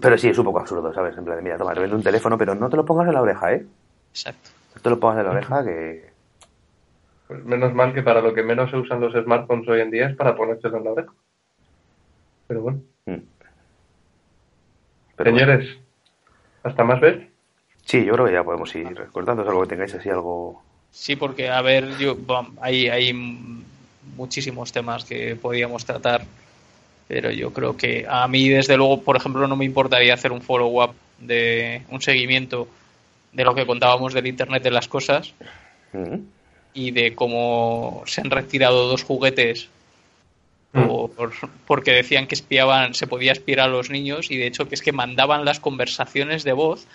[0.00, 1.16] Pero sí, es un poco absurdo, ¿sabes?
[1.16, 3.14] En plan, de, mira, toma, te vendo un teléfono, pero no te lo pongas en
[3.14, 3.64] la oreja, ¿eh?
[4.10, 4.50] Exacto.
[4.74, 6.10] No te lo pongas en la oreja que...
[7.28, 10.08] Pues menos mal que para lo que menos se usan los smartphones hoy en día
[10.08, 11.12] es para ponérselo en la oreja.
[12.48, 12.80] Pero bueno.
[13.06, 13.14] Mm.
[15.16, 15.46] Pero bueno.
[15.46, 15.78] Señores,
[16.64, 17.28] ¿hasta más ver?
[17.84, 20.62] Sí, yo creo que ya podemos ir cortando algo que tengáis así algo...
[20.90, 23.12] Sí, porque, a ver, yo, bom, hay, hay
[24.16, 26.24] muchísimos temas que podíamos tratar,
[27.06, 30.42] pero yo creo que a mí, desde luego, por ejemplo, no me importaría hacer un
[30.42, 32.66] follow-up de un seguimiento
[33.32, 35.34] de lo que contábamos del Internet de las cosas
[35.92, 36.16] Mm.
[36.74, 39.68] y de cómo se han retirado dos juguetes.
[40.72, 41.32] Por-
[41.66, 44.82] porque decían que espiaban, se podía espiar a los niños y de hecho que es
[44.82, 46.86] que mandaban las conversaciones de voz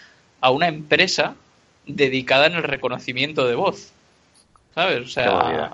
[0.42, 1.36] a una empresa
[1.86, 3.92] dedicada en el reconocimiento de voz.
[4.76, 5.02] ¿Sabes?
[5.06, 5.74] O sea,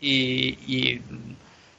[0.00, 1.00] y, y,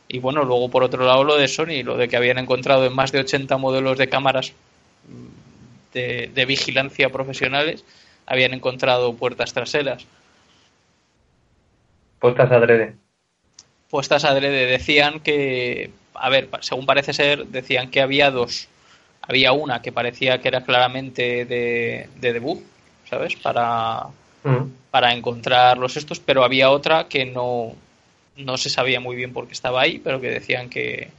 [0.08, 2.94] y bueno, luego por otro lado lo de Sony, lo de que habían encontrado en
[2.94, 4.54] más de 80 modelos de cámaras
[5.08, 7.84] mm, de, de vigilancia profesionales,
[8.26, 10.06] habían encontrado puertas traseras.
[12.20, 12.96] Puestas adrede.
[13.94, 18.70] Puestas adrede decían que, a ver, según parece ser, decían que había dos.
[19.22, 22.62] Había una que parecía que era claramente de, de debug,
[23.10, 23.36] ¿sabes?
[23.38, 24.08] Para,
[24.46, 24.74] Mm.
[24.92, 27.74] para encontrar los estos, pero había otra que no,
[28.38, 31.10] no se sabía muy bien por qué estaba ahí, pero que decían que,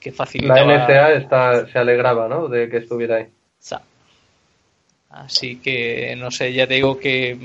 [0.00, 0.64] que La facilitaba.
[0.64, 2.48] NSA está, se alegraba, ¿no?
[2.48, 3.28] De que estuviera ahí.
[5.10, 7.36] Así que, no sé, ya te digo que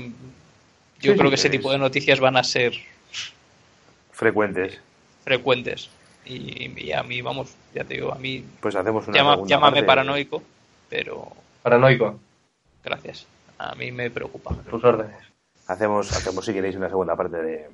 [1.00, 2.72] yo Sí, creo que ese es- tipo de noticias van a ser
[4.14, 4.80] Frecuentes.
[5.24, 5.90] frecuentes.
[6.26, 9.72] Y, y a mí, vamos, ya te digo, a mí Pues hacemos una Llama- llámame
[9.76, 9.86] parte.
[9.86, 10.42] paranoico,
[10.88, 11.28] pero
[11.62, 12.18] Paranoico,
[12.82, 13.26] gracias.
[13.58, 14.54] A mí me preocupa.
[14.70, 15.16] tus órdenes.
[15.66, 17.66] Hacemos, hacemos si queréis una segunda parte de,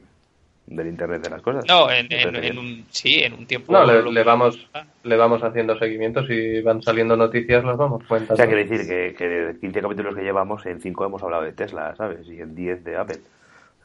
[0.67, 1.65] del Internet de las cosas.
[1.69, 3.73] No, en, un, sí, en un tiempo.
[3.73, 8.09] No, le, vamos Ah, le vamos haciendo seguimientos y van saliendo noticias, las vamos O
[8.09, 8.37] cuentando.
[8.37, 11.53] sea, quiere decir que, que de 15 capítulos que llevamos, en 5 hemos hablado de
[11.53, 12.27] Tesla, ¿sabes?
[12.29, 13.19] Y en 10 de Apple.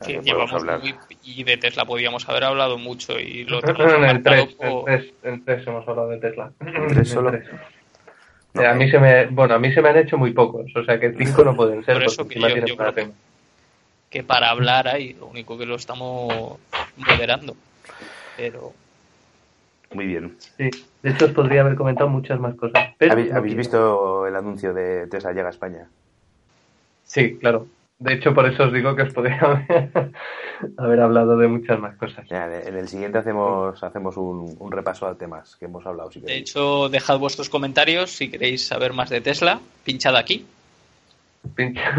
[0.05, 0.79] Que que llevamos hablar.
[0.81, 4.67] muy- y de Tesla podíamos haber hablado mucho y lo en tenemos el 3, por-
[4.67, 6.51] en 3, en 3 hemos hablado de Tesla.
[6.59, 7.31] ¿En tres solo?
[7.31, 7.45] tres.
[8.53, 8.61] No.
[8.61, 10.83] Eh, a mí se me, bueno, a mí se me han hecho muy pocos, o
[10.83, 13.17] sea que 5 no pueden ser Por eso que yo- yo para creo tema.
[14.09, 16.57] que para hablar ahí, lo único que lo estamos
[16.97, 17.55] moderando.
[18.37, 18.73] Pero
[19.93, 20.35] Muy bien.
[20.57, 20.69] Sí,
[21.03, 22.93] de hecho os podría haber comentado muchas más cosas.
[22.97, 23.57] pero ¿Habéis, no habéis quiero.
[23.69, 25.87] visto el anuncio de Tesla llega a España?
[27.05, 27.67] Sí, claro.
[27.97, 30.11] De hecho, por eso os digo que os podría haber,
[30.77, 32.27] haber hablado de muchas más cosas.
[32.29, 36.11] Ya, en el siguiente hacemos hacemos un, un repaso a temas que hemos hablado.
[36.11, 39.61] Si de hecho, dejad vuestros comentarios si queréis saber más de Tesla.
[39.85, 40.45] Pinchad aquí.
[41.55, 41.93] Pincha-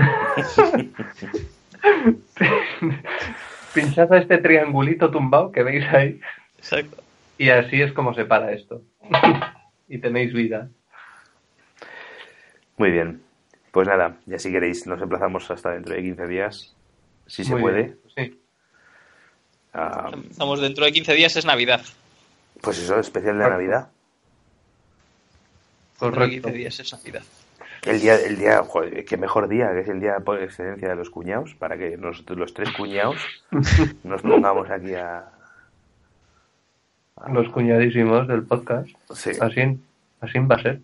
[3.74, 6.20] Pinchad a este triangulito tumbado que veis ahí
[6.58, 7.02] Exacto.
[7.38, 8.82] y así es como se para esto.
[9.88, 10.68] y tenéis vida.
[12.76, 13.22] Muy bien.
[13.76, 16.74] Pues nada, ya si queréis, nos emplazamos hasta dentro de 15 días,
[17.26, 17.82] si se puede.
[17.82, 18.40] bien, Sí.
[19.74, 21.82] Ah, Estamos dentro de 15 días, es Navidad.
[22.62, 23.62] pues eso, especial de Correcto.
[23.62, 23.88] Navidad.
[26.00, 26.48] Dentro de Correcto.
[26.48, 27.22] 15 días es Navidad.
[27.82, 30.96] El día, el día, joder, qué mejor día, que es el día por excelencia de
[30.96, 33.18] los cuñados, para que nosotros los tres cuñados
[34.04, 35.30] nos pongamos aquí a...
[37.16, 38.88] a- Los cuñadísimos del podcast.
[39.12, 39.32] Sí.
[39.38, 39.78] Así,
[40.22, 40.80] así va a ser.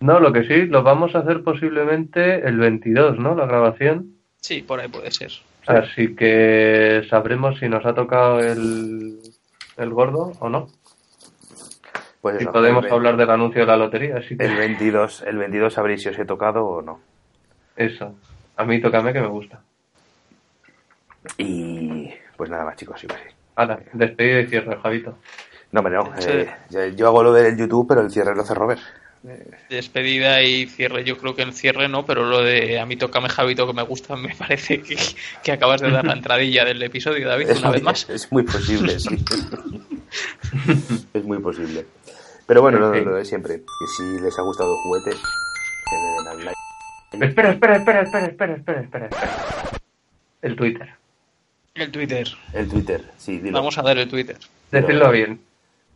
[0.00, 3.34] No, lo que sí, lo vamos a hacer posiblemente el 22, ¿no?
[3.34, 4.14] La grabación.
[4.40, 5.32] Sí, por ahí puede ser.
[5.66, 9.18] Así que sabremos si nos ha tocado el,
[9.76, 10.68] el gordo o no.
[12.20, 14.16] Pues Si podemos el, hablar del anuncio de la lotería.
[14.18, 17.00] Así que el 22, el 22 sabréis si os he tocado o no.
[17.76, 18.14] eso.
[18.56, 19.60] A mí tócame que me gusta.
[21.36, 23.34] Y pues nada más, chicos, sí, sí.
[23.56, 25.18] Ahora, despedida y cierre, Javito.
[25.72, 26.12] No, hombre, no.
[26.18, 26.30] Sí.
[26.30, 28.80] eh, yo, yo hago lo del YouTube, pero el cierre lo hace Robert.
[29.68, 31.04] Despedida y cierre.
[31.04, 33.82] Yo creo que el cierre no, pero lo de a mí toca Javito que me
[33.82, 34.96] gusta, me parece que,
[35.42, 38.08] que acabas de dar la entradilla del episodio, David, Es una muy- vez más.
[38.10, 39.16] Es muy posible, sí.
[41.14, 41.86] es muy posible.
[42.46, 43.56] Pero bueno, lo, lo de siempre.
[43.58, 46.58] Que si les ha gustado el juguete, que le den al like.
[47.26, 49.70] Espera, espera, espera, espera, espera, espera, espera, espera.
[50.42, 50.88] El Twitter.
[51.74, 52.28] El Twitter.
[52.54, 53.58] El Twitter, sí, dilo.
[53.58, 54.36] Vamos a dar el Twitter.
[54.70, 55.40] Decidlo bien.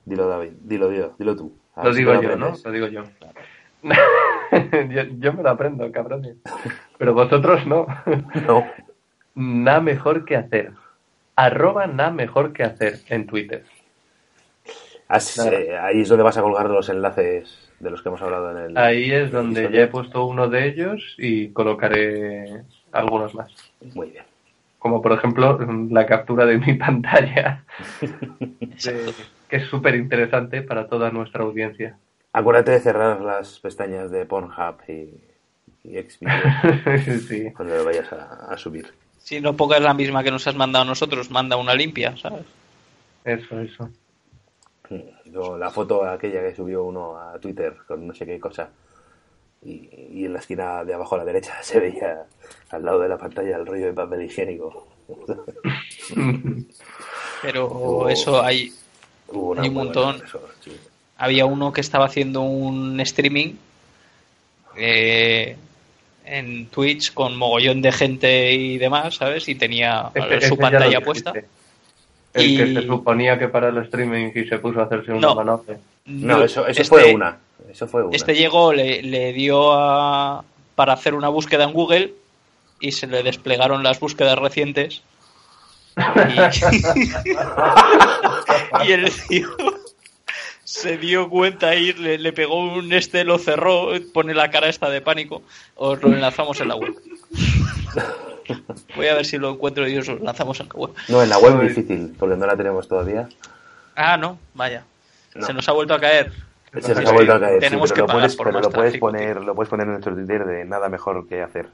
[0.04, 0.50] Dilo, David.
[0.62, 1.52] Dilo, dilo, dilo tú.
[1.82, 2.52] Lo digo yo, ¿no?
[2.64, 3.04] Lo digo yo.
[3.82, 5.02] yo.
[5.18, 6.36] yo me lo aprendo, cabrones.
[6.98, 7.86] Pero vosotros no.
[8.46, 8.66] No.
[9.34, 10.72] Nada mejor que hacer.
[11.34, 13.64] Arroba nada mejor que hacer en Twitter.
[15.50, 18.70] Eh, ahí es donde vas a colgar los enlaces de los que hemos hablado en
[18.70, 18.76] el.
[18.78, 19.78] Ahí es donde episodio.
[19.78, 22.62] ya he puesto uno de ellos y colocaré
[22.92, 23.50] algunos más.
[23.94, 24.24] Muy bien.
[24.78, 25.58] Como por ejemplo
[25.90, 27.64] la captura de mi pantalla,
[28.00, 29.14] de-
[29.52, 31.98] que es súper interesante para toda nuestra audiencia.
[32.32, 35.12] Acuérdate de cerrar las pestañas de Pornhub y,
[35.84, 37.50] y Xvideos sí.
[37.54, 38.90] cuando lo vayas a, a subir.
[39.18, 42.46] Si no pongas la misma que nos has mandado a nosotros, manda una limpia, ¿sabes?
[43.26, 43.90] Eso, eso.
[45.58, 48.70] La foto aquella que subió uno a Twitter con no sé qué cosa.
[49.62, 52.24] Y, y en la esquina de abajo a la derecha se veía
[52.70, 54.88] al lado de la pantalla el rollo de papel higiénico.
[57.42, 58.08] Pero Oh.
[58.08, 58.72] eso hay.
[59.32, 60.22] Hubo una Hay un montón.
[60.64, 60.72] sí.
[61.18, 63.54] Había uno que estaba haciendo un streaming
[64.76, 65.56] eh,
[66.24, 69.48] en Twitch con mogollón de gente y demás, ¿sabes?
[69.48, 71.32] Y tenía Este- su este pantalla puesta.
[72.34, 75.20] El Y- que se suponía que para el streaming y se puso a hacerse un
[75.20, 75.34] No.
[75.34, 75.76] manote.
[76.06, 77.38] No, eso, eso Este- fue una.
[77.70, 78.16] Eso fue una.
[78.16, 80.42] Este llegó, le, le dio a,
[80.74, 82.14] para hacer una búsqueda en Google
[82.80, 85.02] y se le desplegaron las búsquedas recientes.
[85.96, 86.38] Y,
[88.88, 89.48] y el tío
[90.72, 94.88] se dio cuenta y le, le pegó un este, lo cerró, pone la cara esta
[94.88, 95.42] de pánico.
[95.76, 96.94] Os lo enlazamos en la web.
[98.96, 100.90] Voy a ver si lo encuentro y os lo lanzamos en la web.
[101.08, 101.68] No, en la web Joder.
[101.68, 103.28] difícil, porque no la tenemos todavía.
[103.96, 104.84] Ah, no, vaya.
[105.34, 105.46] No.
[105.46, 106.32] Se nos ha vuelto a caer.
[106.80, 107.54] Se nos ha vuelto a caer.
[107.54, 109.68] sí, tenemos pero que lo pagar puedes, por pero más lo puedes poner, lo puedes
[109.68, 111.68] poner en nuestro Twitter de nada mejor que hacer.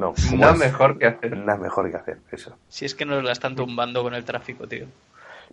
[0.00, 1.36] No, Nada mejor que hacer.
[1.36, 2.56] nada mejor que hacer, eso.
[2.68, 4.86] Si es que nos la están tumbando con el tráfico, tío.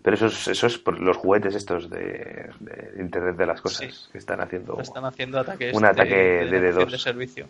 [0.02, 3.92] Pero eso es, eso es por los juguetes estos de, de Internet de las cosas
[3.94, 4.08] Sí.
[4.12, 4.80] que están haciendo.
[4.80, 6.90] Están haciendo ataques Un ataque de D2.
[6.90, 7.48] de servicio.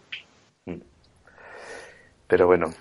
[2.27, 2.73] Pero bueno,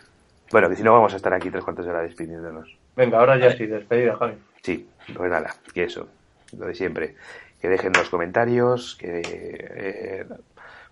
[0.51, 2.75] bueno, que si no vamos a estar aquí tres cuartos de hora despidiéndonos.
[2.95, 4.33] Venga, ahora ya sí, despedida, Javi.
[4.61, 6.07] Sí, pues nada, que eso,
[6.57, 7.15] lo de siempre.
[7.61, 10.25] Que dejen los comentarios, que eh,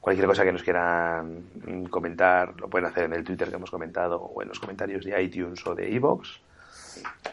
[0.06, 4.22] cualquier cosa que nos quieran comentar lo pueden hacer en el Twitter que hemos comentado
[4.22, 6.30] o en los comentarios de iTunes o de iVoox.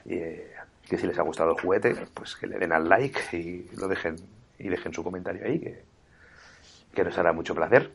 [0.07, 0.53] Y eh,
[0.89, 3.89] que si les ha gustado el juguete, pues que le den al like y lo
[3.89, 4.17] dejen
[4.59, 5.85] y dejen su comentario ahí, que,
[6.95, 7.91] que nos hará mucho placer.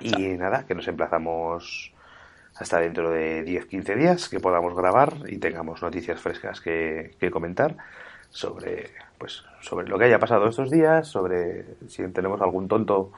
[0.00, 1.94] Y nada, que nos emplazamos
[2.54, 7.78] hasta dentro de 10-15 días que podamos grabar y tengamos noticias frescas que, que comentar
[8.28, 13.12] sobre pues sobre lo que haya pasado estos días, sobre si tenemos algún tonto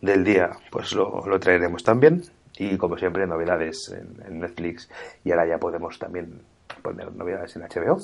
[0.00, 2.22] del día, pues lo, lo traeremos también.
[2.56, 4.88] Y como siempre, novedades en, en Netflix
[5.24, 6.42] y ahora ya podemos también
[6.82, 7.98] poner novedades en HBO.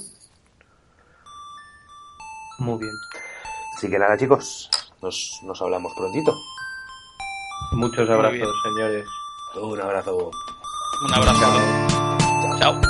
[2.59, 2.93] Muy bien.
[3.77, 4.69] Así que nada, chicos,
[5.03, 6.35] nos, nos hablamos prontito.
[7.73, 9.07] Muchos abrazos, señores.
[9.63, 10.31] Un abrazo.
[11.07, 12.59] Un abrazo.
[12.59, 12.90] Chao.